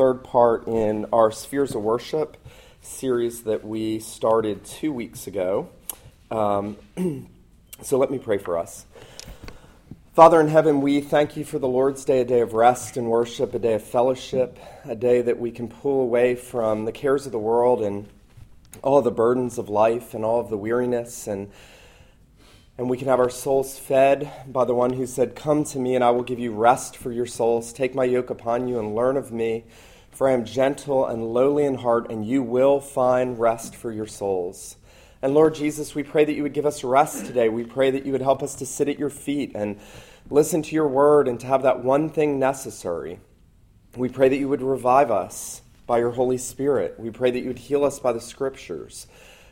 third 0.00 0.24
part 0.24 0.66
in 0.66 1.04
our 1.12 1.30
Spheres 1.30 1.74
of 1.74 1.82
Worship 1.82 2.38
series 2.80 3.42
that 3.42 3.66
we 3.66 3.98
started 3.98 4.64
two 4.64 4.94
weeks 4.94 5.26
ago. 5.26 5.68
Um, 6.30 6.78
so 7.82 7.98
let 7.98 8.10
me 8.10 8.18
pray 8.18 8.38
for 8.38 8.56
us. 8.56 8.86
Father 10.14 10.40
in 10.40 10.48
heaven, 10.48 10.80
we 10.80 11.02
thank 11.02 11.36
you 11.36 11.44
for 11.44 11.58
the 11.58 11.68
Lord's 11.68 12.02
Day, 12.06 12.22
a 12.22 12.24
day 12.24 12.40
of 12.40 12.54
rest 12.54 12.96
and 12.96 13.08
worship, 13.08 13.52
a 13.52 13.58
day 13.58 13.74
of 13.74 13.84
fellowship, 13.84 14.58
a 14.86 14.96
day 14.96 15.20
that 15.20 15.38
we 15.38 15.50
can 15.50 15.68
pull 15.68 16.00
away 16.00 16.34
from 16.34 16.86
the 16.86 16.92
cares 16.92 17.26
of 17.26 17.32
the 17.32 17.38
world 17.38 17.82
and 17.82 18.08
all 18.82 19.02
the 19.02 19.10
burdens 19.10 19.58
of 19.58 19.68
life 19.68 20.14
and 20.14 20.24
all 20.24 20.40
of 20.40 20.48
the 20.48 20.56
weariness 20.56 21.26
and 21.26 21.50
and 22.80 22.88
we 22.88 22.96
can 22.96 23.08
have 23.08 23.20
our 23.20 23.28
souls 23.28 23.78
fed 23.78 24.32
by 24.46 24.64
the 24.64 24.74
one 24.74 24.94
who 24.94 25.04
said, 25.04 25.36
Come 25.36 25.64
to 25.64 25.78
me, 25.78 25.94
and 25.94 26.02
I 26.02 26.12
will 26.12 26.22
give 26.22 26.38
you 26.38 26.54
rest 26.54 26.96
for 26.96 27.12
your 27.12 27.26
souls. 27.26 27.74
Take 27.74 27.94
my 27.94 28.04
yoke 28.04 28.30
upon 28.30 28.68
you 28.68 28.78
and 28.78 28.94
learn 28.94 29.18
of 29.18 29.30
me, 29.30 29.64
for 30.10 30.28
I 30.28 30.32
am 30.32 30.44
gentle 30.44 31.06
and 31.06 31.32
lowly 31.32 31.64
in 31.64 31.76
heart, 31.76 32.10
and 32.10 32.26
you 32.26 32.42
will 32.42 32.80
find 32.80 33.38
rest 33.38 33.74
for 33.74 33.92
your 33.92 34.06
souls. 34.06 34.76
And 35.22 35.34
Lord 35.34 35.54
Jesus, 35.54 35.94
we 35.94 36.02
pray 36.02 36.24
that 36.24 36.34
you 36.34 36.42
would 36.42 36.54
give 36.54 36.66
us 36.66 36.82
rest 36.82 37.26
today. 37.26 37.48
We 37.48 37.64
pray 37.64 37.90
that 37.90 38.06
you 38.06 38.12
would 38.12 38.22
help 38.22 38.42
us 38.42 38.54
to 38.56 38.66
sit 38.66 38.88
at 38.88 38.98
your 38.98 39.10
feet 39.10 39.52
and 39.54 39.78
listen 40.30 40.62
to 40.62 40.74
your 40.74 40.88
word 40.88 41.28
and 41.28 41.38
to 41.40 41.46
have 41.46 41.62
that 41.62 41.84
one 41.84 42.08
thing 42.08 42.38
necessary. 42.38 43.20
We 43.96 44.08
pray 44.08 44.28
that 44.28 44.38
you 44.38 44.48
would 44.48 44.62
revive 44.62 45.10
us 45.10 45.62
by 45.86 45.98
your 45.98 46.12
Holy 46.12 46.38
Spirit. 46.38 46.94
We 46.98 47.10
pray 47.10 47.30
that 47.32 47.40
you 47.40 47.48
would 47.48 47.58
heal 47.58 47.84
us 47.84 47.98
by 47.98 48.12
the 48.12 48.20
scriptures. 48.20 49.06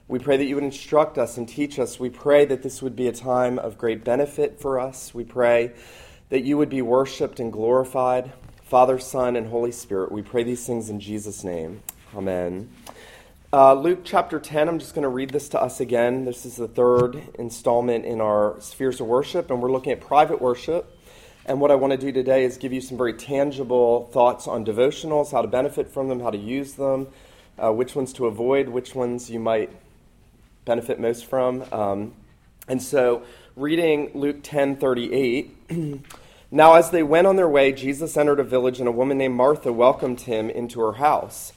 We 0.07 0.19
pray 0.19 0.39
that 0.39 0.45
you 0.45 0.55
would 0.55 0.65
instruct 0.65 1.19
us 1.19 1.37
and 1.37 1.47
teach 1.47 1.79
us. 1.79 2.01
We 2.01 2.09
pray 2.09 2.47
that 2.47 2.63
this 2.63 2.81
would 2.81 2.97
be 2.97 3.09
a 3.09 3.13
time 3.13 3.59
of 3.59 3.77
great 3.77 4.05
benefit 4.05 4.59
for 4.61 4.81
us. 4.81 5.13
We 5.13 5.25
pray 5.25 5.73
that 6.31 6.45
you 6.45 6.57
would 6.57 6.71
be 6.71 6.81
worshiped 6.81 7.41
and 7.41 7.53
glorified. 7.53 8.33
Father, 8.69 8.99
Son, 8.99 9.35
and 9.35 9.47
Holy 9.47 9.73
Spirit, 9.73 10.13
we 10.13 10.21
pray 10.21 10.43
these 10.43 10.67
things 10.67 10.91
in 10.91 11.01
Jesus' 11.01 11.43
name. 11.43 11.81
Amen. 12.15 12.69
Uh, 13.51 13.73
Luke 13.73 14.01
chapter 14.05 14.39
10, 14.39 14.69
I'm 14.69 14.79
just 14.79 14.95
going 14.95 15.05
to 15.05 15.09
read 15.09 15.31
this 15.31 15.49
to 15.49 15.63
us 15.63 15.81
again. 15.81 16.27
This 16.27 16.45
is 16.45 16.57
the 16.57 16.69
third 16.69 17.23
installment 17.39 18.05
in 18.05 18.21
our 18.21 18.57
spheres 18.61 19.01
of 19.01 19.07
worship, 19.07 19.51
and 19.51 19.63
we're 19.63 19.73
looking 19.73 19.93
at 19.93 20.03
private 20.03 20.43
worship. 20.43 20.99
And 21.47 21.63
what 21.63 21.71
I 21.71 21.77
want 21.77 21.93
to 21.93 21.97
do 21.97 22.13
today 22.13 22.45
is 22.45 22.59
give 22.59 22.75
you 22.75 22.83
some 22.83 22.99
very 22.99 23.15
tangible 23.15 24.11
thoughts 24.13 24.47
on 24.47 24.67
devotionals, 24.67 25.33
how 25.33 25.41
to 25.41 25.49
benefit 25.49 25.89
from 25.89 26.09
them, 26.09 26.21
how 26.21 26.29
to 26.29 26.37
use 26.37 26.75
them, 26.75 27.07
uh, 27.59 27.73
which 27.73 27.97
ones 27.97 28.13
to 28.13 28.27
avoid, 28.27 28.69
which 28.69 28.95
ones 28.95 29.31
you 29.31 29.41
might 29.41 29.71
benefit 30.67 31.01
most 31.01 31.25
from. 31.25 31.65
Um, 31.73 32.13
and 32.69 32.83
so, 32.83 33.23
reading 33.57 34.11
Luke 34.13 34.41
10 34.43 34.77
38. 34.77 36.05
now, 36.51 36.75
as 36.75 36.91
they 36.91 37.03
went 37.03 37.27
on 37.27 37.37
their 37.37 37.49
way, 37.49 37.73
Jesus 37.73 38.17
entered 38.17 38.41
a 38.41 38.45
village, 38.45 38.79
and 38.79 38.89
a 38.89 38.93
woman 38.93 39.19
named 39.19 39.35
Martha 39.35 39.73
welcomed 39.73 40.23
him 40.23 40.49
into 40.49 40.81
her 40.81 40.95
house. 40.95 41.53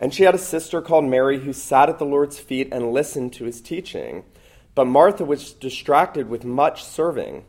And 0.00 0.12
she 0.12 0.24
had 0.24 0.34
a 0.34 0.38
sister 0.38 0.82
called 0.82 1.04
Mary 1.04 1.40
who 1.40 1.52
sat 1.52 1.88
at 1.88 1.98
the 2.00 2.04
Lord's 2.04 2.40
feet 2.40 2.68
and 2.72 2.92
listened 2.92 3.32
to 3.34 3.44
his 3.44 3.60
teaching. 3.60 4.24
But 4.74 4.86
Martha 4.86 5.24
was 5.24 5.52
distracted 5.52 6.28
with 6.28 6.44
much 6.44 6.84
serving. 6.84 7.44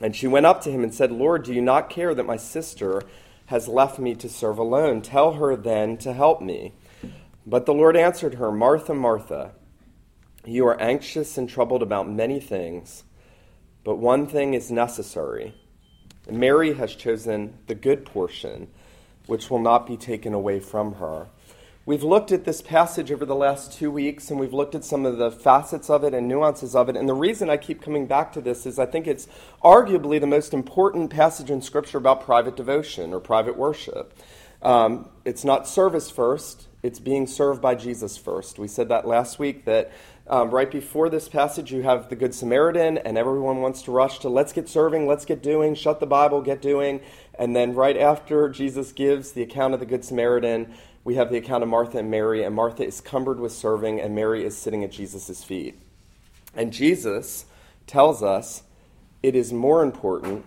And 0.00 0.16
she 0.16 0.26
went 0.26 0.46
up 0.46 0.62
to 0.62 0.70
him 0.70 0.82
and 0.82 0.94
said, 0.94 1.12
Lord, 1.12 1.44
do 1.44 1.52
you 1.52 1.60
not 1.60 1.90
care 1.90 2.14
that 2.14 2.24
my 2.24 2.36
sister 2.36 3.02
has 3.46 3.68
left 3.68 3.98
me 3.98 4.14
to 4.14 4.28
serve 4.28 4.56
alone? 4.58 5.02
Tell 5.02 5.34
her 5.34 5.54
then 5.54 5.98
to 5.98 6.14
help 6.14 6.40
me. 6.40 6.72
But 7.46 7.66
the 7.66 7.74
Lord 7.74 7.96
answered 7.96 8.34
her, 8.34 8.50
Martha, 8.50 8.94
Martha. 8.94 9.52
You 10.46 10.66
are 10.66 10.80
anxious 10.80 11.36
and 11.36 11.48
troubled 11.48 11.82
about 11.82 12.08
many 12.08 12.40
things, 12.40 13.04
but 13.84 13.96
one 13.96 14.26
thing 14.26 14.54
is 14.54 14.70
necessary. 14.70 15.54
Mary 16.30 16.74
has 16.74 16.94
chosen 16.94 17.54
the 17.66 17.74
good 17.74 18.04
portion, 18.04 18.68
which 19.26 19.50
will 19.50 19.60
not 19.60 19.86
be 19.86 19.96
taken 19.96 20.34
away 20.34 20.60
from 20.60 20.94
her. 20.94 21.28
We've 21.84 22.02
looked 22.02 22.32
at 22.32 22.44
this 22.44 22.60
passage 22.62 23.12
over 23.12 23.24
the 23.24 23.36
last 23.36 23.72
two 23.72 23.92
weeks, 23.92 24.28
and 24.28 24.40
we've 24.40 24.52
looked 24.52 24.74
at 24.74 24.84
some 24.84 25.06
of 25.06 25.18
the 25.18 25.30
facets 25.30 25.88
of 25.88 26.02
it 26.02 26.14
and 26.14 26.26
nuances 26.26 26.74
of 26.74 26.88
it. 26.88 26.96
And 26.96 27.08
the 27.08 27.14
reason 27.14 27.48
I 27.48 27.56
keep 27.56 27.80
coming 27.80 28.06
back 28.06 28.32
to 28.32 28.40
this 28.40 28.66
is 28.66 28.80
I 28.80 28.86
think 28.86 29.06
it's 29.06 29.28
arguably 29.62 30.20
the 30.20 30.26
most 30.26 30.52
important 30.52 31.10
passage 31.10 31.48
in 31.48 31.62
Scripture 31.62 31.98
about 31.98 32.22
private 32.22 32.56
devotion 32.56 33.12
or 33.12 33.20
private 33.20 33.56
worship. 33.56 34.12
Um, 34.62 35.10
it's 35.24 35.44
not 35.44 35.68
service 35.68 36.10
first, 36.10 36.66
it's 36.86 37.00
being 37.00 37.26
served 37.26 37.60
by 37.60 37.74
Jesus 37.74 38.16
first. 38.16 38.60
We 38.60 38.68
said 38.68 38.88
that 38.90 39.08
last 39.08 39.40
week 39.40 39.64
that 39.64 39.90
um, 40.28 40.50
right 40.50 40.70
before 40.70 41.10
this 41.10 41.28
passage, 41.28 41.72
you 41.72 41.82
have 41.82 42.08
the 42.08 42.14
Good 42.14 42.32
Samaritan, 42.32 42.98
and 42.98 43.18
everyone 43.18 43.60
wants 43.60 43.82
to 43.82 43.90
rush 43.90 44.20
to 44.20 44.28
let's 44.28 44.52
get 44.52 44.68
serving, 44.68 45.08
let's 45.08 45.24
get 45.24 45.42
doing, 45.42 45.74
shut 45.74 45.98
the 45.98 46.06
Bible, 46.06 46.40
get 46.42 46.62
doing. 46.62 47.00
And 47.36 47.56
then 47.56 47.74
right 47.74 47.96
after 47.96 48.48
Jesus 48.48 48.92
gives 48.92 49.32
the 49.32 49.42
account 49.42 49.74
of 49.74 49.80
the 49.80 49.86
Good 49.86 50.04
Samaritan, 50.04 50.72
we 51.02 51.16
have 51.16 51.28
the 51.28 51.38
account 51.38 51.64
of 51.64 51.68
Martha 51.68 51.98
and 51.98 52.10
Mary, 52.10 52.44
and 52.44 52.54
Martha 52.54 52.86
is 52.86 53.00
cumbered 53.00 53.40
with 53.40 53.52
serving, 53.52 54.00
and 54.00 54.14
Mary 54.14 54.44
is 54.44 54.56
sitting 54.56 54.84
at 54.84 54.92
Jesus' 54.92 55.42
feet. 55.42 55.76
And 56.54 56.72
Jesus 56.72 57.46
tells 57.88 58.22
us 58.22 58.62
it 59.24 59.34
is 59.34 59.52
more 59.52 59.82
important 59.82 60.44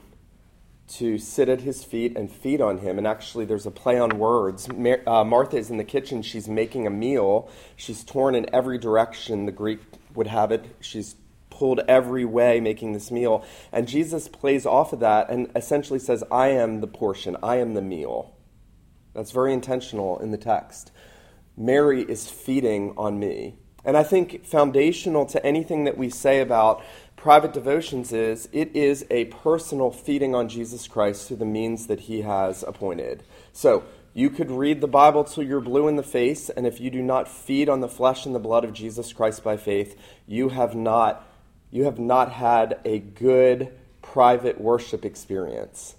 to 0.90 1.18
sit 1.18 1.50
at 1.50 1.62
his 1.62 1.84
feet 1.84 2.18
and 2.18 2.32
feed 2.32 2.62
on 2.62 2.80
him. 2.80 2.98
And 2.98 3.06
actually, 3.06 3.46
there's 3.46 3.66
a 3.66 3.72
play 3.72 4.00
on 4.00 4.18
words. 4.18 4.68
Mar- 4.74 5.02
uh, 5.08 5.24
Martha 5.24 5.58
is 5.58 5.70
in 5.70 5.78
the 5.78 5.84
kitchen. 5.84 6.22
She's 6.22 6.48
making 6.48 6.88
a 6.88 6.90
meal. 6.90 7.50
She's 7.76 8.04
torn 8.04 8.36
in 8.36 8.54
every 8.54 8.78
direction, 8.78 9.46
the 9.46 9.52
Greek 9.52 9.80
would 10.16 10.28
have 10.28 10.52
it. 10.52 10.66
She's 10.82 11.16
pulled 11.50 11.82
every 11.88 12.26
way 12.26 12.60
making 12.60 12.94
this 12.94 13.12
meal. 13.12 13.46
And 13.72 13.88
Jesus 13.88 14.28
plays 14.28 14.66
off 14.66 14.94
of 14.94 15.02
that 15.02 15.30
and 15.30 15.52
essentially 15.56 16.00
says, 16.00 16.24
I 16.32 16.48
am 16.50 16.82
the 16.82 16.88
portion, 16.88 17.38
I 17.44 17.58
am 17.58 17.74
the 17.74 17.82
meal. 17.82 18.34
That's 19.14 19.32
very 19.32 19.54
intentional 19.54 20.18
in 20.20 20.32
the 20.32 20.38
text. 20.38 20.92
Mary 21.58 22.04
is 22.04 22.30
feeding 22.30 22.94
on 22.98 23.20
me. 23.20 23.58
And 23.84 23.98
I 23.98 24.04
think 24.04 24.46
foundational 24.46 25.26
to 25.28 25.46
anything 25.46 25.86
that 25.86 25.98
we 25.98 26.10
say 26.10 26.42
about 26.42 26.84
private 27.20 27.52
devotions 27.52 28.14
is 28.14 28.48
it 28.54 28.74
is 28.74 29.06
a 29.12 29.26
personal 29.26 29.92
feeding 29.92 30.34
on 30.34 30.48
Jesus 30.48 30.88
Christ 30.88 31.28
through 31.28 31.38
the 31.38 31.46
means 31.46 31.88
that 31.88 32.02
he 32.02 32.22
has 32.22 32.64
appointed. 32.64 33.24
So, 33.52 33.84
you 34.14 34.30
could 34.30 34.50
read 34.50 34.82
the 34.82 34.88
Bible 34.88 35.24
till 35.24 35.44
you're 35.44 35.60
blue 35.60 35.88
in 35.88 35.96
the 35.96 36.04
face, 36.04 36.50
and 36.50 36.66
if 36.66 36.80
you 36.80 36.90
do 36.90 37.02
not 37.02 37.28
feed 37.28 37.70
on 37.70 37.82
the 37.82 37.88
flesh 37.88 38.26
and 38.26 38.34
the 38.34 38.40
blood 38.40 38.64
of 38.64 38.74
Jesus 38.74 39.14
Christ 39.14 39.44
by 39.44 39.56
faith, 39.56 40.00
you 40.26 40.50
have 40.50 40.76
not 40.76 41.26
you 41.70 41.84
have 41.84 42.00
not 42.00 42.32
had 42.32 42.80
a 42.84 42.98
good 42.98 43.72
private 44.02 44.60
worship 44.60 45.06
experience. 45.06 45.96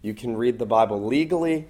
You 0.00 0.14
can 0.14 0.36
read 0.36 0.58
the 0.58 0.64
Bible 0.64 1.04
legally, 1.04 1.68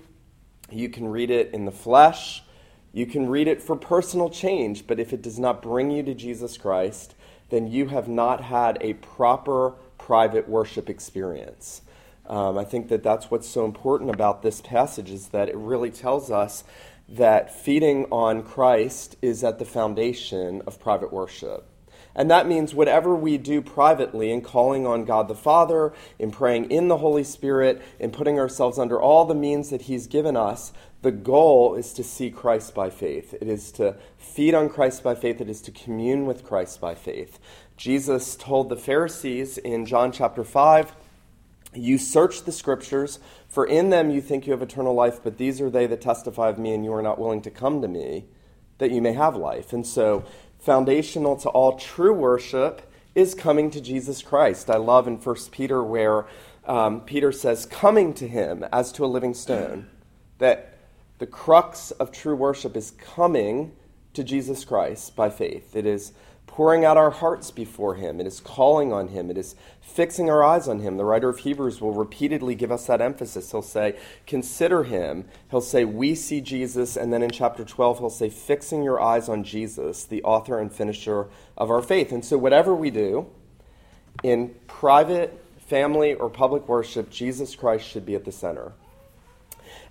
you 0.70 0.88
can 0.88 1.08
read 1.08 1.31
it 1.31 1.53
in 1.53 1.64
the 1.64 1.72
flesh, 1.72 2.44
you 2.93 3.06
can 3.06 3.28
read 3.28 3.48
it 3.48 3.60
for 3.60 3.75
personal 3.75 4.31
change, 4.31 4.87
but 4.87 5.00
if 5.00 5.12
it 5.12 5.22
does 5.22 5.38
not 5.41 5.62
bring 5.62 5.91
you 5.91 6.04
to 6.04 6.14
Jesus 6.14 6.56
Christ, 6.56 7.16
then 7.51 7.67
you 7.67 7.89
have 7.89 8.09
not 8.09 8.43
had 8.43 8.79
a 8.81 8.95
proper 8.95 9.75
private 9.99 10.49
worship 10.49 10.91
experience. 10.91 11.83
Um, 12.27 12.59
I 12.59 12.65
think 12.65 12.89
that 12.89 13.03
that's 13.03 13.31
what's 13.31 13.49
so 13.49 13.65
important 13.65 14.11
about 14.11 14.43
this 14.43 14.61
passage 14.61 15.11
is 15.11 15.29
that 15.29 15.49
it 15.49 15.56
really 15.56 15.91
tells 15.91 16.31
us 16.31 16.65
that 17.09 17.55
feeding 17.55 18.06
on 18.11 18.43
Christ 18.43 19.17
is 19.23 19.45
at 19.45 19.59
the 19.59 19.65
foundation 19.65 20.62
of 20.67 20.81
private 20.81 21.12
worship. 21.12 21.69
And 22.16 22.31
that 22.31 22.49
means 22.49 22.75
whatever 22.75 23.15
we 23.15 23.37
do 23.37 23.60
privately 23.60 24.32
in 24.32 24.41
calling 24.41 24.87
on 24.87 25.04
God 25.04 25.28
the 25.28 25.34
Father, 25.34 25.93
in 26.19 26.31
praying 26.31 26.71
in 26.71 26.88
the 26.88 26.97
Holy 26.97 27.22
Spirit, 27.22 27.82
in 28.00 28.10
putting 28.10 28.41
ourselves 28.41 28.78
under 28.78 28.99
all 28.99 29.27
the 29.27 29.34
means 29.34 29.69
that 29.69 29.82
He's 29.82 30.06
given 30.06 30.34
us, 30.34 30.72
the 31.03 31.12
goal 31.12 31.75
is 31.75 31.93
to 31.93 32.03
see 32.03 32.31
Christ 32.31 32.75
by 32.75 32.88
faith. 32.88 33.34
It 33.34 33.49
is 33.49 33.71
to 33.72 33.97
feed 34.16 34.55
on 34.55 34.71
Christ 34.71 35.03
by 35.03 35.15
faith. 35.15 35.43
It 35.43 35.50
is 35.50 35.60
to 35.62 35.71
commune 35.71 36.25
with 36.25 36.43
Christ 36.43 36.81
by 36.81 36.94
faith. 36.94 37.38
Jesus 37.76 38.34
told 38.34 38.71
the 38.71 38.76
Pharisees 38.76 39.59
in 39.59 39.84
John 39.84 40.10
chapter 40.10 40.43
5 40.43 40.97
You 41.75 41.99
search 41.99 42.44
the 42.44 42.50
scriptures, 42.50 43.19
for 43.47 43.66
in 43.66 43.91
them 43.91 44.09
you 44.09 44.22
think 44.22 44.47
you 44.47 44.53
have 44.53 44.62
eternal 44.62 44.94
life, 44.94 45.21
but 45.22 45.37
these 45.37 45.60
are 45.60 45.69
they 45.69 45.87
that 45.87 46.00
testify 46.00 46.49
of 46.49 46.59
me, 46.59 46.72
and 46.72 46.82
you 46.82 46.94
are 46.94 47.03
not 47.03 47.19
willing 47.19 47.43
to 47.43 47.50
come 47.50 47.82
to 47.82 47.88
me 47.88 48.25
that 48.79 48.91
you 48.91 49.00
may 49.00 49.12
have 49.12 49.37
life. 49.37 49.73
And 49.73 49.87
so 49.87 50.25
foundational 50.67 51.37
to 51.37 51.49
all 51.51 51.79
true 51.79 52.13
worship 52.13 52.83
is 53.15 53.37
coming 53.37 53.71
to 53.71 53.81
Jesus 53.81 54.21
Christ. 54.21 54.69
I 54.69 54.79
love 54.79 55.07
in 55.07 55.17
1 55.17 55.37
Peter 55.53 55.81
where 55.81 56.27
um, 56.65 57.03
Peter 57.03 57.31
says, 57.31 57.67
coming 57.67 58.13
to 58.15 58.27
him 58.27 58.65
as 58.73 58.91
to 58.93 59.05
a 59.05 59.07
living 59.07 59.33
stone, 59.33 59.87
that 60.39 60.77
the 61.19 61.27
crux 61.27 61.93
of 61.93 62.11
true 62.11 62.35
worship 62.35 62.77
is 62.77 62.91
coming 62.91 63.77
to 64.13 64.25
Jesus 64.25 64.65
Christ 64.65 65.15
by 65.15 65.31
faith. 65.31 65.77
It 65.77 65.87
is 65.87 66.13
pouring 66.46 66.84
out 66.84 66.96
our 66.96 67.10
hearts 67.10 67.50
before 67.50 67.96
Him. 67.96 68.20
It 68.20 68.26
is 68.26 68.40
calling 68.40 68.93
on 68.93 69.08
Him. 69.08 69.31
It 69.31 69.38
is 69.38 69.54
fixing 69.81 70.31
our 70.31 70.43
eyes 70.43 70.69
on 70.69 70.81
Him. 70.81 70.96
The 70.96 71.04
writer 71.04 71.28
of 71.28 71.40
Hebrews 71.40 71.81
will 71.81 71.93
repeatedly 71.93 72.54
give 72.54 72.72
us 72.72 72.87
that 72.87 73.00
emphasis. 73.00 73.50
He'll 73.50 73.62
say, 73.62 73.96
Consider 74.26 74.84
Him. 74.84 75.26
He'll 75.50 75.60
say, 75.60 75.84
We 75.84 76.14
see 76.14 76.40
Jesus. 76.40 76.96
And 76.96 77.12
then 77.12 77.22
in 77.22 77.31
chapter 77.31 77.64
12, 77.64 77.98
he'll 77.98 78.10
say, 78.10 78.31
Fixing 78.31 78.82
your 78.82 79.00
eyes 79.00 79.28
on 79.28 79.44
Jesus, 79.44 80.04
the 80.04 80.22
author 80.22 80.58
and 80.58 80.72
finisher 80.72 81.26
of 81.56 81.70
our 81.70 81.82
faith. 81.82 82.12
And 82.12 82.25
so, 82.25 82.38
whatever 82.38 82.75
we 82.75 82.90
do 82.90 83.26
in 84.22 84.54
private, 84.66 85.43
family, 85.58 86.14
or 86.14 86.31
public 86.31 86.69
worship, 86.69 87.10
Jesus 87.10 87.54
Christ 87.54 87.87
should 87.87 88.06
be 88.06 88.14
at 88.14 88.25
the 88.25 88.32
center. 88.32 88.72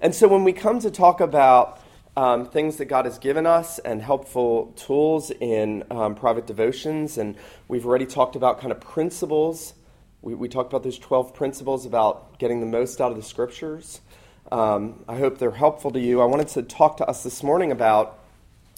And 0.01 0.13
so 0.13 0.27
when 0.27 0.43
we 0.43 0.53
come 0.53 0.79
to 0.79 0.91
talk 0.91 1.21
about 1.21 1.79
um, 2.17 2.45
things 2.45 2.77
that 2.77 2.85
God 2.85 3.05
has 3.05 3.19
given 3.19 3.45
us 3.45 3.79
and 3.79 4.01
helpful 4.01 4.73
tools 4.77 5.31
in 5.31 5.83
um, 5.91 6.15
private 6.15 6.47
devotions, 6.47 7.17
and 7.17 7.35
we've 7.67 7.85
already 7.85 8.05
talked 8.05 8.35
about 8.35 8.59
kind 8.59 8.71
of 8.71 8.79
principles. 8.79 9.73
We, 10.21 10.33
we 10.33 10.47
talked 10.47 10.71
about 10.71 10.83
those 10.83 10.97
12 10.97 11.33
principles 11.33 11.85
about 11.85 12.39
getting 12.39 12.59
the 12.61 12.65
most 12.65 13.01
out 13.01 13.11
of 13.11 13.17
the 13.17 13.23
scriptures. 13.23 14.01
Um, 14.51 15.03
I 15.07 15.17
hope 15.17 15.39
they're 15.39 15.51
helpful 15.51 15.91
to 15.91 15.99
you. 15.99 16.21
I 16.21 16.25
wanted 16.25 16.47
to 16.49 16.63
talk 16.63 16.97
to 16.97 17.07
us 17.07 17.23
this 17.23 17.43
morning 17.43 17.71
about 17.71 18.19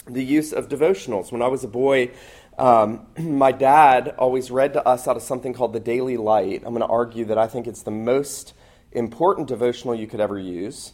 the 0.07 0.23
use 0.23 0.53
of 0.53 0.69
devotionals. 0.69 1.31
When 1.31 1.41
I 1.41 1.47
was 1.47 1.63
a 1.63 1.67
boy, 1.67 2.11
um, 2.57 3.05
my 3.19 3.51
dad 3.51 4.15
always 4.17 4.49
read 4.49 4.73
to 4.73 4.87
us 4.87 5.07
out 5.07 5.15
of 5.15 5.21
something 5.21 5.53
called 5.53 5.73
the 5.73 5.79
Daily 5.79 6.17
Light. 6.17 6.63
I'm 6.65 6.73
going 6.73 6.79
to 6.79 6.87
argue 6.87 7.25
that 7.25 7.37
I 7.37 7.47
think 7.47 7.67
it's 7.67 7.83
the 7.83 7.91
most 7.91 8.53
important 8.91 9.47
devotional 9.47 9.93
you 9.93 10.07
could 10.07 10.19
ever 10.19 10.39
use. 10.39 10.93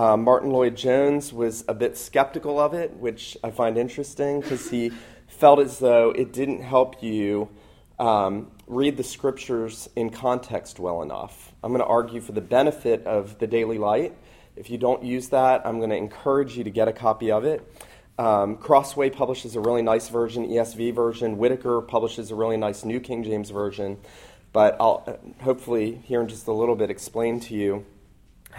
Uh, 0.00 0.16
Martyn 0.16 0.48
Lloyd-Jones 0.48 1.30
was 1.30 1.62
a 1.68 1.74
bit 1.74 1.94
skeptical 1.94 2.58
of 2.58 2.72
it, 2.72 2.96
which 2.96 3.36
I 3.44 3.50
find 3.50 3.76
interesting 3.76 4.40
because 4.40 4.70
he 4.70 4.92
felt 5.26 5.60
as 5.60 5.78
though 5.78 6.08
it 6.12 6.32
didn't 6.32 6.62
help 6.62 7.02
you 7.02 7.50
um, 7.98 8.50
read 8.66 8.96
the 8.96 9.04
scriptures 9.04 9.90
in 9.96 10.08
context 10.08 10.78
well 10.78 11.02
enough. 11.02 11.52
I'm 11.62 11.70
going 11.70 11.82
to 11.82 11.86
argue 11.86 12.22
for 12.22 12.32
the 12.32 12.40
benefit 12.40 13.04
of 13.04 13.38
the 13.40 13.46
Daily 13.46 13.76
Light. 13.76 14.16
If 14.56 14.70
you 14.70 14.78
don't 14.78 15.04
use 15.04 15.28
that, 15.28 15.66
I'm 15.66 15.76
going 15.76 15.90
to 15.90 15.96
encourage 15.96 16.56
you 16.56 16.64
to 16.64 16.70
get 16.70 16.88
a 16.88 16.94
copy 16.94 17.30
of 17.30 17.44
it. 17.44 17.60
Um, 18.18 18.56
Crossway 18.56 19.10
publishes 19.10 19.54
a 19.54 19.60
really 19.60 19.82
nice 19.82 20.08
version, 20.08 20.48
ESV 20.48 20.94
version. 20.94 21.36
Whitaker 21.36 21.82
publishes 21.82 22.30
a 22.30 22.34
really 22.34 22.56
nice 22.56 22.86
New 22.86 23.00
King 23.00 23.22
James 23.22 23.50
version. 23.50 23.98
But 24.54 24.78
I'll 24.80 25.04
uh, 25.06 25.44
hopefully, 25.44 26.00
here 26.06 26.22
in 26.22 26.28
just 26.28 26.46
a 26.46 26.52
little 26.52 26.74
bit, 26.74 26.88
explain 26.88 27.38
to 27.40 27.54
you 27.54 27.84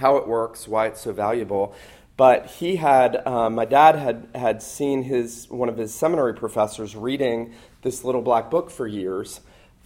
how 0.01 0.18
it 0.18 0.27
works, 0.27 0.68
why 0.68 0.88
it's 0.88 1.01
so 1.01 1.13
valuable. 1.13 1.74
But 2.18 2.48
he 2.48 2.75
had, 2.75 3.25
um, 3.25 3.56
my 3.56 3.65
dad 3.65 3.95
had, 3.95 4.27
had 4.36 4.62
seen 4.62 5.03
his, 5.03 5.48
one 5.50 5.69
of 5.69 5.77
his 5.77 5.94
seminary 5.94 6.33
professors 6.33 6.95
reading 6.95 7.53
this 7.81 8.03
little 8.03 8.21
black 8.21 8.51
book 8.51 8.69
for 8.69 8.86
years. 8.86 9.39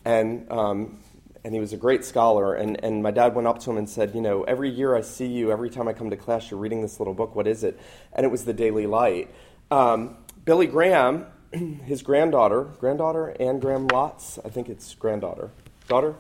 And 0.03 0.51
um, 0.51 1.00
and 1.45 1.53
he 1.53 1.59
was 1.59 1.73
a 1.73 1.77
great 1.77 2.03
scholar. 2.03 2.56
And, 2.56 2.83
and 2.83 3.03
my 3.03 3.12
dad 3.12 3.35
went 3.35 3.47
up 3.47 3.59
to 3.59 3.69
him 3.69 3.77
and 3.77 3.88
said, 3.88 4.15
You 4.15 4.21
know, 4.21 4.44
every 4.44 4.71
year 4.71 4.95
I 4.95 5.01
see 5.01 5.27
you, 5.27 5.51
every 5.51 5.69
time 5.69 5.88
I 5.88 5.94
come 5.94 6.09
to 6.09 6.18
class, 6.18 6.50
you're 6.50 6.59
reading 6.59 6.81
this 6.81 7.00
little 7.00 7.13
book. 7.13 7.35
What 7.35 7.45
is 7.45 7.63
it? 7.63 7.79
And 8.13 8.25
it 8.25 8.29
was 8.29 8.45
The 8.45 8.53
Daily 8.53 8.88
Light. 8.88 9.29
Um, 9.69 10.18
Billy 10.44 10.65
Graham, 10.65 11.27
his 11.51 12.01
granddaughter, 12.01 12.63
granddaughter, 12.79 13.35
Anne 13.39 13.59
Graham 13.59 13.88
Lotz, 13.89 14.39
I 14.44 14.50
think 14.50 14.69
it's 14.69 14.95
granddaughter, 14.95 15.51
daughter, 15.88 16.15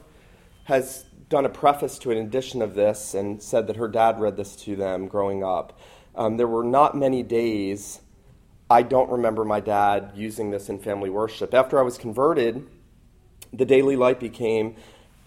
has 0.65 1.05
done 1.29 1.45
a 1.45 1.49
preface 1.49 1.97
to 1.99 2.11
an 2.11 2.17
edition 2.17 2.61
of 2.61 2.75
this 2.75 3.13
and 3.13 3.41
said 3.41 3.67
that 3.67 3.77
her 3.77 3.87
dad 3.87 4.19
read 4.19 4.37
this 4.37 4.55
to 4.57 4.75
them 4.75 5.07
growing 5.07 5.43
up. 5.43 5.79
Um, 6.15 6.37
there 6.37 6.47
were 6.47 6.63
not 6.63 6.95
many 6.95 7.23
days 7.23 8.01
I 8.69 8.81
don't 8.81 9.11
remember 9.11 9.45
my 9.45 9.59
dad 9.59 10.13
using 10.15 10.49
this 10.49 10.69
in 10.69 10.79
family 10.79 11.09
worship. 11.09 11.53
After 11.53 11.77
I 11.77 11.83
was 11.83 11.99
converted, 11.99 12.67
the 13.53 13.65
Daily 13.65 13.95
Light 13.95 14.19
became 14.19 14.75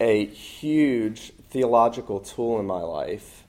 a 0.01 0.27
huge 0.27 1.33
theological 1.49 2.19
tool 2.19 2.59
in 2.59 2.67
my 2.67 2.81
life, 2.81 3.45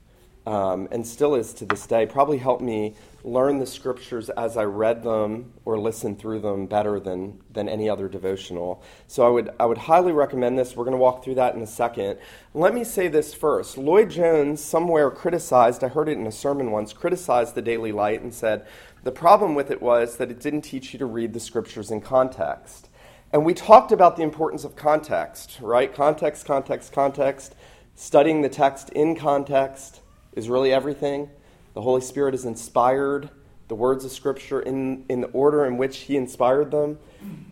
um, 0.46 0.86
and 0.92 1.04
still 1.04 1.34
is 1.34 1.52
to 1.54 1.64
this 1.64 1.86
day. 1.86 2.06
Probably 2.06 2.38
helped 2.38 2.62
me 2.62 2.94
learn 3.22 3.58
the 3.58 3.66
scriptures 3.66 4.30
as 4.30 4.56
I 4.56 4.64
read 4.64 5.02
them 5.02 5.52
or 5.64 5.78
listened 5.78 6.18
through 6.18 6.40
them 6.40 6.66
better 6.66 6.98
than, 6.98 7.40
than 7.50 7.68
any 7.68 7.88
other 7.88 8.08
devotional. 8.08 8.82
So 9.06 9.26
I 9.26 9.28
would, 9.28 9.50
I 9.60 9.66
would 9.66 9.78
highly 9.78 10.12
recommend 10.12 10.58
this. 10.58 10.74
We're 10.74 10.84
going 10.84 10.96
to 10.96 10.98
walk 10.98 11.22
through 11.22 11.34
that 11.36 11.54
in 11.54 11.62
a 11.62 11.66
second. 11.66 12.18
Let 12.54 12.74
me 12.74 12.84
say 12.84 13.08
this 13.08 13.34
first. 13.34 13.76
Lloyd-Jones 13.76 14.62
somewhere 14.62 15.10
criticized, 15.10 15.84
I 15.84 15.88
heard 15.88 16.08
it 16.08 16.18
in 16.18 16.26
a 16.26 16.32
sermon 16.32 16.70
once, 16.70 16.92
criticized 16.92 17.54
the 17.54 17.62
Daily 17.62 17.92
Light 17.92 18.22
and 18.22 18.32
said 18.32 18.66
the 19.02 19.12
problem 19.12 19.54
with 19.54 19.70
it 19.70 19.80
was 19.80 20.16
that 20.16 20.30
it 20.30 20.40
didn't 20.40 20.62
teach 20.62 20.92
you 20.92 20.98
to 20.98 21.06
read 21.06 21.32
the 21.32 21.40
scriptures 21.40 21.90
in 21.90 22.00
context. 22.00 22.88
And 23.32 23.44
we 23.44 23.54
talked 23.54 23.92
about 23.92 24.16
the 24.16 24.22
importance 24.22 24.64
of 24.64 24.76
context, 24.76 25.58
right? 25.60 25.94
Context, 25.94 26.44
context, 26.46 26.92
context. 26.92 27.54
Studying 27.94 28.42
the 28.42 28.48
text 28.48 28.90
in 28.90 29.14
context 29.14 30.00
is 30.32 30.48
really 30.48 30.72
everything. 30.72 31.30
The 31.74 31.82
Holy 31.82 32.00
Spirit 32.00 32.34
has 32.34 32.44
inspired 32.44 33.30
the 33.68 33.74
words 33.74 34.04
of 34.04 34.10
Scripture 34.10 34.60
in, 34.60 35.04
in 35.08 35.20
the 35.20 35.28
order 35.28 35.64
in 35.64 35.76
which 35.76 35.98
He 35.98 36.16
inspired 36.16 36.70
them. 36.70 36.98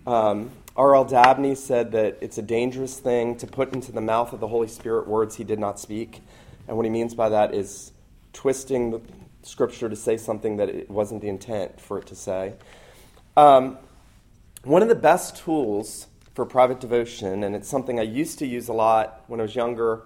Um, 0.07 0.51
R.L. 0.77 1.05
Dabney 1.05 1.55
said 1.55 1.93
that 1.93 2.19
it's 2.21 2.39
a 2.39 2.43
dangerous 2.43 2.99
thing 2.99 3.37
to 3.39 3.47
put 3.47 3.73
into 3.73 3.93
the 3.93 4.01
mouth 4.01 4.33
of 4.33 4.41
the 4.41 4.49
Holy 4.49 4.69
Spirit 4.69 5.07
words 5.07 5.37
He 5.37 5.45
did 5.45 5.59
not 5.59 5.79
speak. 5.81 6.23
And 6.67 6.77
what 6.77 6.85
he 6.85 6.91
means 6.91 7.15
by 7.15 7.29
that 7.31 7.55
is 7.55 7.93
twisting 8.33 8.91
the 8.91 9.01
Scripture 9.43 9.89
to 9.89 9.97
say 9.97 10.17
something 10.17 10.57
that 10.59 10.69
it 10.69 10.91
wasn't 10.91 11.23
the 11.23 11.29
intent 11.29 11.81
for 11.81 11.99
it 11.99 12.07
to 12.07 12.15
say. 12.15 12.55
Um, 13.37 13.79
one 14.65 14.83
of 14.83 14.89
the 14.89 14.95
best 14.95 15.37
tools 15.37 16.09
for 16.35 16.45
private 16.45 16.81
devotion, 16.81 17.43
and 17.43 17.57
it's 17.57 17.69
something 17.69 17.99
I 17.99 18.03
used 18.03 18.39
to 18.41 18.47
use 18.47 18.69
a 18.69 18.73
lot 18.73 19.25
when 19.27 19.41
I 19.41 19.45
was 19.45 19.55
younger, 19.55 20.03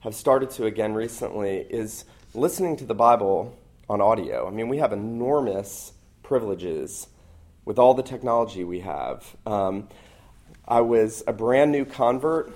have 0.00 0.14
started 0.14 0.50
to 0.50 0.64
again 0.64 0.94
recently, 0.94 1.58
is 1.68 2.04
listening 2.34 2.76
to 2.76 2.84
the 2.84 2.94
Bible 2.94 3.56
on 3.88 4.00
audio. 4.00 4.46
I 4.46 4.50
mean, 4.50 4.68
we 4.68 4.78
have 4.78 4.92
enormous 4.92 5.92
privileges 6.22 7.08
with 7.64 7.78
all 7.78 7.94
the 7.94 8.04
technology 8.04 8.62
we 8.62 8.80
have. 8.80 9.36
Um, 9.46 9.88
I 10.66 10.82
was 10.82 11.24
a 11.26 11.32
brand 11.32 11.72
new 11.72 11.84
convert 11.84 12.52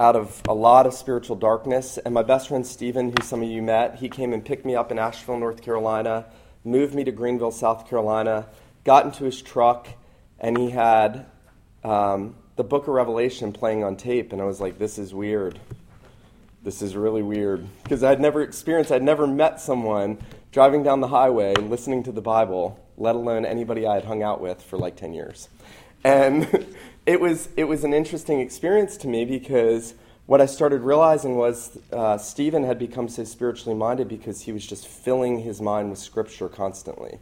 out 0.00 0.16
of 0.16 0.40
a 0.48 0.54
lot 0.54 0.86
of 0.86 0.94
spiritual 0.94 1.36
darkness, 1.36 1.98
and 1.98 2.14
my 2.14 2.22
best 2.22 2.48
friend 2.48 2.66
Stephen, 2.66 3.10
who 3.10 3.22
some 3.22 3.42
of 3.42 3.48
you 3.48 3.60
met, 3.60 3.96
he 3.96 4.08
came 4.08 4.32
and 4.32 4.42
picked 4.42 4.64
me 4.64 4.74
up 4.74 4.90
in 4.90 4.98
Asheville, 4.98 5.38
North 5.38 5.60
Carolina, 5.60 6.24
moved 6.64 6.94
me 6.94 7.04
to 7.04 7.12
Greenville, 7.12 7.52
South 7.52 7.88
Carolina 7.88 8.46
got 8.84 9.04
into 9.04 9.24
his 9.24 9.40
truck, 9.40 9.88
and 10.38 10.56
he 10.56 10.70
had 10.70 11.26
um, 11.84 12.36
the 12.56 12.64
book 12.64 12.82
of 12.82 12.94
Revelation 12.94 13.52
playing 13.52 13.84
on 13.84 13.96
tape, 13.96 14.32
and 14.32 14.40
I 14.40 14.44
was 14.44 14.60
like, 14.60 14.78
this 14.78 14.98
is 14.98 15.12
weird. 15.12 15.58
This 16.64 16.80
is 16.80 16.96
really 16.96 17.22
weird. 17.22 17.66
Because 17.82 18.02
I'd 18.02 18.20
never 18.20 18.40
experienced, 18.40 18.90
I'd 18.90 19.02
never 19.02 19.26
met 19.26 19.60
someone 19.60 20.16
driving 20.50 20.82
down 20.82 21.02
the 21.02 21.08
highway 21.08 21.54
listening 21.54 22.02
to 22.04 22.12
the 22.12 22.22
Bible, 22.22 22.82
let 22.96 23.14
alone 23.14 23.44
anybody 23.44 23.86
I 23.86 23.96
had 23.96 24.06
hung 24.06 24.22
out 24.22 24.40
with 24.40 24.62
for 24.62 24.78
like 24.78 24.96
10 24.96 25.12
years. 25.12 25.50
And 26.04 26.66
it 27.06 27.20
was, 27.20 27.50
it 27.58 27.64
was 27.64 27.84
an 27.84 27.92
interesting 27.92 28.40
experience 28.40 28.96
to 28.98 29.08
me 29.08 29.26
because 29.26 29.92
what 30.24 30.40
I 30.40 30.46
started 30.46 30.80
realizing 30.80 31.36
was 31.36 31.76
uh, 31.92 32.16
Stephen 32.16 32.64
had 32.64 32.78
become 32.78 33.10
so 33.10 33.24
spiritually 33.24 33.76
minded 33.76 34.08
because 34.08 34.40
he 34.40 34.52
was 34.52 34.66
just 34.66 34.88
filling 34.88 35.40
his 35.40 35.60
mind 35.60 35.90
with 35.90 35.98
Scripture 35.98 36.48
constantly. 36.48 37.18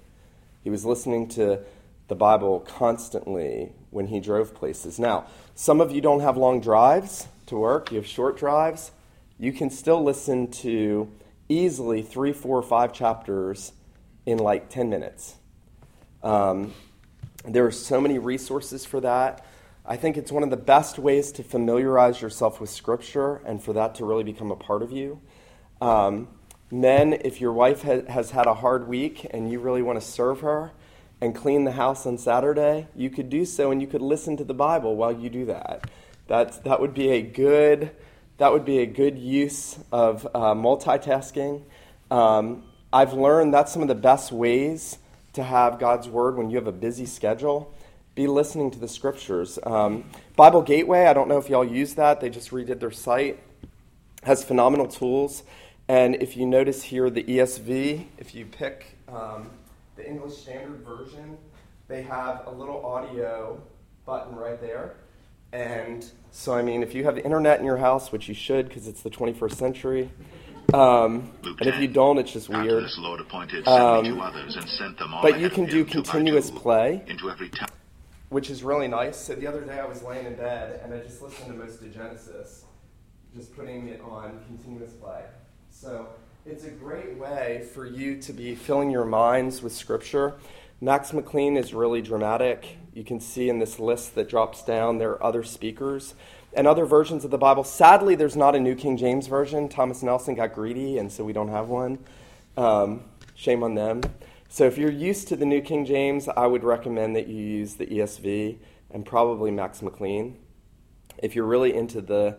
He 0.62 0.70
was 0.70 0.84
listening 0.84 1.28
to 1.30 1.58
the 2.06 2.14
Bible 2.14 2.60
constantly 2.60 3.72
when 3.90 4.06
he 4.06 4.20
drove 4.20 4.54
places. 4.54 5.00
Now, 5.00 5.26
some 5.56 5.80
of 5.80 5.90
you 5.90 6.00
don't 6.00 6.20
have 6.20 6.36
long 6.36 6.60
drives 6.60 7.26
to 7.46 7.56
work, 7.56 7.90
you 7.90 7.96
have 7.96 8.06
short 8.06 8.38
drives. 8.38 8.92
You 9.38 9.52
can 9.52 9.70
still 9.70 10.02
listen 10.02 10.50
to 10.62 11.10
easily 11.48 12.02
three, 12.02 12.32
four, 12.32 12.62
five 12.62 12.92
chapters 12.92 13.72
in 14.26 14.38
like 14.38 14.68
10 14.68 14.88
minutes. 14.88 15.36
Um, 16.22 16.72
there 17.44 17.66
are 17.66 17.72
so 17.72 18.00
many 18.00 18.18
resources 18.18 18.84
for 18.84 19.00
that. 19.00 19.44
I 19.84 19.96
think 19.96 20.16
it's 20.16 20.30
one 20.30 20.44
of 20.44 20.50
the 20.50 20.56
best 20.56 20.98
ways 20.98 21.32
to 21.32 21.42
familiarize 21.42 22.22
yourself 22.22 22.60
with 22.60 22.70
Scripture 22.70 23.42
and 23.44 23.62
for 23.62 23.72
that 23.72 23.96
to 23.96 24.04
really 24.04 24.22
become 24.22 24.50
a 24.50 24.56
part 24.56 24.82
of 24.82 24.92
you. 24.92 25.20
Um, 25.80 26.28
Men, 26.72 27.12
if 27.12 27.38
your 27.38 27.52
wife 27.52 27.82
ha- 27.82 28.00
has 28.08 28.30
had 28.30 28.46
a 28.46 28.54
hard 28.54 28.88
week 28.88 29.26
and 29.30 29.52
you 29.52 29.60
really 29.60 29.82
want 29.82 30.00
to 30.00 30.06
serve 30.06 30.40
her 30.40 30.72
and 31.20 31.34
clean 31.34 31.64
the 31.64 31.72
house 31.72 32.06
on 32.06 32.16
Saturday, 32.16 32.88
you 32.96 33.10
could 33.10 33.28
do 33.28 33.44
so 33.44 33.70
and 33.70 33.82
you 33.82 33.86
could 33.86 34.00
listen 34.00 34.38
to 34.38 34.44
the 34.44 34.54
Bible 34.54 34.96
while 34.96 35.12
you 35.12 35.28
do 35.28 35.44
that. 35.44 35.90
That's, 36.28 36.56
that 36.60 36.80
would 36.80 36.94
be 36.94 37.10
a 37.10 37.20
good 37.20 37.90
that 38.38 38.52
would 38.52 38.64
be 38.64 38.78
a 38.78 38.86
good 38.86 39.18
use 39.18 39.78
of 39.92 40.26
uh, 40.34 40.54
multitasking. 40.54 41.62
Um, 42.10 42.64
I've 42.92 43.12
learned 43.12 43.54
that's 43.54 43.72
some 43.72 43.82
of 43.82 43.88
the 43.88 43.94
best 43.94 44.32
ways 44.32 44.98
to 45.32 45.42
have 45.42 45.78
God's 45.78 46.08
Word 46.08 46.36
when 46.36 46.50
you 46.50 46.56
have 46.56 46.66
a 46.66 46.72
busy 46.72 47.06
schedule. 47.06 47.74
Be 48.14 48.26
listening 48.26 48.70
to 48.72 48.78
the 48.78 48.88
scriptures. 48.88 49.58
Um, 49.62 50.04
Bible 50.36 50.60
Gateway, 50.60 51.06
I 51.06 51.14
don't 51.14 51.28
know 51.28 51.38
if 51.38 51.48
y'all 51.48 51.64
use 51.64 51.94
that. 51.94 52.20
They 52.20 52.28
just 52.28 52.50
redid 52.50 52.80
their 52.80 52.90
site. 52.90 53.40
Has 54.24 54.44
phenomenal 54.44 54.86
tools. 54.86 55.42
And 55.88 56.16
if 56.16 56.36
you 56.36 56.46
notice 56.46 56.82
here, 56.82 57.10
the 57.10 57.22
ESV, 57.22 58.06
if 58.18 58.34
you 58.34 58.44
pick 58.44 58.98
um, 59.08 59.50
the 59.96 60.06
English 60.06 60.36
Standard 60.36 60.84
Version, 60.84 61.36
they 61.88 62.02
have 62.02 62.46
a 62.46 62.50
little 62.50 62.84
audio 62.84 63.60
button 64.04 64.36
right 64.36 64.60
there. 64.60 64.94
And 65.52 66.10
so, 66.32 66.54
I 66.54 66.62
mean, 66.62 66.82
if 66.82 66.94
you 66.94 67.04
have 67.04 67.14
the 67.14 67.24
internet 67.24 67.60
in 67.60 67.66
your 67.66 67.76
house, 67.76 68.10
which 68.10 68.26
you 68.26 68.34
should 68.34 68.66
because 68.66 68.88
it's 68.88 69.02
the 69.02 69.10
21st 69.10 69.54
century, 69.54 70.10
um, 70.72 71.30
and 71.44 71.68
if 71.68 71.78
you 71.78 71.88
don't, 71.88 72.16
it's 72.18 72.32
just 72.32 72.48
weird. 72.48 72.84
Um, 73.66 74.18
but 75.20 75.38
you 75.38 75.50
can 75.50 75.66
do 75.66 75.84
continuous 75.84 76.50
play, 76.50 77.04
which 78.30 78.48
is 78.48 78.62
really 78.62 78.88
nice. 78.88 79.18
So 79.18 79.34
the 79.34 79.46
other 79.46 79.60
day 79.60 79.78
I 79.78 79.84
was 79.84 80.02
laying 80.02 80.24
in 80.24 80.34
bed 80.36 80.80
and 80.82 80.94
I 80.94 81.00
just 81.00 81.20
listened 81.20 81.48
to 81.48 81.52
most 81.52 81.82
of 81.82 81.92
Genesis, 81.92 82.64
just 83.36 83.54
putting 83.54 83.88
it 83.88 84.00
on 84.00 84.40
continuous 84.46 84.92
play. 84.92 85.24
So 85.68 86.08
it's 86.46 86.64
a 86.64 86.70
great 86.70 87.18
way 87.18 87.68
for 87.74 87.84
you 87.84 88.16
to 88.22 88.32
be 88.32 88.54
filling 88.54 88.90
your 88.90 89.04
minds 89.04 89.60
with 89.60 89.74
Scripture. 89.74 90.34
Max 90.80 91.12
McLean 91.12 91.58
is 91.58 91.74
really 91.74 92.00
dramatic. 92.00 92.78
You 92.92 93.04
can 93.04 93.20
see 93.20 93.48
in 93.48 93.58
this 93.58 93.78
list 93.78 94.14
that 94.16 94.28
drops 94.28 94.62
down, 94.62 94.98
there 94.98 95.10
are 95.12 95.24
other 95.24 95.42
speakers 95.42 96.14
and 96.52 96.66
other 96.66 96.84
versions 96.84 97.24
of 97.24 97.30
the 97.30 97.38
Bible. 97.38 97.64
Sadly, 97.64 98.14
there's 98.14 98.36
not 98.36 98.54
a 98.54 98.60
New 98.60 98.74
King 98.74 98.96
James 98.96 99.26
version. 99.26 99.68
Thomas 99.68 100.02
Nelson 100.02 100.34
got 100.34 100.54
greedy, 100.54 100.98
and 100.98 101.10
so 101.10 101.24
we 101.24 101.32
don't 101.32 101.48
have 101.48 101.68
one. 101.68 101.98
Um, 102.56 103.04
shame 103.34 103.62
on 103.62 103.74
them. 103.74 104.02
So 104.48 104.66
if 104.66 104.76
you're 104.76 104.92
used 104.92 105.28
to 105.28 105.36
the 105.36 105.46
New 105.46 105.62
King 105.62 105.86
James, 105.86 106.28
I 106.28 106.46
would 106.46 106.62
recommend 106.62 107.16
that 107.16 107.26
you 107.26 107.42
use 107.42 107.74
the 107.74 107.86
ESV 107.86 108.58
and 108.90 109.06
probably 109.06 109.50
Max 109.50 109.80
McLean. 109.80 110.38
If 111.16 111.34
you're 111.34 111.46
really 111.46 111.74
into 111.74 112.02
the 112.02 112.36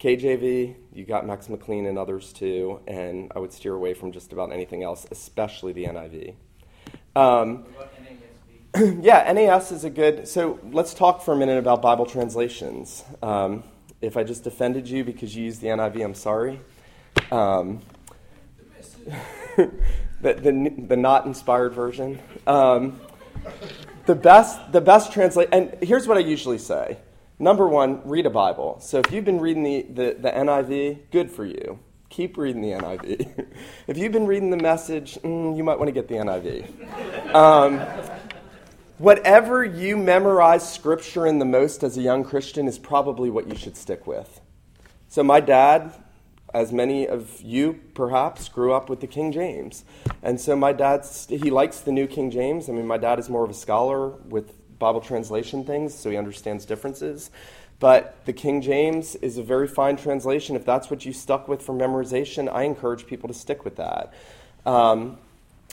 KJV, 0.00 0.74
you 0.92 1.04
got 1.06 1.26
Max 1.26 1.48
McLean 1.48 1.86
and 1.86 1.96
others 1.96 2.34
too, 2.34 2.80
and 2.86 3.32
I 3.34 3.38
would 3.38 3.54
steer 3.54 3.72
away 3.72 3.94
from 3.94 4.12
just 4.12 4.34
about 4.34 4.52
anything 4.52 4.82
else, 4.82 5.06
especially 5.10 5.72
the 5.72 5.86
NIV. 5.86 6.34
Um, 7.16 7.64
yeah, 9.02 9.30
NAS 9.32 9.70
is 9.70 9.84
a 9.84 9.90
good. 9.90 10.26
So 10.26 10.58
let's 10.72 10.94
talk 10.94 11.22
for 11.22 11.32
a 11.32 11.36
minute 11.36 11.58
about 11.58 11.80
Bible 11.80 12.06
translations. 12.06 13.04
Um, 13.22 13.62
if 14.00 14.16
I 14.16 14.24
just 14.24 14.48
offended 14.48 14.88
you 14.88 15.04
because 15.04 15.36
you 15.36 15.44
use 15.44 15.60
the 15.60 15.68
NIV, 15.68 16.04
I'm 16.04 16.14
sorry. 16.14 16.58
Um, 17.30 17.82
the, 19.56 19.70
the, 20.20 20.74
the 20.88 20.96
not 20.96 21.24
inspired 21.24 21.72
version. 21.72 22.18
Um, 22.48 22.98
the 24.06 24.16
best, 24.16 24.72
the 24.72 24.80
best 24.80 25.12
translate, 25.12 25.50
and 25.52 25.76
here's 25.80 26.08
what 26.08 26.16
I 26.16 26.20
usually 26.20 26.58
say. 26.58 26.98
Number 27.38 27.68
one, 27.68 28.00
read 28.04 28.26
a 28.26 28.30
Bible. 28.30 28.80
So 28.80 28.98
if 28.98 29.12
you've 29.12 29.24
been 29.24 29.40
reading 29.40 29.62
the, 29.62 29.82
the, 29.82 30.16
the 30.20 30.30
NIV, 30.30 31.10
good 31.12 31.30
for 31.30 31.44
you. 31.44 31.78
Keep 32.08 32.38
reading 32.38 32.62
the 32.62 32.70
NIV. 32.70 33.46
if 33.86 33.96
you've 33.96 34.12
been 34.12 34.26
reading 34.26 34.50
the 34.50 34.56
message, 34.56 35.14
mm, 35.22 35.56
you 35.56 35.62
might 35.62 35.78
want 35.78 35.88
to 35.88 35.92
get 35.92 36.08
the 36.08 36.14
NIV. 36.14 37.34
Um, 37.34 37.80
whatever 38.98 39.64
you 39.64 39.96
memorize 39.96 40.72
scripture 40.72 41.26
in 41.26 41.38
the 41.38 41.44
most 41.44 41.82
as 41.82 41.96
a 41.96 42.02
young 42.02 42.24
Christian 42.24 42.68
is 42.68 42.78
probably 42.78 43.30
what 43.30 43.48
you 43.48 43.56
should 43.56 43.76
stick 43.76 44.06
with. 44.06 44.40
So 45.08 45.22
my 45.22 45.40
dad 45.40 45.92
as 46.54 46.72
many 46.72 47.06
of 47.06 47.42
you 47.42 47.80
perhaps 47.94 48.48
grew 48.48 48.72
up 48.72 48.88
with 48.88 49.00
the 49.00 49.08
King 49.08 49.32
James. 49.32 49.84
And 50.22 50.40
so 50.40 50.54
my 50.54 50.72
dad, 50.72 51.04
he 51.28 51.50
likes 51.50 51.80
the 51.80 51.90
New 51.90 52.06
King 52.06 52.30
James. 52.30 52.68
I 52.68 52.72
mean, 52.72 52.86
my 52.86 52.96
dad 52.96 53.18
is 53.18 53.28
more 53.28 53.44
of 53.44 53.50
a 53.50 53.54
scholar 53.54 54.10
with 54.10 54.52
Bible 54.78 55.00
translation 55.00 55.64
things, 55.64 55.92
so 55.92 56.10
he 56.10 56.16
understands 56.16 56.64
differences. 56.64 57.32
But 57.80 58.24
the 58.24 58.32
King 58.32 58.62
James 58.62 59.16
is 59.16 59.36
a 59.36 59.42
very 59.42 59.66
fine 59.66 59.96
translation. 59.96 60.54
If 60.54 60.64
that's 60.64 60.90
what 60.90 61.04
you 61.04 61.12
stuck 61.12 61.48
with 61.48 61.60
for 61.60 61.74
memorization, 61.74 62.48
I 62.50 62.62
encourage 62.62 63.04
people 63.06 63.26
to 63.28 63.34
stick 63.34 63.64
with 63.64 63.76
that. 63.76 64.14
Um, 64.64 65.18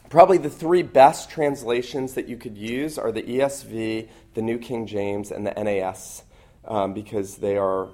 probably 0.09 0.37
the 0.37 0.49
three 0.49 0.83
best 0.83 1.29
translations 1.29 2.13
that 2.13 2.27
you 2.27 2.37
could 2.37 2.57
use 2.57 2.97
are 2.97 3.11
the 3.11 3.23
ESV, 3.23 4.09
the 4.33 4.41
New 4.41 4.57
King 4.57 4.85
James, 4.85 5.31
and 5.31 5.45
the 5.45 5.51
NAS, 5.51 6.23
um, 6.65 6.93
because 6.93 7.37
they 7.37 7.57
are 7.57 7.89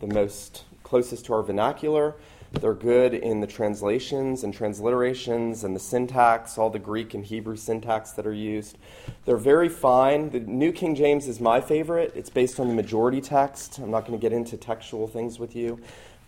the 0.00 0.06
most 0.06 0.64
closest 0.82 1.26
to 1.26 1.34
our 1.34 1.42
vernacular. 1.42 2.16
They're 2.52 2.74
good 2.74 3.14
in 3.14 3.40
the 3.40 3.46
translations 3.46 4.42
and 4.42 4.52
transliterations 4.52 5.62
and 5.62 5.74
the 5.74 5.80
syntax, 5.80 6.58
all 6.58 6.68
the 6.68 6.80
Greek 6.80 7.14
and 7.14 7.24
Hebrew 7.24 7.56
syntax 7.56 8.10
that 8.12 8.26
are 8.26 8.34
used. 8.34 8.76
They're 9.24 9.36
very 9.36 9.68
fine. 9.68 10.30
The 10.30 10.40
New 10.40 10.72
King 10.72 10.96
James 10.96 11.28
is 11.28 11.40
my 11.40 11.60
favorite. 11.60 12.12
It's 12.16 12.30
based 12.30 12.58
on 12.58 12.66
the 12.66 12.74
majority 12.74 13.20
text. 13.20 13.78
I'm 13.78 13.92
not 13.92 14.04
going 14.04 14.18
to 14.18 14.22
get 14.22 14.32
into 14.32 14.56
textual 14.56 15.06
things 15.06 15.38
with 15.38 15.54
you. 15.54 15.80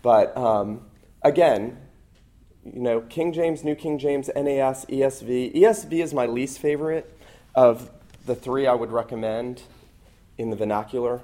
But 0.02 0.36
um, 0.36 0.82
again, 1.22 1.76
you 2.64 2.80
know, 2.80 3.00
King 3.02 3.32
James, 3.32 3.64
New 3.64 3.74
King 3.74 3.98
James, 3.98 4.30
NAS, 4.34 4.84
ESV. 4.86 5.54
ESV 5.54 6.02
is 6.02 6.14
my 6.14 6.26
least 6.26 6.58
favorite 6.58 7.18
of 7.54 7.90
the 8.24 8.34
three 8.34 8.66
I 8.66 8.74
would 8.74 8.92
recommend 8.92 9.62
in 10.38 10.50
the 10.50 10.56
vernacular. 10.56 11.20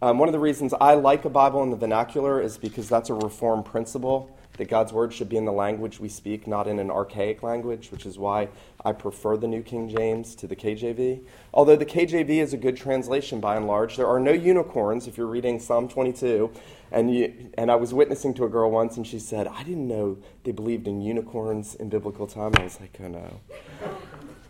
Um, 0.00 0.18
one 0.18 0.28
of 0.28 0.32
the 0.32 0.38
reasons 0.38 0.72
I 0.80 0.94
like 0.94 1.24
a 1.24 1.30
Bible 1.30 1.62
in 1.62 1.70
the 1.70 1.76
vernacular 1.76 2.40
is 2.40 2.56
because 2.56 2.88
that's 2.88 3.10
a 3.10 3.14
reform 3.14 3.62
principle 3.62 4.36
that 4.58 4.68
God's 4.68 4.92
word 4.92 5.14
should 5.14 5.28
be 5.28 5.36
in 5.36 5.44
the 5.44 5.52
language 5.52 5.98
we 5.98 6.08
speak, 6.08 6.46
not 6.46 6.68
in 6.68 6.78
an 6.78 6.90
archaic 6.90 7.42
language, 7.42 7.90
which 7.90 8.04
is 8.04 8.18
why 8.18 8.48
I 8.84 8.92
prefer 8.92 9.36
the 9.36 9.48
New 9.48 9.62
King 9.62 9.88
James 9.88 10.34
to 10.36 10.46
the 10.46 10.56
KJV. 10.56 11.22
Although 11.54 11.76
the 11.76 11.86
KJV 11.86 12.28
is 12.28 12.52
a 12.52 12.56
good 12.56 12.76
translation 12.76 13.40
by 13.40 13.56
and 13.56 13.66
large, 13.66 13.96
there 13.96 14.08
are 14.08 14.20
no 14.20 14.32
unicorns 14.32 15.06
if 15.06 15.16
you're 15.16 15.26
reading 15.26 15.58
Psalm 15.58 15.88
22. 15.88 16.50
And, 16.90 17.14
you, 17.14 17.50
and 17.56 17.70
I 17.70 17.76
was 17.76 17.94
witnessing 17.94 18.34
to 18.34 18.44
a 18.44 18.48
girl 18.48 18.70
once, 18.70 18.96
and 18.96 19.06
she 19.06 19.18
said, 19.18 19.46
I 19.46 19.62
didn't 19.62 19.88
know 19.88 20.18
they 20.44 20.52
believed 20.52 20.88
in 20.88 21.00
unicorns 21.00 21.74
in 21.74 21.88
biblical 21.88 22.26
time. 22.26 22.52
I 22.56 22.64
was 22.64 22.80
like, 22.80 22.98
oh 23.02 23.08
no. 23.08 23.40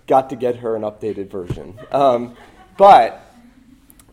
Got 0.07 0.31
to 0.31 0.37
get 0.37 0.57
her 0.57 0.75
an 0.75 0.83
updated 0.83 1.31
version. 1.31 1.79
Um, 1.93 2.35
but 2.79 3.29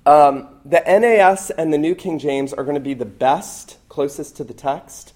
um, 0.06 0.50
the 0.66 0.84
NAS 0.86 1.52
and 1.52 1.72
the 1.74 1.78
New 1.78 1.96
King 1.96 2.20
James 2.20 2.54
are 2.54 2.64
going 2.64 2.76
to 2.76 2.82
be 2.82 2.94
the 2.94 3.06
best, 3.06 3.78
closest 3.90 4.36
to 4.38 4.44
the 4.44 4.54
text. 4.54 5.14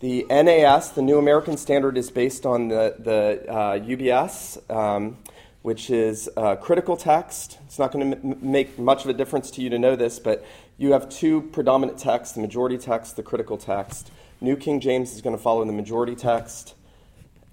The 0.00 0.26
NAS, 0.28 0.90
the 0.90 1.00
New 1.00 1.16
American 1.16 1.56
Standard, 1.56 1.96
is 1.96 2.10
based 2.10 2.44
on 2.44 2.68
the, 2.68 2.96
the 2.98 3.50
uh, 3.50 3.78
UBS, 3.78 4.70
um, 4.70 5.16
which 5.62 5.88
is 5.88 6.28
uh, 6.36 6.54
critical 6.56 6.98
text. 6.98 7.56
It's 7.64 7.78
not 7.78 7.92
going 7.92 8.10
to 8.10 8.18
m- 8.18 8.38
make 8.42 8.78
much 8.78 9.04
of 9.04 9.10
a 9.10 9.14
difference 9.14 9.50
to 9.52 9.62
you 9.62 9.70
to 9.70 9.78
know 9.78 9.96
this, 9.96 10.18
but 10.18 10.44
you 10.76 10.92
have 10.92 11.08
two 11.08 11.40
predominant 11.40 11.98
texts 11.98 12.34
the 12.34 12.42
majority 12.42 12.76
text, 12.76 13.16
the 13.16 13.22
critical 13.22 13.56
text. 13.56 14.10
New 14.42 14.54
King 14.54 14.80
James 14.80 15.14
is 15.14 15.22
going 15.22 15.34
to 15.34 15.42
follow 15.42 15.64
the 15.64 15.72
majority 15.72 16.14
text. 16.14 16.74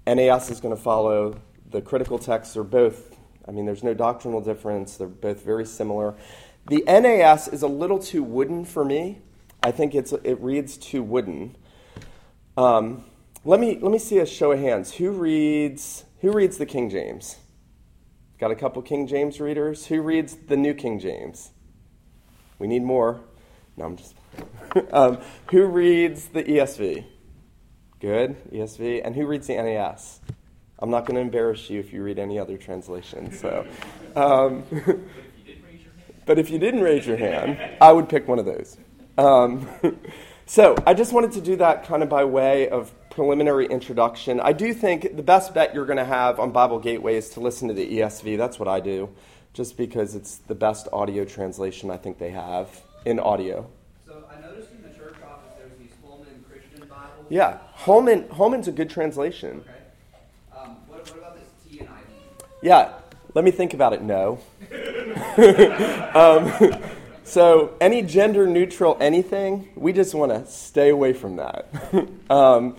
NAS 0.06 0.50
is 0.50 0.60
going 0.60 0.76
to 0.76 0.82
follow 0.82 1.40
the 1.70 1.80
critical 1.80 2.18
text. 2.18 2.52
They're 2.52 2.62
both, 2.62 3.16
I 3.48 3.52
mean, 3.52 3.64
there's 3.64 3.82
no 3.82 3.94
doctrinal 3.94 4.42
difference. 4.42 4.98
They're 4.98 5.06
both 5.06 5.42
very 5.42 5.64
similar. 5.64 6.14
The 6.68 6.84
NAS 6.86 7.48
is 7.48 7.62
a 7.62 7.68
little 7.68 7.98
too 7.98 8.22
wooden 8.22 8.66
for 8.66 8.84
me. 8.84 9.22
I 9.62 9.70
think 9.70 9.94
it's, 9.94 10.12
it 10.12 10.38
reads 10.42 10.76
too 10.76 11.02
wooden. 11.02 11.56
Um, 12.56 13.04
let, 13.44 13.58
me, 13.58 13.78
let 13.80 13.90
me 13.90 13.98
see 13.98 14.18
a 14.18 14.26
show 14.26 14.52
of 14.52 14.60
hands. 14.60 14.94
Who 14.94 15.10
reads, 15.10 16.04
who 16.20 16.32
reads 16.32 16.56
the 16.56 16.66
King 16.66 16.88
James? 16.88 17.36
Got 18.38 18.50
a 18.50 18.56
couple 18.56 18.82
King 18.82 19.06
James 19.06 19.40
readers? 19.40 19.86
Who 19.86 20.02
reads 20.02 20.36
the 20.36 20.56
New 20.56 20.74
King 20.74 20.98
James? 21.00 21.50
We 22.58 22.66
need 22.66 22.82
more. 22.82 23.20
No, 23.76 23.86
I'm 23.86 23.96
just. 23.96 24.14
um, 24.92 25.18
who 25.50 25.66
reads 25.66 26.28
the 26.28 26.44
ESV? 26.44 27.04
Good, 28.00 28.36
ESV. 28.52 29.02
And 29.04 29.14
who 29.14 29.26
reads 29.26 29.46
the 29.46 29.54
NAS? 29.54 30.20
I'm 30.78 30.90
not 30.90 31.06
going 31.06 31.14
to 31.14 31.20
embarrass 31.20 31.70
you 31.70 31.80
if 31.80 31.92
you 31.92 32.02
read 32.02 32.18
any 32.18 32.38
other 32.38 32.56
translation. 32.56 33.32
So, 33.32 33.66
um, 34.14 34.64
but 36.26 36.38
if 36.38 36.50
you 36.50 36.58
didn't 36.58 36.82
raise 36.82 37.06
your 37.06 37.16
hand, 37.16 37.58
I 37.80 37.92
would 37.92 38.08
pick 38.08 38.28
one 38.28 38.38
of 38.38 38.44
those. 38.44 38.76
Um, 39.16 39.68
so 40.46 40.76
I 40.86 40.94
just 40.94 41.12
wanted 41.12 41.32
to 41.32 41.40
do 41.40 41.56
that 41.56 41.84
kind 41.84 42.02
of 42.02 42.08
by 42.08 42.24
way 42.24 42.68
of 42.68 42.92
preliminary 43.10 43.66
introduction. 43.66 44.40
I 44.40 44.52
do 44.52 44.74
think 44.74 45.16
the 45.16 45.22
best 45.22 45.54
bet 45.54 45.74
you're 45.74 45.86
going 45.86 45.98
to 45.98 46.04
have 46.04 46.40
on 46.40 46.50
Bible 46.50 46.78
Gateway 46.78 47.16
is 47.16 47.30
to 47.30 47.40
listen 47.40 47.68
to 47.68 47.74
the 47.74 47.98
ESV. 47.98 48.36
That's 48.36 48.58
what 48.58 48.68
I 48.68 48.80
do, 48.80 49.08
just 49.52 49.76
because 49.76 50.14
it's 50.14 50.36
the 50.38 50.54
best 50.54 50.88
audio 50.92 51.24
translation 51.24 51.90
I 51.90 51.96
think 51.96 52.18
they 52.18 52.30
have 52.30 52.82
in 53.04 53.20
audio. 53.20 53.66
So 54.06 54.24
I 54.30 54.40
noticed 54.40 54.72
in 54.72 54.82
the 54.82 54.96
church 54.96 55.14
office 55.24 55.52
there's 55.56 55.78
these 55.78 55.92
Holman 56.04 56.44
Christian 56.50 56.88
Bibles. 56.88 57.26
Yeah, 57.30 57.58
Holman 57.72 58.28
Holman's 58.30 58.68
a 58.68 58.72
good 58.72 58.90
translation. 58.90 59.60
Okay. 59.60 60.60
Um, 60.60 60.76
what, 60.88 61.08
what 61.10 61.18
about 61.18 61.36
this 61.36 61.78
TNIV? 61.78 61.88
Yeah, 62.62 62.92
let 63.34 63.44
me 63.44 63.50
think 63.50 63.74
about 63.74 63.92
it. 63.92 64.02
No. 64.02 64.40
um, 66.14 66.82
so, 67.24 67.74
any 67.80 68.02
gender 68.02 68.46
neutral 68.46 68.96
anything, 69.00 69.68
we 69.74 69.92
just 69.92 70.14
want 70.14 70.32
to 70.32 70.46
stay 70.50 70.90
away 70.90 71.12
from 71.12 71.36
that. 71.36 71.68
um, 72.30 72.76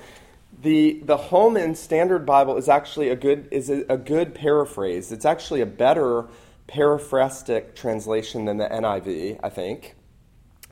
the, 0.61 1.01
the 1.03 1.17
Holman 1.17 1.75
Standard 1.75 2.25
Bible 2.25 2.57
is 2.57 2.69
actually 2.69 3.09
a 3.09 3.15
good, 3.15 3.47
is 3.51 3.69
a, 3.69 3.85
a 3.89 3.97
good 3.97 4.33
paraphrase. 4.33 5.11
It's 5.11 5.25
actually 5.25 5.61
a 5.61 5.65
better 5.65 6.25
paraphrastic 6.67 7.75
translation 7.75 8.45
than 8.45 8.57
the 8.57 8.67
NIV, 8.67 9.39
I 9.43 9.49
think. 9.49 9.95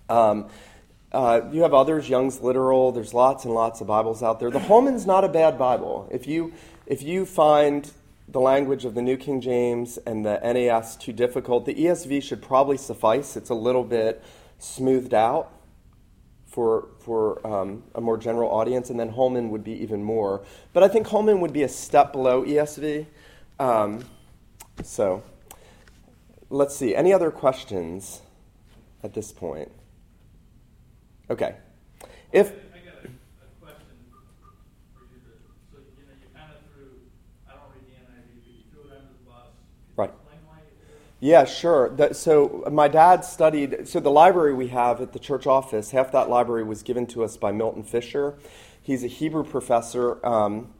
Um, 0.09 0.49
uh, 1.11 1.41
you 1.51 1.61
have 1.61 1.73
others, 1.73 2.09
Young's 2.09 2.41
Literal. 2.41 2.91
There's 2.91 3.13
lots 3.13 3.45
and 3.45 3.53
lots 3.53 3.81
of 3.81 3.87
Bibles 3.87 4.23
out 4.23 4.39
there. 4.39 4.49
The 4.49 4.59
Holman's 4.59 5.05
not 5.05 5.23
a 5.23 5.29
bad 5.29 5.59
Bible. 5.59 6.07
If 6.11 6.25
you 6.25 6.53
if 6.87 7.03
you 7.03 7.25
find 7.25 7.89
the 8.27 8.39
language 8.39 8.85
of 8.85 8.95
the 8.95 9.01
New 9.01 9.17
King 9.17 9.41
James 9.41 9.97
and 9.97 10.25
the 10.25 10.39
NAS 10.39 10.95
too 10.95 11.13
difficult. 11.13 11.65
The 11.65 11.75
ESV 11.75 12.23
should 12.23 12.41
probably 12.41 12.77
suffice. 12.77 13.35
It's 13.35 13.49
a 13.49 13.55
little 13.55 13.83
bit 13.83 14.23
smoothed 14.59 15.13
out 15.13 15.51
for, 16.47 16.89
for 16.99 17.45
um, 17.45 17.83
a 17.95 18.01
more 18.01 18.17
general 18.17 18.49
audience, 18.49 18.89
and 18.89 18.99
then 18.99 19.09
Holman 19.09 19.49
would 19.49 19.63
be 19.63 19.73
even 19.73 20.03
more. 20.03 20.43
But 20.71 20.83
I 20.83 20.87
think 20.87 21.07
Holman 21.07 21.41
would 21.41 21.53
be 21.53 21.63
a 21.63 21.69
step 21.69 22.11
below 22.13 22.43
ESV. 22.43 23.07
Um, 23.59 24.05
so 24.83 25.23
let's 26.49 26.75
see. 26.75 26.95
Any 26.95 27.11
other 27.11 27.31
questions 27.31 28.21
at 29.03 29.13
this 29.13 29.31
point? 29.31 29.71
Okay. 31.29 31.55
If 32.31 32.53
Yeah, 41.23 41.45
sure. 41.45 41.87
That, 41.95 42.17
so 42.17 42.65
my 42.69 42.89
dad 42.89 43.23
studied. 43.23 43.87
So 43.87 44.01
the 44.01 44.11
library 44.11 44.53
we 44.53 44.67
have 44.67 44.99
at 44.99 45.13
the 45.13 45.19
church 45.19 45.47
office, 45.47 45.91
half 45.91 46.11
that 46.11 46.29
library 46.29 46.65
was 46.65 46.83
given 46.83 47.07
to 47.07 47.23
us 47.23 47.37
by 47.37 47.53
Milton 47.53 47.83
Fisher. 47.83 48.37
He's 48.81 49.05
a 49.05 49.07
Hebrew 49.07 49.45
professor. 49.45 50.19
Um, 50.25 50.73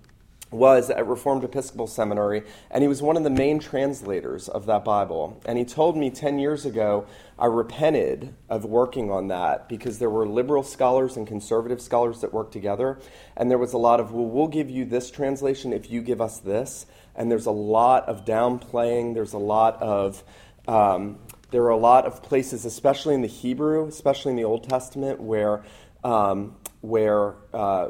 was 0.53 0.89
at 0.89 1.07
Reformed 1.07 1.43
Episcopal 1.43 1.87
Seminary, 1.87 2.43
and 2.71 2.81
he 2.81 2.87
was 2.87 3.01
one 3.01 3.17
of 3.17 3.23
the 3.23 3.29
main 3.29 3.59
translators 3.59 4.47
of 4.47 4.65
that 4.67 4.85
Bible. 4.85 5.41
And 5.45 5.57
he 5.57 5.65
told 5.65 5.97
me 5.97 6.09
10 6.09 6.39
years 6.39 6.65
ago, 6.65 7.05
I 7.37 7.47
repented 7.47 8.33
of 8.49 8.65
working 8.65 9.11
on 9.11 9.27
that 9.29 9.67
because 9.67 9.99
there 9.99 10.09
were 10.09 10.27
liberal 10.27 10.63
scholars 10.63 11.17
and 11.17 11.27
conservative 11.27 11.81
scholars 11.81 12.21
that 12.21 12.33
worked 12.33 12.53
together. 12.53 12.99
And 13.35 13.49
there 13.49 13.57
was 13.57 13.73
a 13.73 13.77
lot 13.77 13.99
of, 13.99 14.11
well, 14.11 14.25
we'll 14.25 14.47
give 14.47 14.69
you 14.69 14.85
this 14.85 15.09
translation 15.09 15.73
if 15.73 15.89
you 15.89 16.01
give 16.01 16.21
us 16.21 16.39
this 16.39 16.85
and 17.15 17.29
there's 17.29 17.45
a 17.45 17.51
lot 17.51 18.07
of 18.07 18.25
downplaying. 18.25 19.13
There's 19.13 19.33
a 19.33 19.39
lot 19.39 19.81
of 19.81 20.23
um, 20.67 21.19
there 21.51 21.63
are 21.63 21.69
a 21.69 21.77
lot 21.77 22.05
of 22.05 22.23
places, 22.23 22.65
especially 22.65 23.13
in 23.13 23.21
the 23.21 23.27
Hebrew, 23.27 23.87
especially 23.87 24.31
in 24.31 24.37
the 24.37 24.43
Old 24.43 24.67
Testament, 24.67 25.19
where 25.21 25.63
um, 26.03 26.55
where 26.81 27.35
uh, 27.53 27.89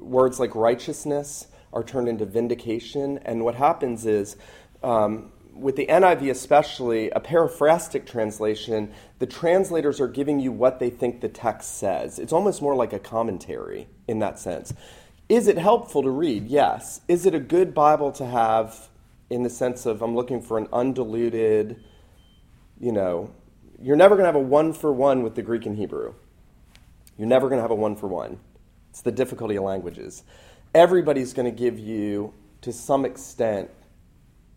words 0.00 0.40
like 0.40 0.54
righteousness 0.54 1.46
are 1.76 1.84
turned 1.84 2.08
into 2.08 2.24
vindication. 2.24 3.18
And 3.18 3.44
what 3.44 3.54
happens 3.54 4.06
is, 4.06 4.36
um, 4.82 5.30
with 5.52 5.76
the 5.76 5.86
NIV 5.86 6.30
especially, 6.30 7.10
a 7.10 7.20
paraphrastic 7.20 8.06
translation, 8.06 8.92
the 9.18 9.26
translators 9.26 10.00
are 10.00 10.08
giving 10.08 10.40
you 10.40 10.52
what 10.52 10.80
they 10.80 10.88
think 10.88 11.20
the 11.20 11.28
text 11.28 11.76
says. 11.76 12.18
It's 12.18 12.32
almost 12.32 12.62
more 12.62 12.74
like 12.74 12.94
a 12.94 12.98
commentary 12.98 13.88
in 14.08 14.20
that 14.20 14.38
sense. 14.38 14.72
Is 15.28 15.48
it 15.48 15.58
helpful 15.58 16.02
to 16.02 16.10
read? 16.10 16.46
Yes. 16.46 17.02
Is 17.08 17.26
it 17.26 17.34
a 17.34 17.40
good 17.40 17.74
Bible 17.74 18.10
to 18.12 18.24
have 18.24 18.88
in 19.28 19.42
the 19.42 19.50
sense 19.50 19.84
of 19.84 20.00
I'm 20.00 20.14
looking 20.14 20.40
for 20.40 20.56
an 20.56 20.68
undiluted, 20.72 21.84
you 22.80 22.92
know, 22.92 23.32
you're 23.82 23.96
never 23.96 24.14
going 24.14 24.24
to 24.24 24.32
have 24.32 24.36
a 24.36 24.40
one 24.40 24.72
for 24.72 24.92
one 24.92 25.22
with 25.22 25.34
the 25.34 25.42
Greek 25.42 25.66
and 25.66 25.76
Hebrew. 25.76 26.14
You're 27.18 27.28
never 27.28 27.48
going 27.48 27.58
to 27.58 27.62
have 27.62 27.70
a 27.70 27.74
one 27.74 27.96
for 27.96 28.06
one. 28.06 28.40
It's 28.90 29.02
the 29.02 29.12
difficulty 29.12 29.56
of 29.56 29.64
languages. 29.64 30.22
Everybody's 30.76 31.32
going 31.32 31.50
to 31.50 31.58
give 31.58 31.78
you, 31.78 32.34
to 32.60 32.70
some 32.70 33.06
extent, 33.06 33.70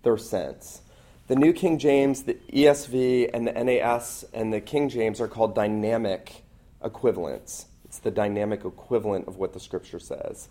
their 0.03 0.17
sense. 0.17 0.81
The 1.27 1.37
New 1.37 1.53
King 1.53 1.79
James, 1.79 2.23
the 2.23 2.33
ESV, 2.51 3.29
and 3.33 3.47
the 3.47 3.53
NAS 3.53 4.25
and 4.33 4.51
the 4.51 4.59
King 4.59 4.89
James 4.89 5.21
are 5.21 5.29
called 5.29 5.55
dynamic 5.55 6.43
equivalents. 6.83 7.67
It's 7.85 7.99
the 7.99 8.11
dynamic 8.11 8.65
equivalent 8.65 9.29
of 9.29 9.37
what 9.37 9.53
the 9.53 9.61
scripture 9.61 9.97
says, 9.97 10.49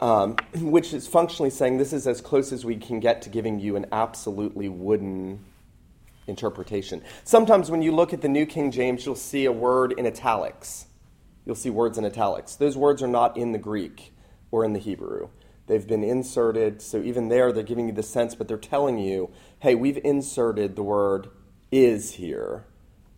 um, 0.00 0.36
which 0.54 0.94
is 0.94 1.06
functionally 1.06 1.50
saying 1.50 1.76
this 1.76 1.92
is 1.92 2.06
as 2.06 2.22
close 2.22 2.50
as 2.50 2.64
we 2.64 2.76
can 2.76 2.98
get 2.98 3.20
to 3.22 3.28
giving 3.28 3.60
you 3.60 3.76
an 3.76 3.84
absolutely 3.92 4.70
wooden 4.70 5.44
interpretation. 6.26 7.02
Sometimes 7.24 7.70
when 7.70 7.82
you 7.82 7.92
look 7.92 8.14
at 8.14 8.22
the 8.22 8.28
New 8.30 8.46
King 8.46 8.70
James, 8.70 9.04
you'll 9.04 9.16
see 9.16 9.44
a 9.44 9.52
word 9.52 9.92
in 9.92 10.06
italics. 10.06 10.86
You'll 11.44 11.56
see 11.56 11.68
words 11.68 11.98
in 11.98 12.06
italics. 12.06 12.56
Those 12.56 12.74
words 12.74 13.02
are 13.02 13.06
not 13.06 13.36
in 13.36 13.52
the 13.52 13.58
Greek 13.58 14.13
or 14.54 14.64
in 14.64 14.72
the 14.72 14.78
Hebrew. 14.78 15.30
They've 15.66 15.84
been 15.84 16.04
inserted, 16.04 16.80
so 16.80 16.98
even 16.98 17.28
there 17.28 17.52
they're 17.52 17.64
giving 17.64 17.88
you 17.88 17.92
the 17.92 18.04
sense, 18.04 18.36
but 18.36 18.46
they're 18.46 18.56
telling 18.56 18.98
you, 18.98 19.30
hey, 19.58 19.74
we've 19.74 19.98
inserted 20.04 20.76
the 20.76 20.82
word 20.84 21.28
is 21.72 22.12
here. 22.12 22.64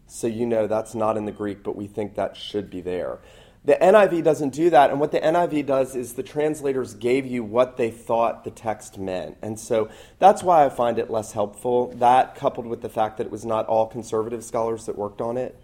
So 0.06 0.28
you 0.28 0.46
know 0.46 0.66
that's 0.66 0.94
not 0.94 1.18
in 1.18 1.26
the 1.26 1.32
Greek, 1.32 1.62
but 1.62 1.76
we 1.76 1.88
think 1.88 2.14
that 2.14 2.38
should 2.38 2.70
be 2.70 2.80
there. 2.80 3.18
The 3.66 3.74
NIV 3.74 4.24
doesn't 4.24 4.54
do 4.54 4.70
that, 4.70 4.90
and 4.90 4.98
what 4.98 5.12
the 5.12 5.20
NIV 5.20 5.66
does 5.66 5.94
is 5.94 6.14
the 6.14 6.22
translators 6.22 6.94
gave 6.94 7.26
you 7.26 7.44
what 7.44 7.76
they 7.76 7.90
thought 7.90 8.44
the 8.44 8.50
text 8.50 8.96
meant. 8.96 9.36
And 9.42 9.60
so 9.60 9.90
that's 10.18 10.42
why 10.42 10.64
I 10.64 10.70
find 10.70 10.98
it 10.98 11.10
less 11.10 11.32
helpful. 11.32 11.92
That 11.96 12.34
coupled 12.34 12.66
with 12.66 12.80
the 12.80 12.88
fact 12.88 13.18
that 13.18 13.26
it 13.26 13.32
was 13.32 13.44
not 13.44 13.66
all 13.66 13.88
conservative 13.88 14.42
scholars 14.42 14.86
that 14.86 14.96
worked 14.96 15.20
on 15.20 15.36
it. 15.36 15.60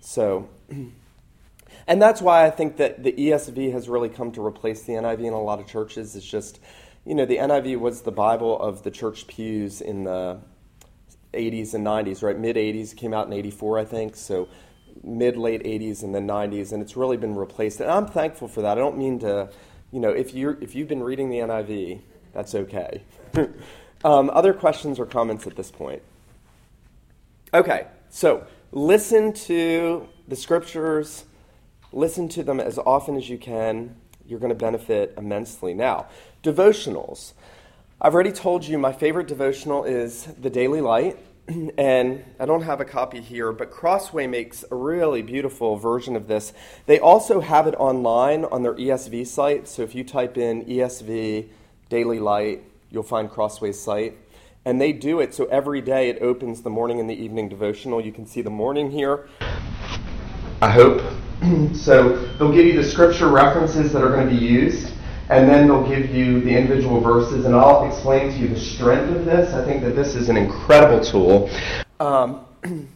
So, 0.00 0.48
and 1.86 2.02
that's 2.02 2.20
why 2.20 2.44
I 2.44 2.50
think 2.50 2.76
that 2.78 3.02
the 3.02 3.12
ESV 3.12 3.72
has 3.72 3.88
really 3.88 4.08
come 4.08 4.32
to 4.32 4.44
replace 4.44 4.82
the 4.82 4.94
NIV 4.94 5.20
in 5.20 5.32
a 5.32 5.40
lot 5.40 5.60
of 5.60 5.66
churches. 5.66 6.16
It's 6.16 6.26
just, 6.26 6.58
you 7.04 7.14
know, 7.14 7.24
the 7.24 7.36
NIV 7.36 7.78
was 7.78 8.02
the 8.02 8.12
Bible 8.12 8.58
of 8.60 8.82
the 8.82 8.90
church 8.90 9.26
pews 9.26 9.80
in 9.80 10.04
the 10.04 10.38
80s 11.32 11.74
and 11.74 11.86
90s, 11.86 12.22
right? 12.22 12.38
Mid 12.38 12.56
80s, 12.56 12.96
came 12.96 13.14
out 13.14 13.26
in 13.26 13.32
84, 13.32 13.78
I 13.78 13.84
think. 13.84 14.16
So 14.16 14.48
mid 15.02 15.36
late 15.36 15.62
80s 15.62 16.02
and 16.02 16.14
then 16.14 16.26
90s, 16.26 16.72
and 16.72 16.82
it's 16.82 16.96
really 16.96 17.16
been 17.16 17.36
replaced. 17.36 17.80
And 17.80 17.90
I'm 17.90 18.06
thankful 18.06 18.48
for 18.48 18.62
that. 18.62 18.76
I 18.76 18.80
don't 18.80 18.98
mean 18.98 19.18
to, 19.20 19.50
you 19.92 20.00
know, 20.00 20.10
if 20.10 20.34
you 20.34 20.56
if 20.60 20.74
you've 20.74 20.88
been 20.88 21.02
reading 21.02 21.30
the 21.30 21.38
NIV, 21.38 22.00
that's 22.32 22.54
okay. 22.54 23.02
um, 24.04 24.30
other 24.30 24.52
questions 24.52 24.98
or 24.98 25.06
comments 25.06 25.46
at 25.46 25.56
this 25.56 25.70
point? 25.70 26.02
Okay, 27.54 27.86
so 28.10 28.46
listen 28.72 29.32
to 29.32 30.08
the 30.28 30.36
scriptures. 30.36 31.24
Listen 31.96 32.28
to 32.28 32.42
them 32.42 32.60
as 32.60 32.78
often 32.78 33.16
as 33.16 33.30
you 33.30 33.38
can. 33.38 33.96
You're 34.26 34.38
going 34.38 34.50
to 34.50 34.54
benefit 34.54 35.14
immensely. 35.16 35.72
Now, 35.72 36.08
devotionals. 36.42 37.32
I've 37.98 38.12
already 38.12 38.32
told 38.32 38.66
you 38.66 38.76
my 38.76 38.92
favorite 38.92 39.26
devotional 39.26 39.84
is 39.84 40.24
The 40.38 40.50
Daily 40.50 40.82
Light. 40.82 41.18
and 41.78 42.22
I 42.38 42.44
don't 42.44 42.64
have 42.64 42.82
a 42.82 42.84
copy 42.84 43.22
here, 43.22 43.50
but 43.50 43.70
Crossway 43.70 44.26
makes 44.26 44.62
a 44.70 44.74
really 44.74 45.22
beautiful 45.22 45.76
version 45.76 46.16
of 46.16 46.28
this. 46.28 46.52
They 46.84 46.98
also 46.98 47.40
have 47.40 47.66
it 47.66 47.74
online 47.78 48.44
on 48.44 48.62
their 48.62 48.74
ESV 48.74 49.26
site. 49.26 49.66
So 49.66 49.80
if 49.80 49.94
you 49.94 50.04
type 50.04 50.36
in 50.36 50.66
ESV 50.66 51.48
Daily 51.88 52.20
Light, 52.20 52.62
you'll 52.90 53.04
find 53.04 53.30
Crossway's 53.30 53.80
site. 53.80 54.18
And 54.66 54.78
they 54.78 54.92
do 54.92 55.20
it 55.20 55.32
so 55.32 55.46
every 55.46 55.80
day 55.80 56.10
it 56.10 56.20
opens 56.20 56.60
the 56.60 56.68
morning 56.68 57.00
and 57.00 57.08
the 57.08 57.16
evening 57.18 57.48
devotional. 57.48 58.02
You 58.02 58.12
can 58.12 58.26
see 58.26 58.42
the 58.42 58.50
morning 58.50 58.90
here. 58.90 59.30
I 60.60 60.70
hope. 60.70 61.00
so 61.74 62.16
they'll 62.38 62.52
give 62.52 62.66
you 62.66 62.80
the 62.80 62.88
scripture 62.88 63.28
references 63.28 63.92
that 63.92 64.02
are 64.02 64.10
going 64.10 64.28
to 64.28 64.34
be 64.34 64.40
used 64.40 64.92
and 65.28 65.48
then 65.48 65.66
they'll 65.66 65.86
give 65.86 66.14
you 66.14 66.40
the 66.40 66.56
individual 66.56 67.00
verses, 67.00 67.44
and 67.46 67.54
I'll 67.54 67.88
explain 67.88 68.30
to 68.30 68.38
you 68.38 68.48
the 68.48 68.60
strength 68.60 69.14
of 69.14 69.24
this. 69.24 69.52
I 69.54 69.64
think 69.64 69.82
that 69.82 69.96
this 69.96 70.14
is 70.14 70.28
an 70.28 70.36
incredible 70.36 71.04
tool. 71.04 71.50
Um, 71.98 72.44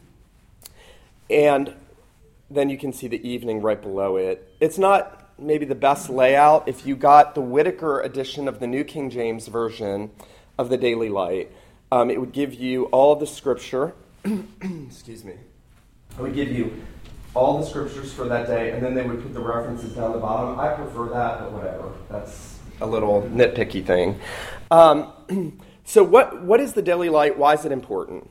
and 1.30 1.74
then 2.48 2.70
you 2.70 2.78
can 2.78 2.92
see 2.92 3.08
the 3.08 3.28
evening 3.28 3.62
right 3.62 3.80
below 3.80 4.16
it. 4.16 4.48
It's 4.60 4.78
not 4.78 5.28
maybe 5.38 5.64
the 5.64 5.74
best 5.74 6.08
layout. 6.08 6.68
If 6.68 6.86
you 6.86 6.94
got 6.94 7.34
the 7.34 7.40
Whitaker 7.40 8.00
edition 8.00 8.46
of 8.46 8.60
the 8.60 8.66
New 8.66 8.84
King 8.84 9.10
James 9.10 9.48
Version 9.48 10.10
of 10.56 10.68
the 10.68 10.76
Daily 10.76 11.08
Light, 11.08 11.50
um, 11.90 12.10
it 12.10 12.20
would 12.20 12.32
give 12.32 12.54
you 12.54 12.84
all 12.86 13.12
of 13.12 13.18
the 13.18 13.26
scripture. 13.26 13.92
Excuse 14.24 15.24
me. 15.24 15.34
It 16.16 16.22
would 16.22 16.34
give 16.34 16.52
you 16.52 16.84
all 17.34 17.58
the 17.58 17.66
scriptures 17.66 18.12
for 18.12 18.24
that 18.26 18.46
day, 18.46 18.72
and 18.72 18.82
then 18.82 18.94
they 18.94 19.02
would 19.02 19.22
put 19.22 19.32
the 19.32 19.40
references 19.40 19.92
down 19.94 20.12
the 20.12 20.18
bottom. 20.18 20.58
I 20.58 20.74
prefer 20.74 21.08
that, 21.10 21.40
but 21.40 21.52
whatever. 21.52 21.92
That's 22.08 22.58
a 22.80 22.86
little 22.86 23.22
nitpicky 23.22 23.84
thing. 23.84 24.18
Um, 24.70 25.60
so, 25.84 26.02
what, 26.02 26.42
what 26.42 26.60
is 26.60 26.72
the 26.72 26.82
Daily 26.82 27.08
Light? 27.08 27.38
Why 27.38 27.54
is 27.54 27.64
it 27.64 27.72
important? 27.72 28.28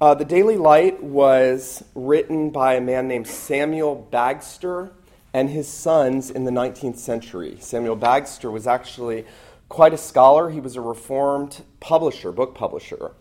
Uh, 0.00 0.14
the 0.14 0.24
Daily 0.24 0.56
Light 0.56 1.02
was 1.02 1.82
written 1.94 2.50
by 2.50 2.74
a 2.74 2.80
man 2.80 3.08
named 3.08 3.26
Samuel 3.26 4.08
Bagster 4.12 4.90
and 5.32 5.50
his 5.50 5.68
sons 5.68 6.30
in 6.30 6.44
the 6.44 6.50
19th 6.50 6.98
century. 6.98 7.56
Samuel 7.60 7.96
Bagster 7.96 8.52
was 8.52 8.66
actually 8.66 9.24
quite 9.68 9.92
a 9.92 9.98
scholar. 9.98 10.50
He 10.50 10.60
was 10.60 10.76
a 10.76 10.80
reformed 10.80 11.62
publisher, 11.80 12.30
book 12.30 12.54
publisher. 12.54 13.12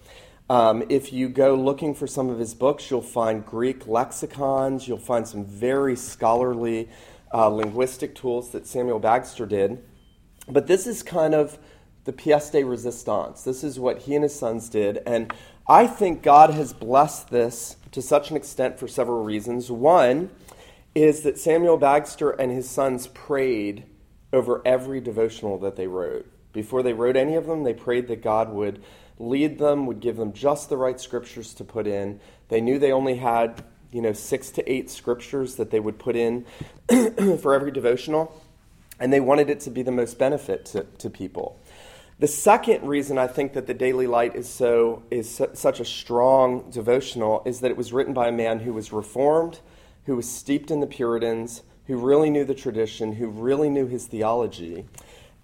Um, 0.50 0.84
if 0.90 1.12
you 1.12 1.28
go 1.30 1.56
looking 1.56 1.96
for 1.96 2.06
some 2.06 2.30
of 2.30 2.38
his 2.38 2.54
books, 2.54 2.92
you'll 2.92 3.02
find 3.02 3.44
Greek 3.46 3.88
lexicons, 3.88 4.88
you'll 4.88 4.98
find 5.00 5.28
some 5.28 5.44
very 5.44 5.96
scholarly 5.96 6.90
uh, 7.34 7.48
linguistic 7.48 8.14
tools 8.14 8.52
that 8.52 8.68
Samuel 8.68 9.00
Bagster 9.00 9.48
did. 9.50 9.84
But 10.48 10.68
this 10.68 10.86
is 10.86 11.02
kind 11.02 11.34
of 11.34 11.58
the 12.04 12.14
pièce 12.14 12.52
de 12.52 12.64
resistance. 12.64 13.44
This 13.44 13.64
is 13.64 13.80
what 13.80 14.04
he 14.04 14.14
and 14.14 14.24
his 14.24 14.38
sons 14.38 14.70
did. 14.70 15.00
And 15.08 15.34
I 15.68 15.88
think 15.88 16.22
God 16.22 16.52
has 16.52 16.74
blessed 16.74 17.30
this 17.30 17.78
to 17.92 18.02
such 18.02 18.30
an 18.30 18.38
extent 18.38 18.80
for 18.80 18.88
several 18.88 19.24
reasons. 19.24 19.72
One 19.72 20.30
is 20.94 21.22
that 21.22 21.40
Samuel 21.40 21.80
Bagster 21.80 22.36
and 22.38 22.52
his 22.52 22.70
sons 22.70 23.08
prayed 23.08 23.86
over 24.32 24.62
every 24.64 25.02
devotional 25.02 25.58
that 25.60 25.76
they 25.76 25.88
wrote. 25.88 26.32
Before 26.54 26.84
they 26.84 26.94
wrote 26.94 27.16
any 27.16 27.36
of 27.36 27.48
them, 27.48 27.64
they 27.64 27.74
prayed 27.74 28.08
that 28.08 28.22
God 28.22 28.50
would 28.54 28.84
lead 29.20 29.58
them, 29.60 29.86
would 29.86 30.00
give 30.00 30.18
them 30.18 30.34
just 30.34 30.70
the 30.70 30.78
right 30.78 31.00
scriptures 31.00 31.54
to 31.56 31.64
put 31.64 31.88
in. 31.88 32.20
They 32.50 32.62
knew 32.62 32.80
they 32.80 32.92
only 32.92 33.16
had, 33.16 33.64
you 33.92 34.02
know, 34.02 34.14
six 34.14 34.50
to 34.52 34.72
eight 34.72 34.90
scriptures 34.90 35.56
that 35.56 35.72
they 35.72 35.80
would 35.80 36.00
put 36.00 36.16
in 36.16 36.46
for 37.42 37.54
every 37.54 37.72
devotional, 37.72 38.42
and 39.00 39.12
they 39.12 39.20
wanted 39.20 39.50
it 39.50 39.60
to 39.62 39.70
be 39.70 39.82
the 39.82 39.92
most 39.92 40.18
benefit 40.18 40.66
to, 40.66 40.84
to 40.98 41.10
people. 41.10 41.60
The 42.18 42.28
second 42.28 42.88
reason 42.88 43.18
I 43.18 43.28
think 43.28 43.54
that 43.54 43.68
the 43.68 43.74
Daily 43.74 44.08
Light 44.08 44.36
is 44.36 44.48
so 44.48 45.04
is 45.12 45.36
su- 45.36 45.50
such 45.54 45.82
a 45.82 45.86
strong 45.86 46.70
devotional 46.72 47.42
is 47.46 47.60
that 47.60 47.72
it 47.72 47.78
was 47.78 47.92
written 47.92 48.14
by 48.14 48.30
a 48.30 48.32
man 48.32 48.60
who 48.60 48.72
was 48.72 48.94
reformed, 48.94 49.60
who 50.06 50.16
was 50.16 50.30
steeped 50.30 50.72
in 50.72 50.80
the 50.80 50.88
Puritans, 50.88 51.64
who 51.88 51.98
really 51.98 52.30
knew 52.30 52.46
the 52.46 52.56
tradition, 52.56 53.14
who 53.14 53.28
really 53.28 53.70
knew 53.70 53.86
his 53.86 54.08
theology. 54.08 54.86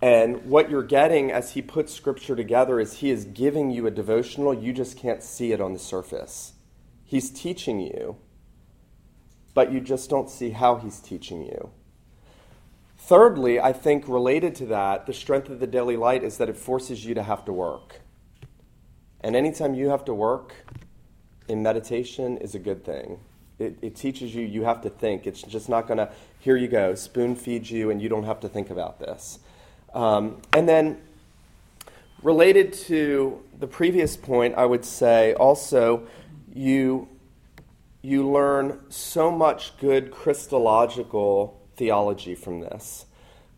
And 0.01 0.45
what 0.45 0.69
you're 0.69 0.81
getting 0.81 1.31
as 1.31 1.51
he 1.51 1.61
puts 1.61 1.93
scripture 1.93 2.35
together 2.35 2.79
is 2.79 2.97
he 2.97 3.11
is 3.11 3.25
giving 3.25 3.69
you 3.69 3.85
a 3.85 3.91
devotional. 3.91 4.53
You 4.53 4.73
just 4.73 4.97
can't 4.97 5.21
see 5.21 5.51
it 5.51 5.61
on 5.61 5.73
the 5.73 5.79
surface. 5.79 6.53
He's 7.05 7.29
teaching 7.29 7.79
you, 7.79 8.17
but 9.53 9.71
you 9.71 9.79
just 9.79 10.09
don't 10.09 10.29
see 10.29 10.51
how 10.51 10.77
he's 10.77 10.99
teaching 10.99 11.45
you. 11.45 11.69
Thirdly, 12.97 13.59
I 13.59 13.73
think 13.73 14.07
related 14.07 14.55
to 14.55 14.65
that, 14.67 15.05
the 15.05 15.13
strength 15.13 15.49
of 15.49 15.59
the 15.59 15.67
daily 15.67 15.97
light 15.97 16.23
is 16.23 16.37
that 16.37 16.49
it 16.49 16.57
forces 16.57 17.05
you 17.05 17.13
to 17.13 17.23
have 17.23 17.45
to 17.45 17.53
work. 17.53 18.01
And 19.19 19.35
anytime 19.35 19.75
you 19.75 19.89
have 19.89 20.05
to 20.05 20.13
work 20.13 20.55
in 21.47 21.61
meditation 21.61 22.37
is 22.37 22.55
a 22.55 22.59
good 22.59 22.83
thing. 22.83 23.19
It, 23.59 23.77
it 23.81 23.95
teaches 23.95 24.33
you 24.33 24.43
you 24.43 24.63
have 24.63 24.81
to 24.81 24.89
think. 24.89 25.27
It's 25.27 25.41
just 25.43 25.69
not 25.69 25.87
going 25.87 25.97
to, 25.97 26.11
here 26.39 26.55
you 26.55 26.67
go, 26.67 26.95
spoon 26.95 27.35
feed 27.35 27.69
you, 27.69 27.91
and 27.91 28.01
you 28.01 28.09
don't 28.09 28.23
have 28.23 28.39
to 28.39 28.49
think 28.49 28.69
about 28.71 28.99
this. 28.99 29.39
Um, 29.93 30.41
and 30.53 30.67
then, 30.67 31.01
related 32.23 32.73
to 32.73 33.41
the 33.59 33.67
previous 33.67 34.15
point, 34.15 34.55
I 34.55 34.65
would 34.65 34.85
say 34.85 35.33
also 35.33 36.07
you, 36.53 37.07
you 38.01 38.29
learn 38.29 38.79
so 38.89 39.31
much 39.31 39.77
good 39.77 40.11
Christological 40.11 41.59
theology 41.75 42.35
from 42.35 42.59
this. 42.59 43.05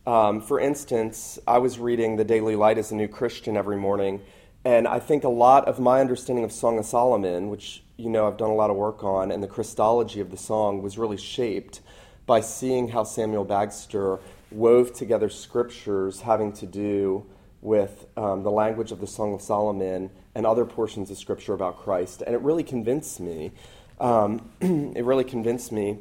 Um, 0.05 0.41
for 0.41 0.59
instance, 0.59 1.39
I 1.47 1.59
was 1.59 1.79
reading 1.79 2.17
The 2.17 2.25
Daily 2.25 2.55
Light 2.55 2.77
as 2.77 2.91
a 2.91 2.95
New 2.95 3.07
Christian 3.07 3.55
every 3.55 3.77
morning, 3.77 4.21
and 4.65 4.87
I 4.87 4.99
think 4.99 5.23
a 5.23 5.29
lot 5.29 5.67
of 5.67 5.79
my 5.79 6.01
understanding 6.01 6.43
of 6.43 6.51
Song 6.51 6.77
of 6.77 6.85
Solomon, 6.85 7.49
which 7.49 7.83
you 7.95 8.09
know 8.09 8.27
I've 8.27 8.37
done 8.37 8.49
a 8.49 8.55
lot 8.55 8.69
of 8.69 8.75
work 8.75 9.03
on, 9.03 9.31
and 9.31 9.41
the 9.41 9.47
Christology 9.47 10.19
of 10.19 10.29
the 10.29 10.37
song 10.37 10.81
was 10.81 10.97
really 10.97 11.17
shaped 11.17 11.79
by 12.25 12.41
seeing 12.41 12.89
how 12.89 13.03
Samuel 13.03 13.45
Bagster 13.45 14.19
wove 14.53 14.93
together 14.93 15.29
scriptures 15.29 16.21
having 16.21 16.53
to 16.53 16.65
do 16.65 17.25
with 17.61 18.05
um, 18.17 18.43
the 18.43 18.51
language 18.51 18.91
of 18.91 18.99
the 18.99 19.07
Song 19.07 19.33
of 19.33 19.41
Solomon 19.41 20.09
and 20.35 20.45
other 20.45 20.65
portions 20.65 21.09
of 21.09 21.17
scripture 21.17 21.53
about 21.53 21.77
Christ. 21.77 22.21
And 22.21 22.35
it 22.35 22.41
really 22.41 22.63
convinced 22.63 23.19
me, 23.19 23.51
um, 23.99 24.49
it 24.61 25.03
really 25.03 25.23
convinced 25.23 25.71
me 25.71 25.99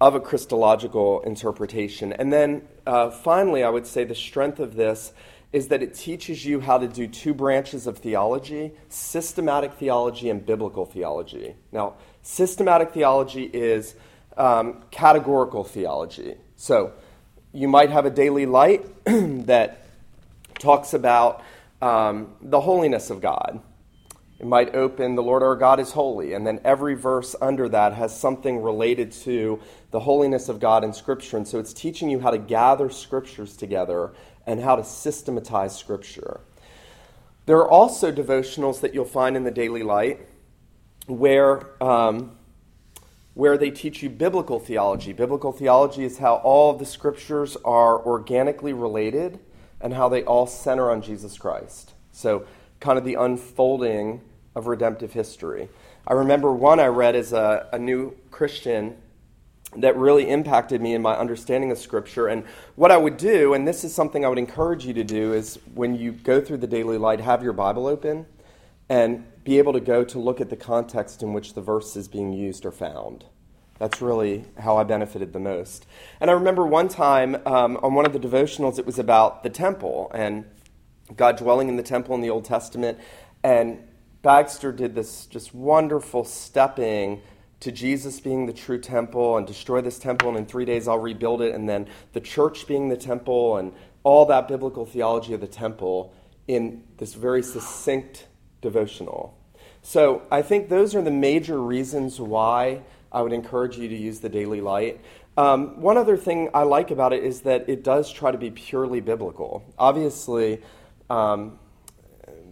of 0.00 0.14
a 0.14 0.20
Christological 0.20 1.22
interpretation. 1.22 2.12
And 2.12 2.32
then 2.32 2.62
uh, 2.86 3.10
finally, 3.10 3.64
I 3.64 3.70
would 3.70 3.86
say 3.86 4.04
the 4.04 4.14
strength 4.14 4.60
of 4.60 4.74
this 4.74 5.12
is 5.52 5.68
that 5.68 5.82
it 5.82 5.94
teaches 5.94 6.44
you 6.44 6.60
how 6.60 6.76
to 6.76 6.86
do 6.86 7.06
two 7.06 7.32
branches 7.32 7.86
of 7.86 7.98
theology 7.98 8.72
systematic 8.88 9.72
theology 9.74 10.28
and 10.28 10.44
biblical 10.44 10.84
theology. 10.84 11.54
Now, 11.72 11.94
systematic 12.20 12.92
theology 12.92 13.44
is 13.44 13.94
um, 14.36 14.82
categorical 14.90 15.64
theology. 15.64 16.34
So, 16.56 16.92
you 17.56 17.68
might 17.68 17.88
have 17.88 18.04
a 18.04 18.10
daily 18.10 18.44
light 18.44 18.84
that 19.04 19.86
talks 20.58 20.92
about 20.92 21.42
um, 21.80 22.34
the 22.42 22.60
holiness 22.60 23.08
of 23.08 23.22
God. 23.22 23.60
It 24.38 24.46
might 24.46 24.74
open, 24.74 25.14
The 25.14 25.22
Lord 25.22 25.42
our 25.42 25.56
God 25.56 25.80
is 25.80 25.92
holy, 25.92 26.34
and 26.34 26.46
then 26.46 26.60
every 26.64 26.94
verse 26.94 27.34
under 27.40 27.66
that 27.70 27.94
has 27.94 28.18
something 28.18 28.62
related 28.62 29.10
to 29.12 29.58
the 29.90 30.00
holiness 30.00 30.50
of 30.50 30.60
God 30.60 30.84
in 30.84 30.92
Scripture. 30.92 31.38
And 31.38 31.48
so 31.48 31.58
it's 31.58 31.72
teaching 31.72 32.10
you 32.10 32.20
how 32.20 32.30
to 32.30 32.36
gather 32.36 32.90
Scriptures 32.90 33.56
together 33.56 34.12
and 34.46 34.60
how 34.60 34.76
to 34.76 34.84
systematize 34.84 35.74
Scripture. 35.74 36.40
There 37.46 37.56
are 37.56 37.70
also 37.70 38.12
devotionals 38.12 38.82
that 38.82 38.92
you'll 38.92 39.06
find 39.06 39.34
in 39.34 39.44
the 39.44 39.50
Daily 39.50 39.82
Light 39.82 40.26
where 41.06 41.82
um, 41.82 42.36
where 43.36 43.58
they 43.58 43.70
teach 43.70 44.02
you 44.02 44.08
biblical 44.08 44.58
theology. 44.58 45.12
Biblical 45.12 45.52
theology 45.52 46.04
is 46.04 46.16
how 46.16 46.36
all 46.36 46.72
the 46.72 46.86
scriptures 46.86 47.54
are 47.66 48.02
organically 48.02 48.72
related 48.72 49.38
and 49.78 49.92
how 49.92 50.08
they 50.08 50.24
all 50.24 50.46
center 50.46 50.90
on 50.90 51.02
Jesus 51.02 51.36
Christ. 51.36 51.92
So, 52.12 52.46
kind 52.80 52.98
of 52.98 53.04
the 53.04 53.12
unfolding 53.12 54.22
of 54.54 54.66
redemptive 54.66 55.12
history. 55.12 55.68
I 56.06 56.14
remember 56.14 56.50
one 56.50 56.80
I 56.80 56.86
read 56.86 57.14
as 57.14 57.34
a, 57.34 57.68
a 57.74 57.78
new 57.78 58.16
Christian 58.30 58.96
that 59.76 59.98
really 59.98 60.30
impacted 60.30 60.80
me 60.80 60.94
in 60.94 61.02
my 61.02 61.14
understanding 61.14 61.70
of 61.70 61.76
Scripture. 61.76 62.28
And 62.28 62.42
what 62.74 62.90
I 62.90 62.96
would 62.96 63.18
do, 63.18 63.52
and 63.52 63.68
this 63.68 63.84
is 63.84 63.94
something 63.94 64.24
I 64.24 64.30
would 64.30 64.38
encourage 64.38 64.86
you 64.86 64.94
to 64.94 65.04
do, 65.04 65.34
is 65.34 65.58
when 65.74 65.94
you 65.94 66.12
go 66.12 66.40
through 66.40 66.58
the 66.58 66.66
daily 66.66 66.96
light, 66.96 67.20
have 67.20 67.42
your 67.42 67.52
Bible 67.52 67.86
open 67.86 68.24
and 68.88 69.26
be 69.46 69.58
able 69.58 69.72
to 69.72 69.80
go 69.80 70.02
to 70.04 70.18
look 70.18 70.40
at 70.40 70.50
the 70.50 70.56
context 70.56 71.22
in 71.22 71.32
which 71.32 71.54
the 71.54 71.60
verses 71.62 72.08
being 72.08 72.32
used 72.32 72.66
are 72.66 72.72
found. 72.72 73.24
That's 73.78 74.02
really 74.02 74.44
how 74.58 74.76
I 74.76 74.82
benefited 74.82 75.32
the 75.32 75.38
most. 75.38 75.86
And 76.20 76.28
I 76.28 76.34
remember 76.34 76.66
one 76.66 76.88
time 76.88 77.36
um, 77.46 77.78
on 77.80 77.94
one 77.94 78.06
of 78.06 78.12
the 78.12 78.18
devotionals, 78.18 78.80
it 78.80 78.84
was 78.84 78.98
about 78.98 79.44
the 79.44 79.50
temple 79.50 80.10
and 80.12 80.46
God 81.14 81.36
dwelling 81.36 81.68
in 81.68 81.76
the 81.76 81.84
temple 81.84 82.16
in 82.16 82.22
the 82.22 82.30
Old 82.30 82.44
Testament. 82.44 82.98
And 83.44 83.86
Bagster 84.24 84.74
did 84.74 84.96
this 84.96 85.26
just 85.26 85.54
wonderful 85.54 86.24
stepping 86.24 87.22
to 87.60 87.70
Jesus 87.70 88.18
being 88.18 88.46
the 88.46 88.52
true 88.52 88.80
temple 88.80 89.36
and 89.36 89.46
destroy 89.46 89.80
this 89.80 90.00
temple, 90.00 90.28
and 90.30 90.38
in 90.38 90.46
three 90.46 90.64
days 90.64 90.88
I'll 90.88 90.98
rebuild 90.98 91.40
it, 91.40 91.54
and 91.54 91.68
then 91.68 91.86
the 92.12 92.20
church 92.20 92.66
being 92.66 92.88
the 92.88 92.96
temple, 92.96 93.56
and 93.56 93.72
all 94.02 94.26
that 94.26 94.48
biblical 94.48 94.84
theology 94.84 95.32
of 95.32 95.40
the 95.40 95.46
temple 95.46 96.12
in 96.48 96.82
this 96.98 97.14
very 97.14 97.42
succinct 97.42 98.26
devotional. 98.60 99.35
So 99.86 100.22
I 100.32 100.42
think 100.42 100.68
those 100.68 100.96
are 100.96 101.00
the 101.00 101.12
major 101.12 101.62
reasons 101.62 102.20
why 102.20 102.82
I 103.12 103.22
would 103.22 103.32
encourage 103.32 103.78
you 103.78 103.88
to 103.88 103.96
use 103.96 104.18
the 104.18 104.28
Daily 104.28 104.60
Light. 104.60 105.00
Um, 105.36 105.80
one 105.80 105.96
other 105.96 106.16
thing 106.16 106.50
I 106.52 106.64
like 106.64 106.90
about 106.90 107.12
it 107.12 107.22
is 107.22 107.42
that 107.42 107.68
it 107.68 107.84
does 107.84 108.12
try 108.12 108.32
to 108.32 108.36
be 108.36 108.50
purely 108.50 108.98
biblical. 108.98 109.62
Obviously, 109.78 110.60
um, 111.08 111.60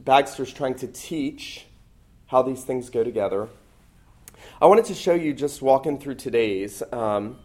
Bagster's 0.04 0.52
trying 0.52 0.76
to 0.76 0.86
teach 0.86 1.66
how 2.26 2.42
these 2.42 2.62
things 2.62 2.88
go 2.88 3.02
together. 3.02 3.48
I 4.62 4.66
wanted 4.66 4.84
to 4.84 4.94
show 4.94 5.14
you 5.14 5.34
just 5.34 5.60
walking 5.60 5.98
through 5.98 6.14
today's. 6.14 6.84
Um, 6.92 7.40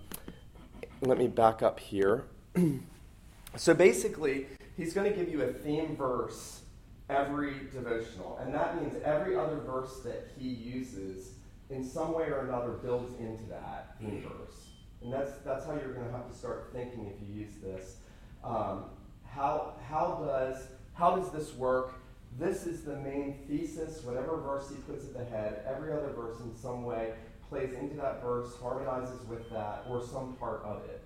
let 1.02 1.17
me 1.17 1.28
back 1.28 1.63
up 1.63 1.80
here. 1.80 2.25
so 3.56 3.73
basically, 3.73 4.45
he's 4.78 4.93
going 4.93 5.12
to 5.12 5.17
give 5.17 5.30
you 5.30 5.41
a 5.41 5.52
theme 5.52 5.95
verse 5.95 6.62
every 7.10 7.54
devotional. 7.72 8.38
And 8.41 8.54
that 8.54 8.82
means 8.82 8.95
every 9.04 9.36
other 9.36 9.58
verse 9.58 10.00
that 10.04 10.32
he 10.38 10.48
uses 10.48 11.34
in 11.69 11.84
some 11.84 12.13
way 12.13 12.26
or 12.26 12.48
another 12.48 12.72
builds 12.74 13.13
into 13.19 13.43
that 13.50 13.95
theme 14.00 14.24
verse. 14.24 14.67
And 15.02 15.13
that's, 15.13 15.32
that's 15.45 15.65
how 15.65 15.74
you're 15.74 15.93
going 15.93 16.06
to 16.06 16.12
have 16.12 16.30
to 16.30 16.38
start 16.38 16.69
thinking 16.74 17.08
if 17.08 17.28
you 17.28 17.41
use 17.41 17.54
this. 17.63 17.98
Um, 18.43 18.86
how, 19.26 19.76
how, 19.88 20.24
does, 20.26 20.67
how 20.93 21.15
does 21.15 21.32
this 21.32 21.56
work? 21.56 21.93
This 22.38 22.65
is 22.65 22.84
the 22.84 22.95
main 22.98 23.39
thesis. 23.48 24.04
Whatever 24.04 24.38
verse 24.38 24.69
he 24.69 24.76
puts 24.76 25.06
at 25.06 25.13
the 25.13 25.26
head, 25.26 25.63
every 25.67 25.91
other 25.91 26.12
verse 26.15 26.39
in 26.41 26.56
some 26.56 26.84
way 26.84 27.13
plays 27.50 27.74
into 27.74 27.95
that 27.95 28.22
verse, 28.22 28.52
harmonizes 28.62 29.26
with 29.28 29.50
that, 29.50 29.84
or 29.89 30.04
some 30.04 30.36
part 30.36 30.62
of 30.63 30.84
it. 30.86 31.02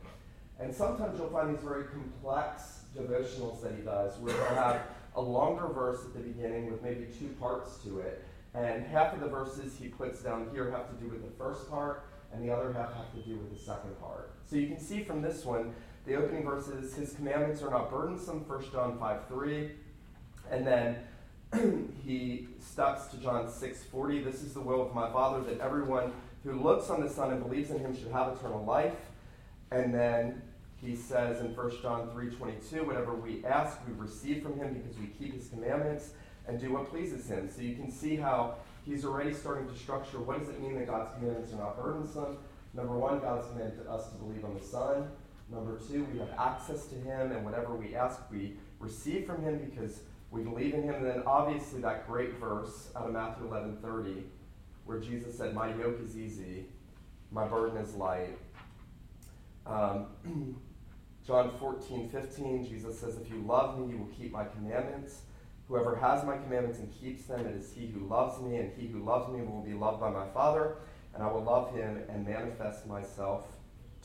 And 0.60 0.74
sometimes 0.74 1.18
you'll 1.18 1.30
find 1.30 1.56
these 1.56 1.64
very 1.64 1.86
complex 1.86 2.82
devotionals 2.98 3.62
that 3.62 3.74
he 3.76 3.82
does, 3.82 4.18
where 4.20 4.34
he'll 4.34 4.56
have 4.56 4.82
a 5.16 5.22
longer 5.22 5.68
verse 5.68 6.00
at 6.06 6.14
the 6.14 6.20
beginning 6.20 6.72
with 6.72 6.82
maybe 6.82 7.08
two 7.18 7.30
parts 7.40 7.78
to 7.84 8.00
it. 8.00 8.24
And 8.54 8.86
half 8.86 9.14
of 9.14 9.20
the 9.20 9.28
verses 9.28 9.76
he 9.80 9.88
puts 9.88 10.22
down 10.22 10.50
here 10.54 10.70
have 10.72 10.90
to 10.90 11.04
do 11.04 11.10
with 11.10 11.24
the 11.24 11.32
first 11.44 11.70
part, 11.70 12.06
and 12.32 12.44
the 12.44 12.54
other 12.54 12.72
half 12.74 12.94
have 12.94 13.12
to 13.14 13.20
do 13.28 13.38
with 13.38 13.52
the 13.56 13.64
second 13.64 14.00
part. 14.00 14.32
So 14.46 14.56
you 14.56 14.68
can 14.68 14.80
see 14.80 15.04
from 15.04 15.22
this 15.22 15.46
one, 15.46 15.74
the 16.06 16.16
opening 16.16 16.44
verses, 16.44 16.94
his 16.94 17.14
commandments 17.14 17.62
are 17.62 17.72
not 17.72 17.90
burdensome, 17.90 18.48
1 18.48 18.72
John 18.72 18.98
5 19.00 19.28
3. 19.28 19.72
And 20.52 20.68
then 20.68 20.98
he 22.06 22.48
steps 22.60 23.08
to 23.08 23.18
John 23.18 23.50
6 23.50 23.84
40. 23.84 24.24
This 24.24 24.44
is 24.44 24.54
the 24.54 24.60
will 24.60 24.82
of 24.82 24.94
my 24.94 25.10
Father, 25.12 25.42
that 25.44 25.62
everyone 25.62 26.12
who 26.44 26.54
looks 26.62 26.90
on 26.90 27.02
the 27.02 27.10
Son 27.10 27.32
and 27.32 27.42
believes 27.42 27.72
in 27.72 27.80
him 27.80 27.96
should 27.96 28.12
have 28.12 28.36
eternal 28.38 28.64
life. 28.66 28.96
And 29.72 29.94
then 29.94 30.42
he 30.84 30.96
says 30.96 31.40
in 31.40 31.56
1 31.56 31.82
John 31.82 32.10
3:22, 32.10 32.86
whatever 32.86 33.14
we 33.16 33.44
ask, 33.46 33.80
we 33.88 33.94
receive 33.94 34.44
from 34.44 34.58
him 34.58 34.74
because 34.74 34.98
we 34.98 35.08
keep 35.08 35.34
his 35.34 35.48
commandments 35.48 36.12
and 36.48 36.60
do 36.60 36.74
what 36.74 36.90
pleases 36.90 37.30
him. 37.30 37.50
So 37.50 37.62
you 37.62 37.76
can 37.76 37.90
see 37.90 38.18
how 38.18 38.56
he's 38.86 39.06
already 39.06 39.34
starting 39.34 39.68
to 39.68 39.76
structure 39.76 40.20
what 40.20 40.40
does 40.40 40.50
it 40.50 40.62
mean 40.62 40.76
that 40.76 40.88
God's 40.88 41.14
commandments 41.16 41.54
are 41.54 41.58
not 41.58 41.82
burdensome. 41.82 42.38
Number 42.74 42.98
one, 42.98 43.20
God's 43.20 43.48
commanded 43.48 43.88
us 43.88 44.10
to 44.10 44.16
believe 44.16 44.44
on 44.44 44.56
the 44.56 44.60
Son. 44.60 45.10
Number 45.50 45.80
two, 45.88 46.06
we 46.12 46.20
have 46.20 46.32
access 46.38 46.88
to 46.88 46.96
him, 46.96 47.32
and 47.32 47.46
whatever 47.46 47.76
we 47.76 47.96
ask, 47.96 48.20
we 48.30 48.58
receive 48.80 49.26
from 49.26 49.42
him 49.42 49.60
because 49.60 50.02
we 50.32 50.42
believe 50.42 50.74
in 50.74 50.84
him. 50.84 50.96
And 50.96 51.06
then 51.06 51.24
obviously 51.26 51.80
that 51.82 52.08
great 52.08 52.34
verse 52.40 52.90
out 52.96 53.06
of 53.08 53.14
Matthew 53.14 53.48
11:30, 53.48 54.24
where 54.86 55.00
Jesus 55.00 55.38
said, 55.38 55.54
My 55.54 55.74
yoke 55.76 56.02
is 56.04 56.18
easy, 56.18 56.66
my 57.32 57.48
burden 57.48 57.78
is 57.78 57.96
light. 57.96 58.38
Um, 59.66 60.08
John 61.26 61.52
14, 61.58 62.10
15, 62.10 62.68
Jesus 62.68 63.00
says, 63.00 63.16
If 63.16 63.30
you 63.30 63.42
love 63.48 63.80
me, 63.80 63.94
you 63.94 63.98
will 63.98 64.12
keep 64.18 64.34
my 64.34 64.44
commandments. 64.44 65.22
Whoever 65.70 65.96
has 65.96 66.26
my 66.26 66.36
commandments 66.36 66.80
and 66.80 66.92
keeps 67.00 67.24
them, 67.26 67.46
it 67.46 67.56
is 67.56 67.72
he 67.72 67.88
who 67.88 68.06
loves 68.08 68.42
me, 68.42 68.58
and 68.58 68.72
he 68.78 68.88
who 68.88 69.00
loves 69.00 69.32
me 69.32 69.42
will 69.42 69.62
be 69.62 69.74
loved 69.74 70.02
by 70.02 70.10
my 70.10 70.28
Father, 70.28 70.76
and 71.14 71.24
I 71.24 71.32
will 71.32 71.44
love 71.44 71.74
him 71.74 72.02
and 72.10 72.28
manifest 72.28 72.86
myself 72.86 73.46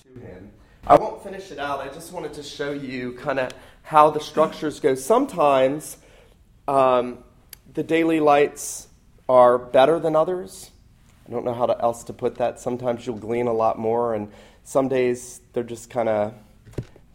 to 0.05 0.21
him. 0.21 0.53
I 0.87 0.95
won't 0.95 1.21
finish 1.25 1.51
it 1.51 1.59
out. 1.59 1.81
I 1.81 1.89
just 1.89 2.13
wanted 2.13 2.35
to 2.35 2.43
show 2.45 2.71
you 2.71 3.15
kind 3.15 3.41
of 3.41 3.51
how 3.83 4.11
the 4.11 4.21
structures 4.21 4.79
go. 4.79 4.95
Sometimes 4.95 5.97
um, 6.69 7.19
the 7.75 7.83
daily 7.83 8.21
lights 8.21 8.87
are 9.29 9.59
better 9.59 9.99
than 9.99 10.15
others. 10.15 10.71
I 11.27 11.33
don't 11.33 11.45
know 11.45 11.53
how 11.53 11.67
to, 11.67 11.83
else 11.83 12.05
to 12.05 12.13
put 12.13 12.37
that. 12.37 12.61
Sometimes 12.61 13.05
you'll 13.05 13.19
glean 13.19 13.49
a 13.49 13.53
lot 13.53 13.77
more, 13.77 14.15
and 14.15 14.31
some 14.63 14.87
days 14.87 15.41
they're 15.53 15.65
just 15.65 15.91
kind 15.91 16.09
of 16.09 16.35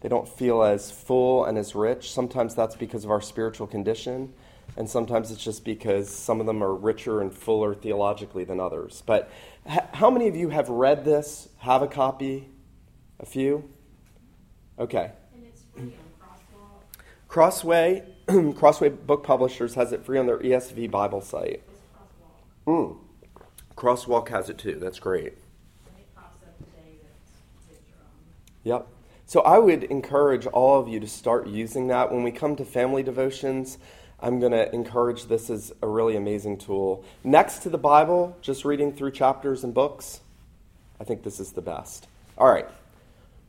they 0.04 0.10
don't 0.10 0.28
feel 0.28 0.62
as 0.62 0.90
full 0.90 1.46
and 1.46 1.56
as 1.56 1.74
rich. 1.74 2.12
Sometimes 2.12 2.54
that's 2.54 2.76
because 2.76 3.06
of 3.06 3.10
our 3.10 3.22
spiritual 3.22 3.66
condition, 3.66 4.34
and 4.76 4.86
sometimes 4.90 5.30
it's 5.30 5.42
just 5.42 5.64
because 5.64 6.10
some 6.10 6.40
of 6.40 6.46
them 6.46 6.62
are 6.62 6.74
richer 6.74 7.22
and 7.22 7.32
fuller 7.32 7.74
theologically 7.74 8.44
than 8.44 8.60
others. 8.60 9.02
But 9.06 9.30
how 9.94 10.10
many 10.10 10.28
of 10.28 10.36
you 10.36 10.50
have 10.50 10.68
read 10.68 11.06
this, 11.06 11.48
have 11.60 11.80
a 11.80 11.86
copy? 11.86 12.50
A 13.18 13.24
few? 13.24 13.66
Okay. 14.78 15.10
And 15.34 15.46
it's 15.46 15.62
free 15.74 15.84
on 15.84 15.92
Crosswalk. 16.20 16.82
Crossway, 17.26 18.02
Crossway 18.58 18.90
Book 18.90 19.24
Publishers 19.24 19.74
has 19.74 19.90
it 19.92 20.04
free 20.04 20.18
on 20.18 20.26
their 20.26 20.38
ESV 20.38 20.90
Bible 20.90 21.22
site. 21.22 21.62
Crosswalk. 22.66 22.90
Mm. 22.90 22.96
Crosswalk 23.74 24.28
has 24.28 24.50
it 24.50 24.58
too. 24.58 24.74
That's 24.78 24.98
great. 24.98 25.32
And 25.86 25.96
it 25.96 26.14
pops 26.14 26.42
up 26.42 26.58
today 26.58 26.98
that's 27.02 27.64
picture 27.66 27.96
on. 28.02 28.10
Yep. 28.64 28.88
So 29.34 29.40
I 29.40 29.58
would 29.58 29.82
encourage 29.82 30.46
all 30.46 30.78
of 30.78 30.86
you 30.86 31.00
to 31.00 31.08
start 31.08 31.48
using 31.48 31.88
that. 31.88 32.12
When 32.12 32.22
we 32.22 32.30
come 32.30 32.54
to 32.54 32.64
family 32.64 33.02
devotions, 33.02 33.78
I'm 34.20 34.38
going 34.38 34.52
to 34.52 34.72
encourage 34.72 35.24
this 35.24 35.50
as 35.50 35.72
a 35.82 35.88
really 35.88 36.14
amazing 36.14 36.58
tool. 36.58 37.04
Next 37.24 37.58
to 37.64 37.68
the 37.68 37.76
Bible, 37.76 38.36
just 38.42 38.64
reading 38.64 38.92
through 38.92 39.10
chapters 39.10 39.64
and 39.64 39.74
books, 39.74 40.20
I 41.00 41.02
think 41.02 41.24
this 41.24 41.40
is 41.40 41.50
the 41.50 41.62
best. 41.62 42.06
All 42.38 42.46
right. 42.46 42.68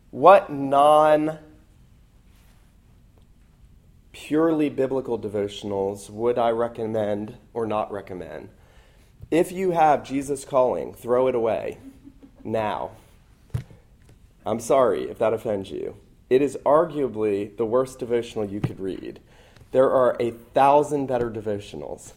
What 0.10 0.52
non 0.52 1.38
purely 4.12 4.70
biblical 4.70 5.20
devotionals 5.20 6.10
would 6.10 6.40
I 6.40 6.50
recommend 6.50 7.38
or 7.54 7.68
not 7.68 7.92
recommend? 7.92 8.50
If 9.30 9.52
you 9.52 9.70
have 9.70 10.04
Jesus 10.04 10.46
calling, 10.46 10.96
throw 10.96 11.28
it 11.28 11.36
away 11.36 11.78
now. 12.44 12.90
I'm 14.46 14.60
sorry 14.60 15.10
if 15.10 15.18
that 15.20 15.34
offends 15.34 15.72
you. 15.72 15.96
It 16.30 16.42
is 16.42 16.58
arguably 16.66 17.56
the 17.58 17.66
worst 17.66 18.00
devotional 18.00 18.46
you 18.46 18.60
could 18.60 18.80
read. 18.80 19.20
There 19.72 19.90
are 19.92 20.16
a 20.20 20.32
thousand 20.32 21.08
better 21.08 21.30
devotionals. 21.30 22.14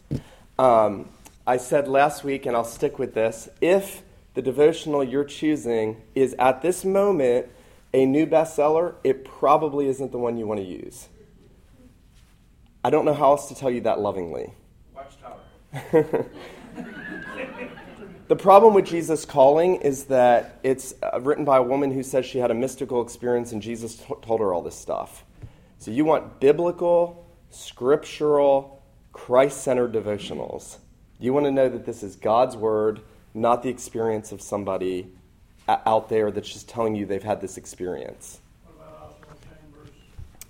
Um, 0.57 1.09
I 1.45 1.57
said 1.57 1.87
last 1.87 2.23
week, 2.23 2.45
and 2.45 2.55
I'll 2.55 2.63
stick 2.63 2.99
with 2.99 3.13
this 3.13 3.49
if 3.61 4.03
the 4.33 4.41
devotional 4.41 5.03
you're 5.03 5.25
choosing 5.25 6.01
is 6.15 6.35
at 6.37 6.61
this 6.61 6.85
moment 6.85 7.47
a 7.93 8.05
new 8.05 8.25
bestseller, 8.25 8.95
it 9.03 9.25
probably 9.25 9.87
isn't 9.87 10.11
the 10.11 10.19
one 10.19 10.37
you 10.37 10.45
want 10.45 10.59
to 10.59 10.65
use. 10.65 11.07
I 12.83 12.89
don't 12.89 13.03
know 13.03 13.13
how 13.13 13.31
else 13.31 13.47
to 13.49 13.55
tell 13.55 13.71
you 13.71 13.81
that 13.81 13.99
lovingly. 13.99 14.53
Watchtower. 14.95 16.25
The 18.29 18.35
problem 18.35 18.75
with 18.75 18.85
Jesus 18.85 19.25
Calling 19.25 19.77
is 19.77 20.03
that 20.03 20.59
it's 20.61 20.93
uh, 21.01 21.19
written 21.19 21.45
by 21.45 21.57
a 21.57 21.63
woman 21.63 21.89
who 21.89 22.03
says 22.03 22.27
she 22.27 22.37
had 22.37 22.51
a 22.51 22.53
mystical 22.53 23.01
experience 23.01 23.53
and 23.53 23.59
Jesus 23.59 23.95
t- 23.95 24.13
told 24.21 24.39
her 24.39 24.53
all 24.53 24.61
this 24.61 24.75
stuff. 24.75 25.25
So 25.79 25.89
you 25.89 26.05
want 26.05 26.39
biblical, 26.39 27.27
scriptural, 27.49 28.83
Christ 29.13 29.63
centered 29.63 29.93
devotionals. 29.93 30.77
You 31.19 31.33
want 31.33 31.47
to 31.47 31.51
know 31.51 31.69
that 31.69 31.87
this 31.87 32.03
is 32.03 32.15
God's 32.17 32.55
word, 32.55 33.01
not 33.33 33.63
the 33.63 33.69
experience 33.69 34.31
of 34.31 34.43
somebody 34.43 35.07
a- 35.67 35.89
out 35.89 36.09
there 36.09 36.29
that's 36.29 36.53
just 36.53 36.69
telling 36.69 36.93
you 36.93 37.07
they've 37.07 37.23
had 37.23 37.41
this 37.41 37.57
experience. 37.57 38.41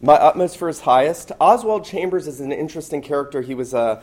My 0.02 0.16
utmost 0.16 0.58
for 0.58 0.68
his 0.68 0.82
highest. 0.82 1.32
Oswald 1.40 1.86
Chambers 1.86 2.28
is 2.28 2.42
an 2.42 2.52
interesting 2.52 3.02
character. 3.02 3.42
He 3.42 3.54
was 3.54 3.74
a 3.74 4.02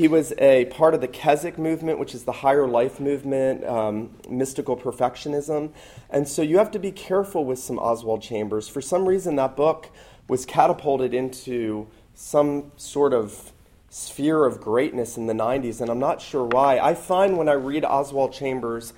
he 0.00 0.08
was 0.08 0.32
a 0.38 0.64
part 0.64 0.94
of 0.94 1.02
the 1.02 1.08
Keswick 1.08 1.58
movement, 1.58 1.98
which 1.98 2.14
is 2.14 2.24
the 2.24 2.32
higher 2.32 2.66
life 2.66 3.00
movement, 3.00 3.62
um, 3.66 4.08
mystical 4.30 4.74
perfectionism. 4.74 5.72
And 6.08 6.26
so 6.26 6.40
you 6.40 6.56
have 6.56 6.70
to 6.70 6.78
be 6.78 6.90
careful 6.90 7.44
with 7.44 7.58
some 7.58 7.78
Oswald 7.78 8.22
Chambers. 8.22 8.66
For 8.66 8.80
some 8.80 9.06
reason, 9.06 9.36
that 9.36 9.56
book 9.56 9.90
was 10.26 10.46
catapulted 10.46 11.12
into 11.12 11.86
some 12.14 12.72
sort 12.78 13.12
of 13.12 13.52
sphere 13.90 14.46
of 14.46 14.58
greatness 14.58 15.18
in 15.18 15.26
the 15.26 15.34
90s, 15.34 15.82
and 15.82 15.90
I'm 15.90 15.98
not 15.98 16.22
sure 16.22 16.44
why. 16.44 16.78
I 16.78 16.94
find 16.94 17.36
when 17.36 17.50
I 17.50 17.52
read 17.52 17.84
Oswald 17.84 18.32
Chambers 18.32 18.94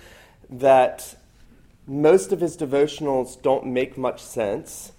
that 0.49 1.17
most 1.85 2.31
of 2.31 2.41
his 2.41 2.57
devotionals 2.57 3.43
don't 3.43 3.67
make 3.67 3.99
much 3.99 4.23
sense. 4.23 4.93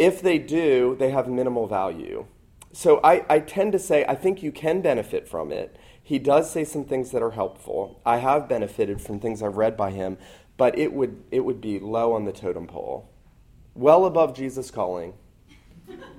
If 0.00 0.20
they 0.20 0.38
do, 0.38 0.96
they 0.98 1.10
have 1.10 1.28
minimal 1.28 1.68
value. 1.68 2.26
So 2.72 3.00
I, 3.02 3.24
I 3.28 3.40
tend 3.40 3.72
to 3.72 3.78
say 3.78 4.04
I 4.06 4.14
think 4.14 4.42
you 4.42 4.52
can 4.52 4.80
benefit 4.80 5.26
from 5.28 5.50
it. 5.52 5.76
He 6.02 6.18
does 6.18 6.50
say 6.50 6.64
some 6.64 6.84
things 6.84 7.10
that 7.10 7.22
are 7.22 7.32
helpful. 7.32 8.00
I 8.06 8.18
have 8.18 8.48
benefited 8.48 9.00
from 9.00 9.20
things 9.20 9.42
I've 9.42 9.56
read 9.56 9.76
by 9.76 9.90
him, 9.90 10.18
but 10.56 10.78
it 10.78 10.92
would 10.92 11.22
it 11.30 11.40
would 11.40 11.60
be 11.60 11.78
low 11.78 12.12
on 12.12 12.24
the 12.24 12.32
totem 12.32 12.66
pole, 12.66 13.08
well 13.74 14.04
above 14.04 14.34
Jesus 14.36 14.70
calling, 14.70 15.14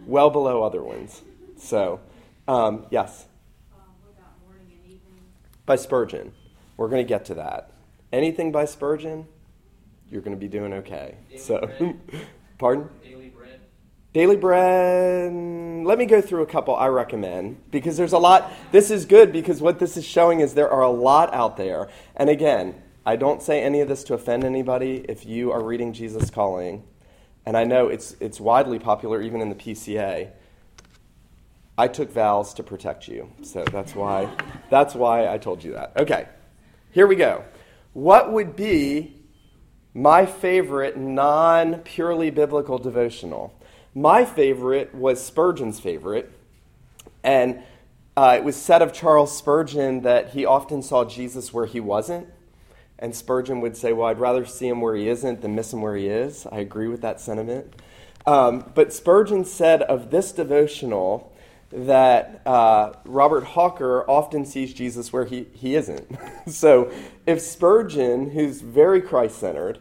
well 0.06 0.30
below 0.30 0.64
other 0.64 0.84
ones. 0.84 1.22
So, 1.58 2.00
um, 2.48 2.86
yes, 2.90 3.28
Um, 3.74 3.80
what 4.02 4.14
about 4.18 4.32
morning 4.46 4.72
and 4.74 4.86
evening? 4.86 5.20
by 5.66 5.76
Spurgeon. 5.76 6.34
We're 6.78 6.88
going 6.90 7.06
to 7.06 7.08
get 7.08 7.26
to 7.26 7.36
that. 7.36 7.72
Anything 8.12 8.52
by 8.52 8.66
Spurgeon, 8.66 9.28
you're 10.10 10.22
going 10.22 10.36
to 10.36 10.40
be 10.40 10.48
doing 10.48 10.74
okay. 10.74 11.18
Daily 11.30 11.40
So, 11.42 11.70
pardon. 12.58 12.90
Daily 14.13 14.36
bread. 14.36 15.32
Let 15.86 15.97
me 15.97 16.06
go 16.06 16.19
through 16.19 16.43
a 16.43 16.45
couple 16.45 16.76
I 16.76 16.88
recommend 16.88 17.71
because 17.71 17.95
there's 17.95 18.12
a 18.12 18.17
lot. 18.17 18.52
This 18.74 18.91
is 18.91 19.06
good 19.06 19.32
because 19.32 19.62
what 19.62 19.80
this 19.80 19.95
is 19.95 20.06
showing 20.06 20.41
is 20.41 20.54
there 20.54 20.69
are 20.69 20.82
a 20.82 20.89
lot 20.89 21.34
out 21.34 21.56
there. 21.56 21.88
And 22.17 22.30
again, 22.30 22.76
I 23.06 23.15
don't 23.15 23.41
say 23.41 23.62
any 23.63 23.80
of 23.80 23.88
this 23.88 24.04
to 24.06 24.13
offend 24.13 24.43
anybody. 24.43 25.06
If 25.08 25.26
you 25.26 25.52
are 25.52 25.63
reading 25.63 25.93
Jesus 25.93 26.30
Calling, 26.30 26.84
and 27.45 27.56
I 27.56 27.63
know 27.63 27.88
it's 27.88 28.17
it's 28.19 28.39
widely 28.39 28.80
popular 28.80 29.21
even 29.21 29.39
in 29.39 29.47
the 29.47 29.56
PCA. 29.56 30.32
I 31.78 31.88
took 31.88 32.12
vows 32.12 32.54
to 32.56 32.63
protect 32.63 33.08
you, 33.08 33.32
so 33.43 33.63
that's 33.71 33.95
why 33.95 34.30
that's 34.69 34.93
why 34.93 35.30
I 35.30 35.38
told 35.38 35.63
you 35.63 35.71
that. 35.71 35.93
Okay, 35.95 36.28
here 36.91 37.08
we 37.08 37.15
go. 37.15 37.45
What 37.93 38.34
would 38.34 38.58
be 38.58 39.15
my 39.93 40.26
favorite 40.26 40.97
non 40.97 41.78
purely 41.80 42.30
biblical 42.30 42.78
devotional? 42.78 43.58
My 43.93 44.23
favorite 44.23 44.95
was 44.95 45.21
Spurgeon's 45.21 45.80
favorite, 45.80 46.32
and 47.23 47.62
uh, 48.15 48.36
it 48.38 48.43
was 48.43 48.56
said 48.56 48.82
of 48.82 48.93
Charles 48.93 49.36
Spurgeon 49.38 50.01
that 50.01 50.30
he 50.30 50.45
often 50.45 50.82
saw 50.82 51.04
Jesus 51.04 51.54
where 51.54 51.65
he 51.65 51.80
wasn't. 51.80 52.27
And 52.99 53.15
Spurgeon 53.15 53.62
would 53.62 53.75
say, 53.75 53.93
Well, 53.93 54.08
I'd 54.08 54.19
rather 54.19 54.45
see 54.45 54.67
him 54.67 54.80
where 54.80 54.95
he 54.95 55.10
isn't 55.10 55.41
than 55.41 55.56
miss 55.56 55.73
him 55.73 55.82
where 55.82 55.95
he 55.95 56.08
is. 56.08 56.45
I 56.51 56.60
agree 56.60 56.88
with 56.88 57.01
that 57.01 57.19
sentiment. 57.19 57.73
Um, 58.25 58.71
but 58.75 58.93
Spurgeon 58.93 59.43
said 59.43 59.82
of 59.82 60.12
this 60.12 60.32
devotional 60.32 61.34
that 61.71 62.41
uh, 62.45 62.93
Robert 63.06 63.43
Hawker 63.43 64.10
often 64.10 64.45
sees 64.45 64.73
Jesus 64.73 65.12
where 65.12 65.25
he, 65.25 65.47
he 65.54 65.75
isn't. 65.75 66.08
so 66.47 66.91
if 67.25 67.41
Spurgeon, 67.41 68.32
who's 68.32 68.62
very 68.62 69.01
Christ 69.01 69.39
centered, 69.39 69.80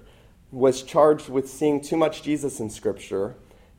was 0.51 0.83
charged 0.83 1.29
with 1.29 1.49
seeing 1.49 1.81
too 1.81 1.97
much 1.97 2.23
Jesus 2.23 2.59
in 2.59 2.71
Scripture, 2.71 3.35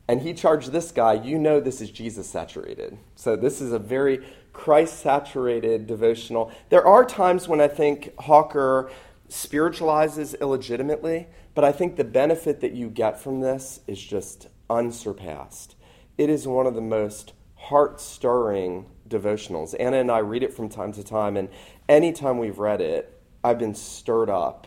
and 0.08 0.22
he 0.22 0.34
charged 0.34 0.72
this 0.72 0.90
guy, 0.90 1.14
you 1.14 1.38
know 1.38 1.60
this 1.60 1.80
is 1.80 1.90
Jesus 1.90 2.28
saturated. 2.28 2.98
So 3.14 3.36
this 3.36 3.60
is 3.60 3.72
a 3.72 3.78
very 3.78 4.24
Christ 4.52 5.00
saturated 5.00 5.86
devotional. 5.86 6.52
There 6.68 6.86
are 6.86 7.04
times 7.04 7.48
when 7.48 7.60
I 7.60 7.68
think 7.68 8.12
Hawker 8.18 8.90
spiritualizes 9.28 10.34
illegitimately, 10.34 11.28
but 11.54 11.64
I 11.64 11.72
think 11.72 11.96
the 11.96 12.04
benefit 12.04 12.60
that 12.60 12.72
you 12.72 12.88
get 12.88 13.20
from 13.20 13.40
this 13.40 13.80
is 13.86 14.02
just 14.02 14.48
unsurpassed. 14.68 15.76
It 16.18 16.28
is 16.28 16.46
one 16.46 16.66
of 16.66 16.74
the 16.74 16.80
most 16.80 17.32
heart 17.56 18.00
stirring 18.00 18.86
devotionals. 19.08 19.74
Anna 19.78 19.98
and 19.98 20.10
I 20.10 20.18
read 20.18 20.42
it 20.42 20.52
from 20.52 20.68
time 20.68 20.92
to 20.92 21.04
time, 21.04 21.36
and 21.36 21.48
anytime 21.88 22.38
we've 22.38 22.58
read 22.58 22.80
it, 22.80 23.20
I've 23.44 23.58
been 23.58 23.74
stirred 23.74 24.30
up 24.30 24.66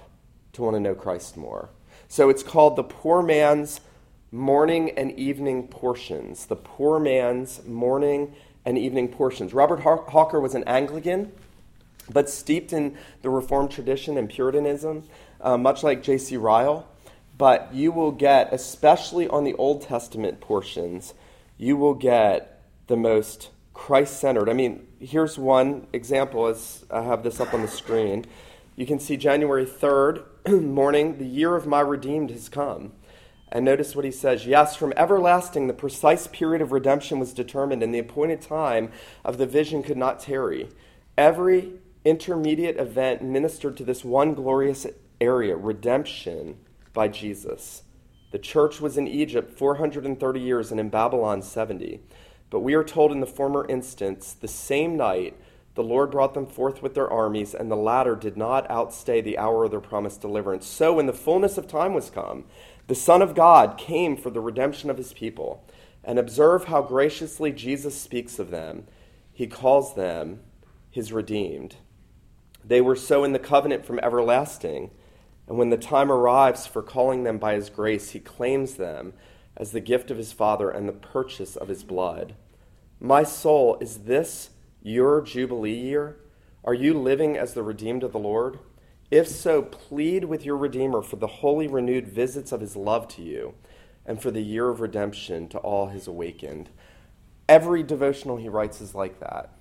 to 0.54 0.62
want 0.62 0.76
to 0.76 0.80
know 0.80 0.96
Christ 0.96 1.38
more. 1.38 1.70
So 2.08 2.30
it's 2.30 2.44
called 2.44 2.76
The 2.76 2.84
Poor 2.84 3.22
Man's 3.22 3.82
Morning 4.36 4.92
and 4.98 5.18
Evening 5.18 5.70
Portions. 5.70 6.48
The 6.48 6.58
Poor 6.58 7.00
Man's 7.00 7.66
Morning 7.66 8.36
and 8.66 8.78
Evening 8.78 9.08
Portions. 9.08 9.54
Robert 9.54 9.80
Hawker 9.80 10.42
was 10.42 10.54
an 10.54 10.66
Anglican, 10.66 11.32
but 12.12 12.30
steeped 12.30 12.74
in 12.74 12.98
the 13.22 13.30
Reformed 13.30 13.72
tradition 13.72 14.18
and 14.18 14.30
Puritanism, 14.30 15.04
uh, 15.40 15.58
much 15.58 15.84
like 15.84 16.04
J.C. 16.04 16.36
Ryle. 16.36 16.86
But 17.38 17.74
you 17.74 17.94
will 17.94 18.12
get, 18.12 18.52
especially 18.52 19.26
on 19.30 19.46
the 19.46 19.54
Old 19.54 19.84
Testament 19.84 20.42
portions, 20.42 21.14
you 21.58 21.78
will 21.78 21.94
get 21.94 22.62
the 22.88 22.98
most 22.98 23.52
Christ 23.74 24.20
centered. 24.20 24.50
I 24.50 24.54
mean, 24.54 24.86
here's 25.00 25.38
one 25.38 25.88
example 25.94 26.48
as 26.48 26.84
I 26.92 27.04
have 27.04 27.24
this 27.24 27.40
up 27.40 27.54
on 27.54 27.62
the 27.62 27.70
screen. 27.70 28.26
You 28.76 28.86
can 28.86 29.00
see 29.00 29.16
January 29.16 29.66
3rd 29.66 30.26
morning, 30.62 31.20
the 31.20 31.26
year 31.26 31.56
of 31.56 31.66
my 31.66 31.80
redeemed 31.80 32.32
has 32.32 32.50
come. 32.50 32.92
And 33.52 33.64
notice 33.64 33.96
what 33.96 34.06
he 34.06 34.12
says 34.12 34.46
Yes, 34.46 34.76
from 34.76 34.94
everlasting, 34.98 35.68
the 35.68 35.74
precise 35.74 36.28
period 36.28 36.62
of 36.62 36.72
redemption 36.72 37.20
was 37.20 37.34
determined, 37.34 37.84
and 37.84 37.94
the 37.94 38.00
appointed 38.00 38.42
time 38.42 38.92
of 39.24 39.38
the 39.38 39.46
vision 39.46 39.84
could 39.84 39.98
not 39.98 40.20
tarry. 40.20 40.70
Every 41.18 41.74
intermediate 42.04 42.78
event 42.78 43.24
ministered 43.24 43.78
to 43.78 43.84
this 43.84 44.04
one 44.04 44.34
glorious 44.34 44.86
area 45.22 45.56
redemption 45.56 46.58
by 46.94 47.08
Jesus. 47.08 47.84
The 48.32 48.40
church 48.40 48.82
was 48.82 48.98
in 48.98 49.08
Egypt 49.08 49.58
430 49.58 50.40
years 50.40 50.72
and 50.72 50.80
in 50.80 50.90
Babylon 50.90 51.42
70. 51.42 52.02
But 52.50 52.60
we 52.60 52.74
are 52.74 52.84
told 52.84 53.12
in 53.12 53.22
the 53.22 53.26
former 53.26 53.66
instance, 53.68 54.34
the 54.34 54.48
same 54.48 54.98
night, 54.98 55.36
the 55.76 55.84
Lord 55.84 56.12
brought 56.12 56.34
them 56.34 56.46
forth 56.46 56.82
with 56.82 56.96
their 56.96 57.10
armies, 57.10 57.54
and 57.54 57.70
the 57.70 57.76
latter 57.76 58.16
did 58.16 58.38
not 58.38 58.70
outstay 58.72 59.20
the 59.20 59.38
hour 59.38 59.66
of 59.66 59.72
their 59.72 59.82
promised 59.82 60.22
deliverance. 60.22 60.66
So, 60.66 60.94
when 60.94 61.06
the 61.06 61.14
fullness 61.14 61.58
of 61.58 61.68
time 61.68 61.94
was 61.94 62.10
come, 62.10 62.46
the 62.88 62.96
Son 62.96 63.22
of 63.22 63.36
God 63.36 63.78
came 63.78 64.16
for 64.16 64.30
the 64.30 64.42
redemption 64.42 64.90
of 64.90 64.98
his 64.98 65.14
people. 65.14 65.68
And 66.04 66.20
observe 66.20 66.66
how 66.66 66.84
graciously 66.84 67.52
Jesus 67.52 68.00
speaks 68.00 68.38
of 68.38 68.52
them. 68.52 68.86
He 69.34 69.48
calls 69.48 69.96
them 69.96 70.42
his 70.92 71.12
redeemed. 71.12 71.78
They 72.64 72.80
were 72.80 72.96
so 72.96 73.24
in 73.24 73.34
the 73.34 73.40
covenant 73.40 73.86
from 73.86 74.00
everlasting. 74.00 74.92
And 75.48 75.58
when 75.58 75.72
the 75.72 75.78
time 75.78 76.12
arrives 76.12 76.68
for 76.68 76.84
calling 76.84 77.24
them 77.24 77.40
by 77.40 77.56
his 77.56 77.72
grace, 77.72 78.12
he 78.12 78.20
claims 78.20 78.76
them 78.76 79.14
as 79.58 79.72
the 79.72 79.80
gift 79.80 80.12
of 80.12 80.18
his 80.18 80.32
Father 80.32 80.70
and 80.70 80.88
the 80.88 80.94
purchase 80.94 81.56
of 81.56 81.70
his 81.70 81.84
blood. 81.84 82.36
My 83.00 83.24
soul, 83.24 83.78
is 83.82 84.00
this 84.00 84.52
your 84.84 85.22
Jubilee 85.22 85.74
year? 85.74 86.18
Are 86.64 86.74
you 86.74 86.94
living 86.94 87.38
as 87.38 87.54
the 87.54 87.64
redeemed 87.64 88.04
of 88.04 88.12
the 88.12 88.20
Lord? 88.20 88.60
If 89.12 89.28
so, 89.28 89.62
plead 89.62 90.26
with 90.26 90.46
your 90.46 90.58
Redeemer 90.58 91.02
for 91.02 91.18
the 91.18 91.28
holy 91.28 91.68
renewed 91.68 92.08
visits 92.08 92.52
of 92.52 92.62
his 92.62 92.76
love 92.76 93.08
to 93.10 93.22
you 93.22 93.54
and 94.06 94.22
for 94.22 94.32
the 94.32 94.42
year 94.42 94.70
of 94.70 94.82
redemption 94.82 95.48
to 95.50 95.58
all 95.60 95.88
his 95.88 96.08
awakened. 96.08 96.70
Every 97.48 97.84
devotional 97.84 98.38
he 98.38 98.50
writes 98.50 98.82
is 98.82 98.96
like 98.96 99.20
that. 99.20 99.52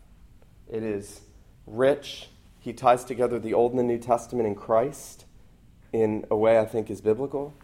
It 0.70 0.82
is 0.82 1.20
rich. 1.66 2.28
He 2.58 2.72
ties 2.72 3.04
together 3.04 3.38
the 3.38 3.52
Old 3.52 3.72
and 3.72 3.78
the 3.78 3.84
New 3.84 3.98
Testament 3.98 4.46
in 4.46 4.54
Christ 4.54 5.26
in 5.92 6.24
a 6.30 6.36
way 6.36 6.58
I 6.58 6.64
think 6.64 6.90
is 6.90 7.00
biblical. 7.02 7.54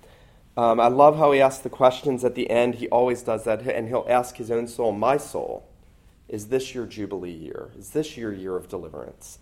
Um, 0.56 0.78
I 0.78 0.88
love 0.88 1.16
how 1.16 1.32
he 1.32 1.40
asks 1.40 1.62
the 1.62 1.70
questions 1.70 2.24
at 2.24 2.34
the 2.34 2.50
end. 2.50 2.76
He 2.76 2.88
always 2.88 3.22
does 3.22 3.44
that, 3.44 3.62
and 3.62 3.88
he'll 3.88 4.06
ask 4.08 4.36
his 4.36 4.50
own 4.50 4.68
soul, 4.68 4.92
My 4.92 5.16
soul, 5.16 5.66
is 6.28 6.48
this 6.48 6.74
your 6.74 6.86
Jubilee 6.86 7.32
year? 7.32 7.70
Is 7.78 7.90
this 7.90 8.16
your 8.16 8.32
year 8.32 8.56
of 8.56 8.68
deliverance? 8.68 9.38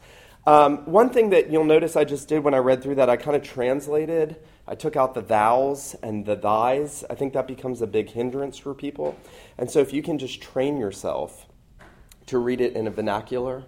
Um, 0.48 0.78
one 0.87 1.11
thing 1.11 1.28
that 1.28 1.50
you'll 1.50 1.66
notice 1.66 1.94
I 1.94 2.04
just 2.04 2.26
did 2.26 2.42
when 2.42 2.54
I 2.54 2.56
read 2.56 2.82
through 2.82 2.94
that, 2.94 3.11
I 3.11 3.18
kind 3.18 3.37
of 3.37 3.42
translated. 3.42 4.37
I 4.66 4.76
took 4.76 4.96
out 4.96 5.12
the 5.12 5.20
thous 5.20 5.94
and 6.02 6.24
the 6.24 6.38
thys. 6.38 7.04
I 7.11 7.16
think 7.16 7.34
that 7.34 7.46
becomes 7.46 7.82
a 7.82 7.87
big 7.87 8.08
hindrance 8.08 8.56
for 8.56 8.72
people. 8.72 9.14
And 9.58 9.70
so 9.70 9.80
if 9.80 9.92
you 9.92 10.02
can 10.02 10.16
just 10.16 10.40
train 10.40 10.78
yourself 10.78 11.46
to 12.28 12.38
read 12.38 12.62
it 12.62 12.72
in 12.72 12.87
a 12.87 12.90
vernacular, 12.90 13.64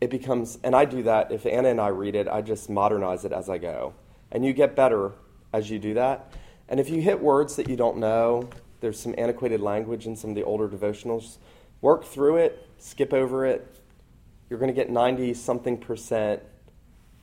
it 0.00 0.08
becomes, 0.08 0.58
and 0.64 0.74
I 0.74 0.86
do 0.86 1.02
that. 1.02 1.30
If 1.30 1.44
Anna 1.44 1.68
and 1.68 1.78
I 1.78 1.88
read 1.88 2.14
it, 2.14 2.26
I 2.26 2.40
just 2.40 2.70
modernize 2.70 3.26
it 3.26 3.32
as 3.32 3.50
I 3.50 3.58
go. 3.58 3.92
And 4.30 4.46
you 4.46 4.54
get 4.54 4.74
better 4.74 5.12
as 5.52 5.68
you 5.68 5.78
do 5.78 5.92
that. 5.92 6.32
And 6.70 6.80
if 6.80 6.88
you 6.88 7.02
hit 7.02 7.20
words 7.20 7.56
that 7.56 7.68
you 7.68 7.76
don't 7.76 7.98
know, 7.98 8.48
there's 8.80 8.98
some 8.98 9.14
antiquated 9.18 9.60
language 9.60 10.06
in 10.06 10.16
some 10.16 10.30
of 10.30 10.36
the 10.36 10.42
older 10.42 10.68
devotionals, 10.68 11.36
work 11.82 12.06
through 12.06 12.36
it, 12.36 12.66
skip 12.78 13.12
over 13.12 13.44
it, 13.44 13.81
you're 14.52 14.58
going 14.58 14.68
to 14.68 14.74
get 14.74 14.90
90 14.90 15.32
something 15.32 15.78
percent 15.78 16.42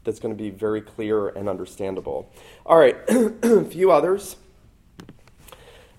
that's 0.04 0.20
going 0.20 0.36
to 0.36 0.44
be 0.44 0.50
very 0.50 0.82
clear 0.82 1.28
and 1.28 1.48
understandable. 1.48 2.34
All 2.65 2.76
right, 2.76 2.98
a 3.08 3.65
few 3.70 3.92
others. 3.92 4.36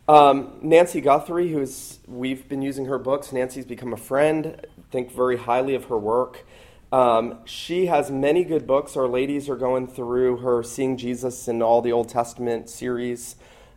Um, 0.08 0.58
Nancy 0.60 1.00
Guthrie, 1.00 1.52
who's 1.52 2.00
we've 2.08 2.48
been 2.48 2.62
using 2.62 2.86
her 2.86 2.98
books. 2.98 3.32
Nancy's 3.32 3.64
become 3.64 3.92
a 3.92 3.96
friend. 3.96 4.66
Think 4.90 5.12
very 5.12 5.36
highly 5.36 5.76
of 5.76 5.84
her 5.84 5.96
work. 5.96 6.44
Um, 6.90 7.38
she 7.44 7.86
has 7.86 8.10
many 8.10 8.42
good 8.42 8.66
books. 8.66 8.96
Our 8.96 9.06
ladies 9.06 9.48
are 9.48 9.54
going 9.54 9.86
through 9.86 10.38
her 10.38 10.64
Seeing 10.64 10.96
Jesus 10.96 11.46
in 11.46 11.62
all 11.62 11.80
the 11.80 11.92
Old 11.92 12.08
Testament 12.08 12.68
series, 12.68 13.36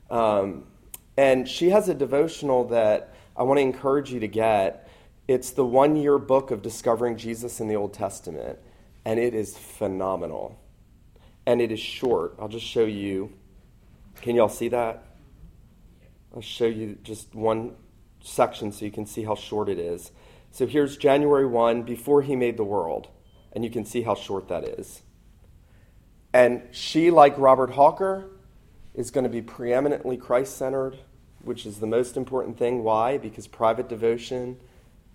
um, 0.09 0.63
and 1.15 1.47
she 1.47 1.69
has 1.69 1.87
a 1.87 1.93
devotional 1.93 2.63
that 2.69 3.13
I 3.37 3.43
want 3.43 3.59
to 3.59 3.61
encourage 3.61 4.11
you 4.11 4.19
to 4.21 4.27
get. 4.27 4.82
It's 5.27 5.51
the 5.51 5.65
one 5.65 5.95
year 5.95 6.17
book 6.17 6.51
of 6.51 6.61
discovering 6.61 7.17
Jesus 7.17 7.61
in 7.61 7.67
the 7.69 7.75
Old 7.75 7.93
Testament, 7.93 8.59
and 9.05 9.19
it 9.19 9.33
is 9.33 9.57
phenomenal. 9.57 10.59
And 11.45 11.61
it 11.61 11.71
is 11.71 11.79
short. 11.79 12.35
I'll 12.39 12.49
just 12.49 12.65
show 12.65 12.85
you. 12.85 13.33
Can 14.21 14.35
y'all 14.35 14.49
see 14.49 14.69
that? 14.69 15.03
I'll 16.35 16.41
show 16.41 16.65
you 16.65 16.97
just 17.03 17.33
one 17.35 17.75
section 18.21 18.71
so 18.71 18.85
you 18.85 18.91
can 18.91 19.05
see 19.05 19.23
how 19.23 19.35
short 19.35 19.69
it 19.69 19.79
is. 19.79 20.11
So 20.51 20.67
here's 20.67 20.97
January 20.97 21.45
1, 21.45 21.83
before 21.83 22.21
he 22.21 22.35
made 22.35 22.57
the 22.57 22.63
world, 22.63 23.07
and 23.53 23.63
you 23.63 23.69
can 23.69 23.85
see 23.85 24.01
how 24.01 24.15
short 24.15 24.49
that 24.49 24.63
is. 24.63 25.01
And 26.33 26.63
she, 26.71 27.11
like 27.11 27.37
Robert 27.37 27.71
Hawker, 27.71 28.29
is 28.93 29.09
going 29.09 29.23
to 29.23 29.29
be 29.29 29.41
preeminently 29.41 30.17
Christ 30.17 30.57
centered, 30.57 30.97
which 31.41 31.65
is 31.65 31.79
the 31.79 31.87
most 31.87 32.17
important 32.17 32.57
thing. 32.57 32.83
Why? 32.83 33.17
Because 33.17 33.47
private 33.47 33.87
devotion 33.87 34.59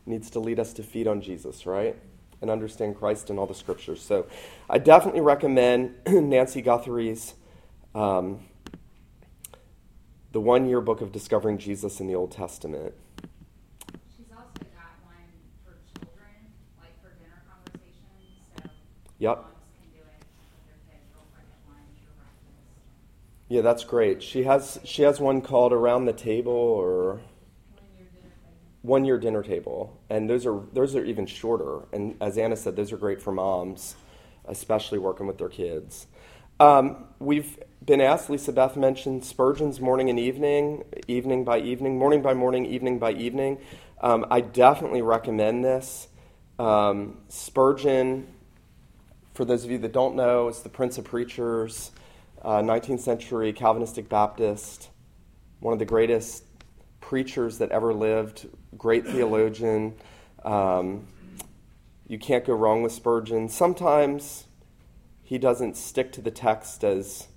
needs 0.09 0.31
to 0.31 0.41
lead 0.41 0.59
us 0.59 0.73
to 0.75 0.83
feed 0.83 1.07
on 1.07 1.21
Jesus, 1.21 1.67
right? 1.67 1.97
And 2.41 2.51
understand 2.51 2.97
Christ 2.97 3.31
in 3.31 3.39
all 3.39 3.47
the 3.47 3.55
scriptures. 3.55 4.01
So 4.01 4.27
I 4.71 4.79
definitely 4.79 5.21
recommend 5.21 5.95
Nancy 6.07 6.63
Guthrie's 6.63 7.35
um, 7.95 8.41
The 10.33 10.41
One 10.41 10.69
Year 10.69 10.81
Book 10.81 11.01
of 11.01 11.13
Discovering 11.13 11.59
Jesus 11.59 12.01
in 12.01 12.07
the 12.07 12.15
Old 12.15 12.31
Testament. 12.31 12.95
She's 14.17 14.31
also 14.31 14.65
got 14.75 14.95
one 15.05 15.15
for 15.65 15.77
children, 15.99 16.35
like 16.81 16.95
for 17.03 17.11
dinner 17.19 17.43
conversations. 17.51 18.47
So 18.57 18.71
yep. 19.19 19.39
moms 19.39 19.49
can 19.81 19.91
do 19.91 19.99
it 19.99 20.25
with 20.53 20.67
their 20.67 20.79
kids 20.89 21.05
real 21.13 21.27
quick 21.35 21.47
at 21.51 21.75
lunch 21.75 21.99
or 22.07 22.15
breakfast. 22.23 23.49
Yeah, 23.49 23.63
that's 23.63 23.85
great. 23.85 24.23
She 24.23 24.45
has 24.45 24.79
she 24.85 25.03
has 25.03 25.19
one 25.19 25.41
called 25.41 25.73
Around 25.73 26.05
the 26.05 26.13
Table 26.13 26.53
or 26.53 27.21
one 28.83 29.05
year 29.05 29.19
dinner 29.19 29.43
table, 29.43 30.01
and 30.09 30.29
those 30.29 30.47
are 30.47 30.61
those 30.73 30.95
are 30.95 31.05
even 31.05 31.27
shorter. 31.27 31.81
And 31.93 32.17
as 32.21 32.39
Anna 32.39 32.57
said, 32.57 32.77
those 32.77 32.93
are 32.93 32.97
great 32.97 33.21
for 33.21 33.33
moms, 33.33 33.97
especially 34.47 34.99
working 34.99 35.27
with 35.27 35.39
their 35.39 35.49
kids. 35.49 36.07
Um, 36.61 37.05
we've 37.19 37.59
been 37.85 38.01
asked. 38.01 38.31
Lisa 38.31 38.53
Beth 38.53 38.77
mentioned 38.77 39.25
Spurgeon's 39.25 39.81
morning 39.81 40.11
and 40.11 40.19
evening, 40.19 40.85
evening 41.07 41.45
by 41.45 41.61
evening, 41.61 41.99
morning 41.99 42.23
by 42.23 42.35
morning, 42.35 42.67
evening 42.67 42.99
by 42.99 43.13
evening. 43.13 43.59
Um, 44.01 44.27
I 44.31 44.41
definitely 44.41 45.03
recommend 45.03 45.65
this. 45.65 46.09
Um, 46.59 47.19
Spurgeon, 47.29 48.27
for 49.35 49.45
those 49.45 49.65
of 49.65 49.71
you 49.71 49.79
that 49.79 49.93
don't 49.93 50.17
know, 50.17 50.49
is 50.49 50.63
the 50.63 50.69
Prince 50.69 50.99
of 50.99 51.05
Preachers, 51.05 51.93
uh, 52.43 52.59
19th 52.59 53.01
century 53.01 53.53
Calvinistic 53.53 54.09
Baptist, 54.09 54.91
one 55.61 55.73
of 55.73 55.79
the 55.79 55.85
greatest 55.85 56.43
preachers 57.09 57.57
that 57.57 57.71
ever 57.71 57.95
lived, 57.95 58.47
great 58.77 59.07
theologian. 59.07 59.95
Um, 60.45 61.09
you 62.07 62.19
can't 62.19 62.45
go 62.45 62.53
wrong 62.53 62.83
with 62.83 62.93
Spurgeon. 62.93 63.49
Sometimes 63.49 64.45
he 65.23 65.39
doesn't 65.39 65.79
stick 65.79 66.13
to 66.13 66.21
the 66.21 66.31
text 66.31 66.85
as 66.85 67.29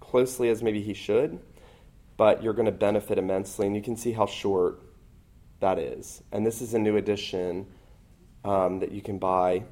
closely 0.00 0.48
as 0.48 0.62
maybe 0.62 0.80
he 0.80 0.94
should, 0.94 1.40
but 2.16 2.42
you're 2.42 2.54
going 2.54 2.64
to 2.64 2.72
benefit 2.72 3.18
immensely, 3.18 3.66
and 3.66 3.76
you 3.76 3.82
can 3.82 3.98
see 3.98 4.12
how 4.12 4.24
short 4.24 4.80
that 5.60 5.78
is. 5.78 6.22
And 6.32 6.46
this 6.46 6.62
is 6.62 6.72
a 6.72 6.78
new 6.78 6.96
edition 6.96 7.66
um, 8.46 8.78
that 8.80 8.92
you 8.92 9.02
can 9.02 9.18
buy. 9.18 9.64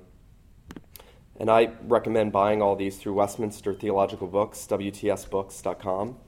And 1.41 1.51
I 1.51 1.71
recommend 1.85 2.31
buying 2.31 2.61
all 2.61 2.77
these 2.77 2.99
through 2.99 3.15
Westminster 3.15 3.73
Theological 3.73 4.27
Books, 4.27 4.67
WTSBooks.com. 4.69 6.19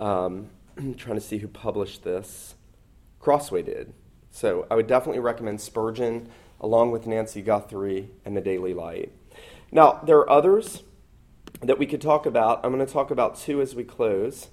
Um, 0.00 0.50
I'm 0.76 0.94
trying 0.96 1.14
to 1.14 1.24
see 1.24 1.38
who 1.38 1.46
published 1.46 2.02
this. 2.02 2.56
Crossway 3.24 3.62
did. 3.62 3.94
So 4.30 4.66
I 4.70 4.74
would 4.74 4.86
definitely 4.86 5.20
recommend 5.20 5.62
Spurgeon 5.62 6.28
along 6.60 6.90
with 6.90 7.06
Nancy 7.06 7.40
Guthrie 7.40 8.10
and 8.22 8.36
the 8.36 8.42
Daily 8.42 8.74
Light. 8.74 9.12
Now, 9.72 10.00
there 10.04 10.18
are 10.18 10.28
others 10.28 10.82
that 11.62 11.78
we 11.78 11.86
could 11.86 12.02
talk 12.02 12.26
about. 12.26 12.60
I'm 12.62 12.72
going 12.72 12.84
to 12.84 12.92
talk 12.92 13.10
about 13.10 13.36
two 13.38 13.62
as 13.62 13.74
we 13.74 13.82
close. 13.82 14.50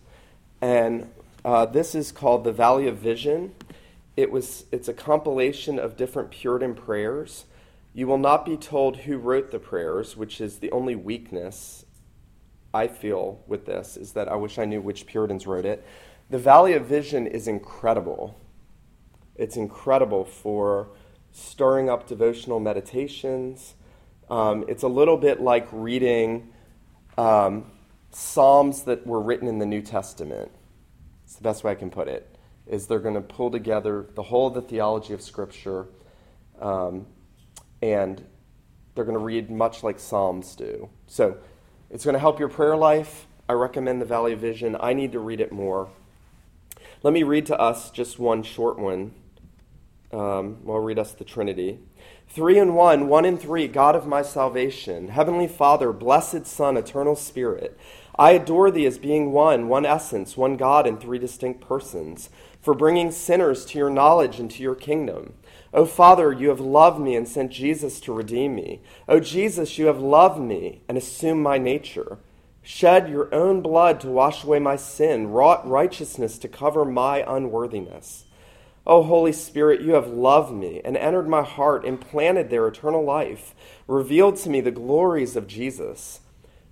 And 0.61 1.11
uh, 1.43 1.65
this 1.65 1.93
is 1.93 2.13
called 2.13 2.45
The 2.45 2.53
Valley 2.53 2.87
of 2.87 2.97
Vision. 2.97 3.53
It 4.15 4.31
was, 4.31 4.63
it's 4.71 4.87
a 4.87 4.93
compilation 4.93 5.77
of 5.77 5.97
different 5.97 6.31
Puritan 6.31 6.73
prayers. 6.73 7.45
You 7.93 8.07
will 8.07 8.17
not 8.17 8.45
be 8.45 8.55
told 8.55 8.97
who 8.97 9.17
wrote 9.17 9.51
the 9.51 9.59
prayers, 9.59 10.15
which 10.15 10.39
is 10.39 10.59
the 10.59 10.71
only 10.71 10.95
weakness 10.95 11.85
I 12.73 12.87
feel 12.87 13.43
with 13.47 13.65
this, 13.65 13.97
is 13.97 14.13
that 14.13 14.29
I 14.29 14.35
wish 14.35 14.57
I 14.57 14.63
knew 14.63 14.79
which 14.79 15.07
Puritans 15.07 15.45
wrote 15.45 15.65
it. 15.65 15.85
The 16.29 16.39
Valley 16.39 16.73
of 16.73 16.85
Vision 16.85 17.27
is 17.27 17.49
incredible. 17.49 18.40
It's 19.35 19.55
incredible 19.55 20.25
for 20.25 20.89
stirring 21.31 21.89
up 21.89 22.07
devotional 22.07 22.59
meditations. 22.59 23.75
Um, 24.29 24.65
it's 24.67 24.83
a 24.83 24.87
little 24.87 25.17
bit 25.17 25.41
like 25.41 25.67
reading 25.71 26.49
um, 27.17 27.71
Psalms 28.11 28.83
that 28.83 29.05
were 29.07 29.21
written 29.21 29.47
in 29.47 29.59
the 29.59 29.65
New 29.65 29.81
Testament. 29.81 30.51
It's 31.23 31.35
the 31.35 31.43
best 31.43 31.63
way 31.63 31.71
I 31.71 31.75
can 31.75 31.89
put 31.89 32.07
it. 32.07 32.37
Is 32.67 32.87
they're 32.87 32.99
going 32.99 33.15
to 33.15 33.21
pull 33.21 33.51
together 33.51 34.07
the 34.15 34.23
whole 34.23 34.47
of 34.47 34.53
the 34.53 34.61
theology 34.61 35.13
of 35.13 35.21
Scripture, 35.21 35.87
um, 36.59 37.07
and 37.81 38.23
they're 38.93 39.05
going 39.05 39.17
to 39.17 39.23
read 39.23 39.49
much 39.49 39.83
like 39.83 39.99
Psalms 39.99 40.55
do. 40.55 40.89
So 41.07 41.37
it's 41.89 42.05
going 42.05 42.13
to 42.13 42.19
help 42.19 42.39
your 42.39 42.49
prayer 42.49 42.77
life. 42.77 43.27
I 43.49 43.53
recommend 43.53 44.01
the 44.01 44.05
Valley 44.05 44.33
of 44.33 44.39
Vision. 44.39 44.77
I 44.79 44.93
need 44.93 45.11
to 45.13 45.19
read 45.19 45.41
it 45.41 45.51
more. 45.51 45.89
Let 47.03 47.13
me 47.13 47.23
read 47.23 47.45
to 47.47 47.59
us 47.59 47.89
just 47.89 48.19
one 48.19 48.43
short 48.43 48.77
one. 48.77 49.13
Um, 50.13 50.57
well, 50.63 50.79
read 50.79 50.99
us 50.99 51.13
the 51.13 51.23
Trinity. 51.23 51.79
Three 52.27 52.57
in 52.57 52.73
one, 52.73 53.07
one 53.07 53.25
in 53.25 53.37
three, 53.37 53.67
God 53.67 53.95
of 53.95 54.07
my 54.07 54.21
salvation, 54.21 55.09
Heavenly 55.09 55.47
Father, 55.47 55.91
blessed 55.91 56.45
Son, 56.45 56.77
eternal 56.77 57.15
Spirit. 57.15 57.77
I 58.17 58.31
adore 58.31 58.71
thee 58.71 58.85
as 58.85 58.97
being 58.97 59.31
one, 59.31 59.67
one 59.67 59.85
essence, 59.85 60.35
one 60.35 60.57
God 60.57 60.85
in 60.85 60.97
three 60.97 61.19
distinct 61.19 61.61
persons, 61.61 62.29
for 62.61 62.73
bringing 62.73 63.11
sinners 63.11 63.65
to 63.65 63.77
your 63.77 63.89
knowledge 63.89 64.39
and 64.39 64.51
to 64.51 64.61
your 64.61 64.75
kingdom. 64.75 65.33
O 65.73 65.85
Father, 65.85 66.31
you 66.31 66.49
have 66.49 66.59
loved 66.59 66.99
me 66.99 67.15
and 67.15 67.27
sent 67.27 67.51
Jesus 67.51 67.99
to 68.01 68.13
redeem 68.13 68.55
me. 68.55 68.81
O 69.07 69.19
Jesus, 69.19 69.77
you 69.77 69.87
have 69.87 70.01
loved 70.01 70.39
me 70.39 70.81
and 70.89 70.97
assumed 70.97 71.41
my 71.41 71.57
nature. 71.57 72.17
Shed 72.61 73.09
your 73.09 73.33
own 73.33 73.61
blood 73.61 73.99
to 74.01 74.07
wash 74.07 74.43
away 74.43 74.59
my 74.59 74.75
sin, 74.75 75.29
wrought 75.29 75.67
righteousness 75.67 76.37
to 76.39 76.47
cover 76.47 76.85
my 76.85 77.23
unworthiness. 77.27 78.25
O 78.85 79.03
Holy 79.03 79.31
Spirit, 79.31 79.81
you 79.81 79.93
have 79.93 80.07
loved 80.07 80.51
me 80.51 80.81
and 80.83 80.97
entered 80.97 81.27
my 81.27 81.43
heart, 81.43 81.85
implanted 81.85 82.49
there 82.49 82.67
eternal 82.67 83.03
life, 83.03 83.53
revealed 83.87 84.37
to 84.37 84.49
me 84.49 84.59
the 84.59 84.71
glories 84.71 85.35
of 85.35 85.47
Jesus. 85.47 86.21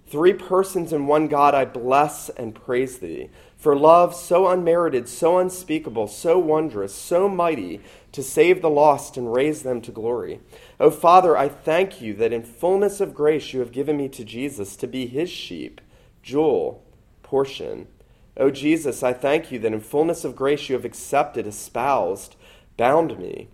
Three 0.07 0.34
persons 0.34 0.91
in 0.91 1.05
one 1.05 1.28
God, 1.28 1.53
I 1.53 1.66
bless 1.66 2.30
and 2.30 2.55
praise 2.55 2.97
thee. 2.97 3.30
For 3.57 3.76
love 3.76 4.16
so 4.16 4.47
unmerited, 4.47 5.07
so 5.07 5.38
unspeakable, 5.38 6.07
so 6.07 6.39
wondrous, 6.39 6.95
so 6.95 7.30
mighty, 7.30 7.82
to 8.14 8.24
save 8.24 8.62
the 8.62 8.72
lost 8.72 9.18
and 9.18 9.32
raise 9.32 9.62
them 9.62 9.82
to 9.82 9.91
glory. 9.91 10.39
O 10.80 10.89
Father, 10.89 11.38
I 11.38 11.47
thank 11.47 12.01
you 12.01 12.16
that 12.16 12.34
in 12.34 12.41
fullness 12.41 13.01
of 13.01 13.14
grace 13.14 13.53
you 13.53 13.60
have 13.60 13.72
given 13.72 13.97
me 13.97 14.10
to 14.10 14.24
Jesus 14.24 14.76
to 14.78 14.88
be 14.88 15.05
his 15.05 15.30
sheep, 15.30 15.80
jewel, 16.24 16.84
portion. 17.22 17.88
O 18.40 18.50
Jesus, 18.50 19.04
I 19.04 19.12
thank 19.12 19.52
you 19.52 19.60
that 19.60 19.74
in 19.74 19.82
fullness 19.82 20.24
of 20.24 20.36
grace 20.36 20.70
you 20.70 20.76
have 20.76 20.86
accepted, 20.86 21.46
espoused, 21.46 22.38
bound 22.78 23.20
me. 23.20 23.50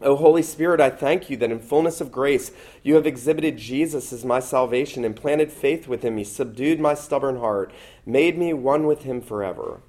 O 0.00 0.16
Holy 0.16 0.42
Spirit, 0.42 0.80
I 0.80 0.90
thank 0.90 1.30
you 1.30 1.36
that 1.36 1.52
in 1.52 1.60
fullness 1.60 2.00
of 2.00 2.10
grace 2.10 2.50
you 2.82 2.96
have 2.96 3.06
exhibited 3.06 3.56
Jesus 3.56 4.12
as 4.12 4.24
my 4.24 4.40
salvation, 4.40 5.04
implanted 5.04 5.52
faith 5.52 5.86
within 5.86 6.16
me, 6.16 6.24
subdued 6.24 6.80
my 6.80 6.94
stubborn 6.94 7.38
heart, 7.38 7.72
made 8.04 8.36
me 8.36 8.52
one 8.52 8.86
with 8.86 9.04
him 9.04 9.20
forever. 9.20 9.82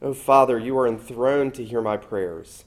O 0.00 0.14
Father, 0.14 0.58
you 0.58 0.76
are 0.78 0.86
enthroned 0.86 1.52
to 1.54 1.64
hear 1.64 1.82
my 1.82 1.98
prayers. 1.98 2.64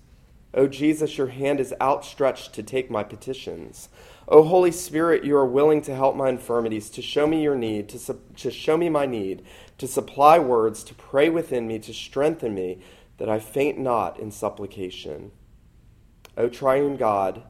O 0.54 0.68
Jesus, 0.68 1.18
your 1.18 1.28
hand 1.28 1.60
is 1.60 1.74
outstretched 1.82 2.54
to 2.54 2.64
take 2.64 2.92
my 2.92 3.04
petitions. 3.04 3.90
O 4.28 4.44
Holy 4.44 4.72
Spirit, 4.72 5.24
you 5.24 5.36
are 5.36 5.46
willing 5.46 5.82
to 5.84 5.96
help 5.96 6.16
my 6.16 6.30
infirmities, 6.30 6.90
to 6.90 7.02
show 7.02 7.26
me 7.26 7.42
your 7.42 7.56
need, 7.56 7.90
to, 7.90 8.18
to 8.38 8.52
show 8.52 8.76
me 8.76 8.90
my 8.90 9.06
need, 9.06 9.44
to 9.82 9.88
supply 9.88 10.38
words, 10.38 10.84
to 10.84 10.94
pray 10.94 11.28
within 11.28 11.66
me, 11.66 11.80
to 11.80 11.92
strengthen 11.92 12.54
me, 12.54 12.78
that 13.18 13.28
I 13.28 13.40
faint 13.40 13.80
not 13.80 14.20
in 14.20 14.30
supplication. 14.30 15.32
O 16.38 16.50
triune 16.50 16.98
God, 16.98 17.42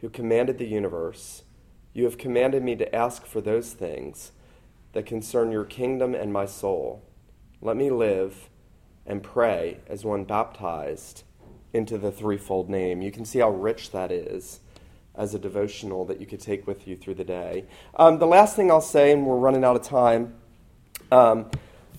who 0.00 0.08
commanded 0.08 0.58
the 0.58 0.66
universe, 0.66 1.44
you 1.94 2.02
have 2.02 2.18
commanded 2.18 2.64
me 2.64 2.74
to 2.74 2.92
ask 2.92 3.24
for 3.24 3.40
those 3.40 3.72
things 3.72 4.32
that 4.94 5.06
concern 5.06 5.52
your 5.52 5.64
kingdom 5.64 6.12
and 6.12 6.32
my 6.32 6.44
soul. 6.44 7.04
Let 7.62 7.76
me 7.76 7.88
live 7.88 8.50
and 9.06 9.22
pray 9.22 9.78
as 9.86 10.04
one 10.04 10.24
baptized 10.24 11.22
into 11.72 11.98
the 11.98 12.10
threefold 12.10 12.68
name. 12.68 13.00
You 13.00 13.12
can 13.12 13.24
see 13.24 13.38
how 13.38 13.50
rich 13.50 13.92
that 13.92 14.10
is 14.10 14.58
as 15.14 15.34
a 15.34 15.38
devotional 15.38 16.04
that 16.06 16.18
you 16.18 16.26
could 16.26 16.40
take 16.40 16.66
with 16.66 16.88
you 16.88 16.96
through 16.96 17.14
the 17.14 17.22
day. 17.22 17.66
Um, 17.94 18.18
the 18.18 18.26
last 18.26 18.56
thing 18.56 18.72
I'll 18.72 18.80
say, 18.80 19.12
and 19.12 19.24
we're 19.24 19.36
running 19.36 19.62
out 19.62 19.76
of 19.76 19.82
time, 19.82 20.34
um, 21.12 21.48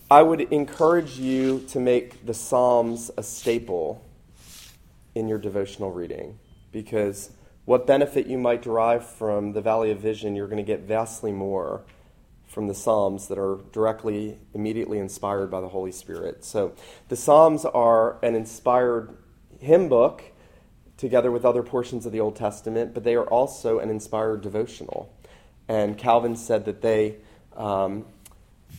I 0.09 0.21
would 0.21 0.39
encourage 0.53 1.19
you 1.19 1.65
to 1.67 1.81
make 1.81 2.25
the 2.25 2.33
Psalms 2.33 3.11
a 3.17 3.23
staple 3.23 4.05
in 5.15 5.27
your 5.27 5.37
devotional 5.37 5.91
reading 5.91 6.39
because 6.71 7.31
what 7.65 7.85
benefit 7.85 8.25
you 8.25 8.37
might 8.37 8.61
derive 8.61 9.05
from 9.05 9.51
the 9.51 9.59
Valley 9.59 9.91
of 9.91 9.99
Vision, 9.99 10.33
you're 10.33 10.47
going 10.47 10.63
to 10.63 10.63
get 10.63 10.83
vastly 10.83 11.33
more 11.33 11.83
from 12.47 12.67
the 12.67 12.73
Psalms 12.73 13.27
that 13.27 13.37
are 13.37 13.59
directly, 13.73 14.37
immediately 14.53 14.97
inspired 14.97 15.51
by 15.51 15.59
the 15.59 15.67
Holy 15.67 15.91
Spirit. 15.91 16.45
So 16.45 16.73
the 17.09 17.17
Psalms 17.17 17.65
are 17.65 18.17
an 18.23 18.33
inspired 18.33 19.17
hymn 19.59 19.89
book 19.89 20.23
together 20.95 21.31
with 21.31 21.43
other 21.43 21.63
portions 21.63 22.05
of 22.05 22.13
the 22.13 22.21
Old 22.21 22.37
Testament, 22.37 22.93
but 22.93 23.03
they 23.03 23.15
are 23.15 23.27
also 23.27 23.79
an 23.79 23.89
inspired 23.89 24.39
devotional. 24.39 25.13
And 25.67 25.97
Calvin 25.97 26.37
said 26.37 26.63
that 26.63 26.81
they, 26.81 27.17
um, 27.57 28.05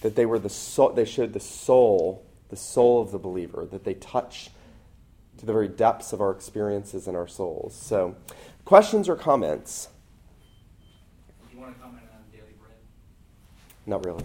that 0.00 0.14
they 0.16 0.26
were 0.26 0.38
the 0.38 0.48
soul, 0.48 0.90
they 0.90 1.04
showed 1.04 1.32
the 1.32 1.40
soul, 1.40 2.26
the 2.48 2.56
soul 2.56 3.00
of 3.02 3.10
the 3.10 3.18
believer, 3.18 3.66
that 3.70 3.84
they 3.84 3.94
touch 3.94 4.50
to 5.38 5.46
the 5.46 5.52
very 5.52 5.68
depths 5.68 6.12
of 6.12 6.20
our 6.20 6.30
experiences 6.30 7.06
and 7.06 7.16
our 7.16 7.28
souls. 7.28 7.74
So, 7.74 8.16
questions 8.64 9.08
or 9.08 9.16
comments? 9.16 9.88
Do 11.48 11.56
you 11.56 11.60
want 11.60 11.76
to 11.76 11.82
comment 11.82 12.04
on 12.12 12.20
daily 12.32 12.54
bread? 12.60 12.76
Not 13.86 14.04
really. 14.04 14.24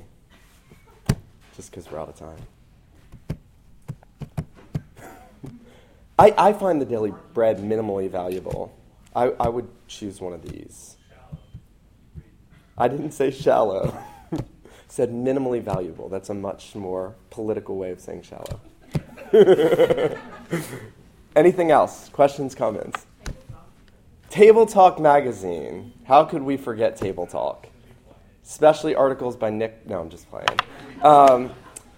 Just 1.55 1.71
because 1.71 1.89
we're 1.91 1.99
out 1.99 2.09
of 2.09 2.15
time. 2.15 2.39
I, 6.17 6.33
I 6.37 6.53
find 6.53 6.79
the 6.79 6.85
daily 6.85 7.13
bread 7.33 7.57
minimally 7.57 8.09
valuable. 8.09 8.75
I, 9.15 9.33
I 9.39 9.49
would 9.49 9.67
choose 9.87 10.21
one 10.21 10.33
of 10.33 10.41
these. 10.41 10.97
I 12.77 12.87
didn't 12.87 13.11
say 13.11 13.29
shallow. 13.31 13.95
said 14.93 15.09
minimally 15.09 15.59
valuable. 15.59 16.07
That's 16.07 16.29
a 16.29 16.35
much 16.35 16.75
more 16.75 17.15
political 17.31 17.77
way 17.77 17.89
of 17.89 17.99
saying 17.99 18.21
shallow. 18.21 18.59
Anything 21.35 21.71
else? 21.71 22.09
Questions, 22.09 22.53
comments? 22.53 23.07
Table 24.29 24.67
Talk 24.67 24.99
magazine. 24.99 25.93
How 26.03 26.25
could 26.25 26.43
we 26.43 26.57
forget 26.57 26.95
Table 26.95 27.25
Talk? 27.25 27.69
Especially 28.45 28.93
articles 28.93 29.35
by 29.35 29.49
Nick. 29.49 29.89
No, 29.89 29.99
I'm 29.99 30.11
just 30.11 30.29
playing. 30.29 30.59
Um, 31.01 31.49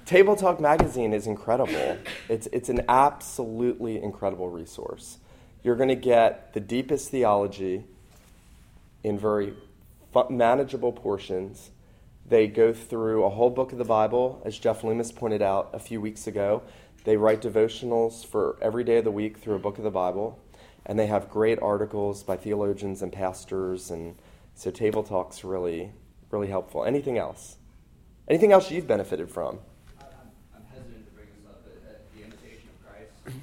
Table 0.05 0.37
Talk 0.37 0.61
magazine 0.61 1.11
is 1.11 1.27
incredible. 1.27 1.97
It's, 2.29 2.47
it's 2.53 2.69
an 2.69 2.85
absolutely 2.87 4.01
incredible 4.01 4.49
resource. 4.49 5.17
You're 5.63 5.75
going 5.75 5.89
to 5.89 5.95
get 5.95 6.53
the 6.53 6.61
deepest 6.61 7.11
theology 7.11 7.83
in 9.03 9.19
very 9.19 9.53
manageable 10.29 10.93
portions. 10.93 11.71
They 12.27 12.47
go 12.47 12.73
through 12.73 13.23
a 13.23 13.29
whole 13.29 13.51
book 13.51 13.71
of 13.71 13.77
the 13.77 13.83
Bible, 13.83 14.41
as 14.45 14.57
Jeff 14.57 14.83
Loomis 14.83 15.11
pointed 15.11 15.43
out 15.43 15.69
a 15.73 15.79
few 15.79 16.01
weeks 16.01 16.25
ago. 16.25 16.63
They 17.03 17.17
write 17.17 17.41
devotionals 17.41 18.25
for 18.25 18.57
every 18.61 18.83
day 18.83 18.97
of 18.97 19.03
the 19.03 19.11
week 19.11 19.37
through 19.37 19.55
a 19.55 19.59
book 19.59 19.77
of 19.77 19.83
the 19.83 19.91
Bible, 19.91 20.39
and 20.87 20.97
they 20.97 21.05
have 21.05 21.29
great 21.29 21.59
articles 21.61 22.23
by 22.23 22.35
theologians 22.35 23.03
and 23.03 23.13
pastors, 23.13 23.91
and 23.91 24.15
so 24.55 24.71
Table 24.71 25.03
Talk's 25.03 25.43
really, 25.43 25.91
really 26.31 26.47
helpful. 26.47 26.83
Anything 26.83 27.19
else? 27.19 27.57
Anything 28.27 28.51
else 28.51 28.71
you've 28.71 28.87
benefited 28.87 29.29
from? 29.29 29.59
I'm, 29.99 30.07
I'm 30.55 30.63
hesitant 30.73 31.05
to 31.05 31.13
bring 31.13 31.27
this 31.37 31.45
up, 31.47 31.61
but 31.63 31.77
uh, 31.87 31.93
the 32.15 32.23
imitation 32.23 32.69
of 32.73 32.87
Christ 32.87 33.11
A. 33.27 33.29
Kempis. 33.29 33.35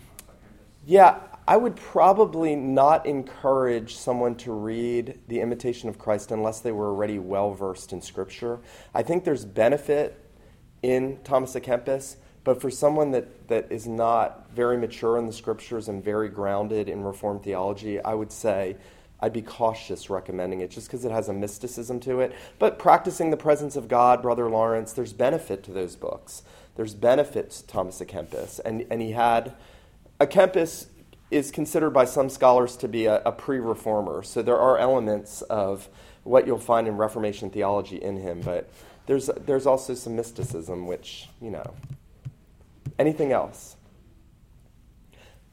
Yeah, 0.87 1.21
I 1.47 1.57
would 1.57 1.75
probably 1.75 2.55
not 2.55 3.05
encourage 3.05 3.97
someone 3.97 4.37
to 4.37 4.53
read 4.53 5.19
The 5.27 5.41
Imitation 5.41 5.89
of 5.89 5.99
Christ 5.99 6.31
unless 6.31 6.61
they 6.61 6.71
were 6.71 6.87
already 6.87 7.19
well 7.19 7.53
versed 7.53 7.93
in 7.93 8.01
Scripture. 8.01 8.61
I 8.95 9.03
think 9.03 9.25
there's 9.25 9.45
benefit 9.45 10.19
in 10.83 11.19
Thomas 11.25 11.55
A. 11.57 11.61
Kempis, 11.61 12.17
but 12.45 12.61
for 12.61 12.71
someone 12.71 13.11
that, 13.13 13.49
that 13.49 13.71
is 13.71 13.89
not 13.89 14.51
very 14.55 14.77
mature 14.77 15.19
in 15.19 15.27
the 15.27 15.33
Scriptures 15.33 15.89
and 15.89 16.03
very 16.03 16.29
grounded 16.29 16.89
in 16.89 17.03
Reformed 17.03 17.43
theology, 17.43 18.01
I 18.01 18.15
would 18.15 18.31
say 18.31 18.77
I'd 19.19 19.33
be 19.33 19.43
cautious 19.43 20.11
recommending 20.11 20.61
it 20.61 20.71
just 20.71 20.87
because 20.87 21.05
it 21.05 21.11
has 21.11 21.29
a 21.29 21.33
mysticism 21.33 21.99
to 22.01 22.21
it. 22.21 22.35
But 22.61 22.79
practicing 22.79 23.31
the 23.31 23.37
presence 23.37 23.75
of 23.75 23.89
God, 23.89 24.23
Brother 24.23 24.49
Lawrence, 24.49 24.93
there's 24.93 25.13
benefit 25.13 25.65
to 25.65 25.73
those 25.73 25.97
books. 25.97 26.43
There's 26.77 26.95
benefit 26.95 27.51
to 27.51 27.67
Thomas 27.67 28.01
A. 28.01 28.07
Kempis. 28.07 28.61
And, 28.65 28.87
and 28.91 29.01
he 29.03 29.13
had 29.13 29.55
a 30.19 30.27
Kempis 30.27 30.87
is 31.33 31.51
considered 31.51 31.91
by 31.91 32.05
some 32.05 32.29
scholars 32.29 32.77
to 32.77 32.89
be 32.89 33.07
a, 33.07 33.23
a 33.25 33.33
pre 33.33 33.59
reformer. 33.59 34.23
So 34.23 34.43
there 34.43 34.59
are 34.59 34.79
elements 34.79 35.43
of 35.43 35.89
what 36.25 36.47
you'll 36.47 36.59
find 36.59 36.87
in 36.87 36.97
Reformation 36.97 37.51
theology 37.51 37.97
in 37.97 38.19
him, 38.19 38.41
but 38.43 38.71
there's, 39.07 39.29
there's 39.47 39.67
also 39.67 39.95
some 39.95 40.15
mysticism, 40.15 40.87
which, 40.87 41.29
you 41.41 41.51
know. 41.51 41.75
Anything 42.99 43.33
else? 43.33 43.77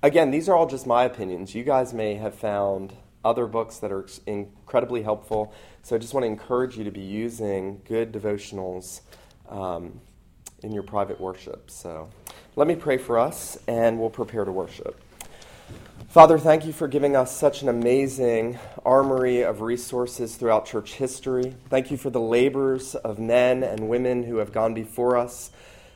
Again, 0.04 0.32
these 0.32 0.48
are 0.48 0.56
all 0.56 0.68
just 0.68 0.86
my 0.86 1.04
opinions. 1.04 1.56
You 1.56 1.64
guys 1.64 1.94
may 1.94 2.16
have 2.16 2.36
found 2.36 2.94
other 3.24 3.48
books 3.48 3.80
that 3.80 3.92
are 3.92 4.06
incredibly 4.28 5.02
helpful. 5.02 5.54
So 5.82 5.96
I 5.96 6.00
just 6.00 6.14
want 6.14 6.24
to 6.24 6.28
encourage 6.28 6.78
you 6.78 6.84
to 6.84 6.92
be 6.92 7.02
using 7.02 7.82
good 7.86 8.12
devotionals 8.12 9.02
um, 9.50 10.00
in 10.62 10.72
your 10.72 10.84
private 10.84 11.20
worship. 11.20 11.72
So 11.72 12.10
let 12.56 12.68
me 12.68 12.76
pray 12.76 12.98
for 12.98 13.18
us, 13.18 13.58
and 13.68 14.00
we'll 14.00 14.10
prepare 14.10 14.46
to 14.46 14.52
worship. 14.52 15.02
Father, 16.10 16.40
thank 16.40 16.66
you 16.66 16.74
for 16.74 16.88
giving 16.88 17.16
us 17.16 17.36
such 17.36 17.62
an 17.62 17.70
amazing 17.70 18.58
armory 18.84 19.42
of 19.42 19.62
resources 19.62 20.36
throughout 20.36 20.66
church 20.66 20.94
history. 20.94 21.56
Thank 21.70 21.92
you 21.92 21.98
for 21.98 22.10
the 22.10 22.20
labors 22.20 22.96
of 22.96 23.20
men 23.20 23.64
and 23.64 23.88
women 23.90 24.24
who 24.24 24.38
have 24.38 24.52
gone 24.52 24.74
before 24.74 25.18
us, 25.18 25.52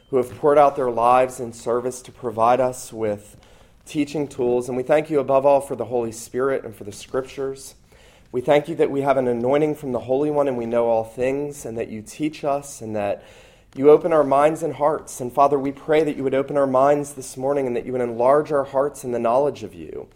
who 0.10 0.18
have 0.18 0.30
poured 0.38 0.60
out 0.60 0.76
their 0.76 0.92
lives 0.92 1.40
in 1.40 1.52
service 1.52 2.02
to 2.04 2.12
provide 2.12 2.60
us 2.60 2.94
with 2.94 3.38
teaching 3.86 4.28
tools. 4.28 4.68
And 4.68 4.78
we 4.78 4.84
thank 4.84 5.10
you 5.10 5.20
above 5.20 5.46
all 5.46 5.62
for 5.62 5.76
the 5.76 5.86
Holy 5.86 6.12
Spirit 6.12 6.64
and 6.64 6.76
for 6.76 6.84
the 6.84 6.92
scriptures. 6.92 7.74
We 8.32 8.42
thank 8.42 8.68
you 8.68 8.76
that 8.76 8.92
we 8.92 9.02
have 9.02 9.18
an 9.18 9.28
anointing 9.28 9.76
from 9.76 9.92
the 9.94 10.00
Holy 10.00 10.32
One 10.32 10.48
and 10.48 10.58
we 10.58 10.66
know 10.66 10.88
all 10.88 11.04
things, 11.04 11.66
and 11.66 11.78
that 11.78 11.90
you 11.90 12.02
teach 12.02 12.44
us 12.44 12.82
and 12.82 12.96
that 12.96 13.24
you 13.76 13.90
open 13.90 14.14
our 14.14 14.24
minds 14.24 14.62
and 14.62 14.76
hearts. 14.76 15.20
And 15.20 15.34
Father, 15.34 15.58
we 15.58 15.72
pray 15.72 16.04
that 16.04 16.16
you 16.16 16.24
would 16.24 16.36
open 16.36 16.58
our 16.58 16.68
minds 16.68 17.14
this 17.14 17.36
morning 17.36 17.66
and 17.66 17.76
that 17.76 17.86
you 17.86 17.92
would 17.92 18.02
enlarge 18.02 18.52
our 18.52 18.66
hearts 18.66 19.04
in 19.04 19.12
the 19.12 19.20
knowledge 19.20 19.64
of 19.64 19.74
you. 19.74 20.08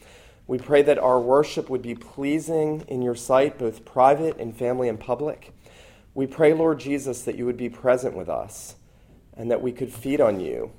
We 0.46 0.60
pray 0.60 0.82
that 0.84 1.00
our 1.00 1.20
worship 1.20 1.70
would 1.70 1.82
be 1.82 1.96
pleasing 1.96 2.86
in 2.88 3.02
your 3.02 3.16
sight, 3.16 3.58
both 3.58 3.84
private 3.84 4.38
and 4.38 4.56
family 4.56 4.88
and 4.88 5.00
public. 5.00 5.54
We 6.14 6.28
pray, 6.28 6.54
Lord 6.54 6.80
Jesus, 6.80 7.24
that 7.24 7.36
you 7.36 7.46
would 7.46 7.58
be 7.58 7.70
present 7.70 8.16
with 8.16 8.30
us 8.30 8.76
and 9.36 9.52
that 9.52 9.62
we 9.62 9.72
could 9.72 9.92
feed 9.92 10.22
on 10.22 10.40
you, 10.40 10.72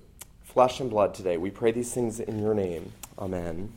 flesh 0.42 0.80
and 0.80 0.88
blood 0.88 1.14
today. 1.14 1.36
We 1.36 1.50
pray 1.50 1.72
these 1.72 1.92
things 1.92 2.20
in 2.20 2.40
your 2.40 2.54
name. 2.54 2.92
Amen. 3.18 3.72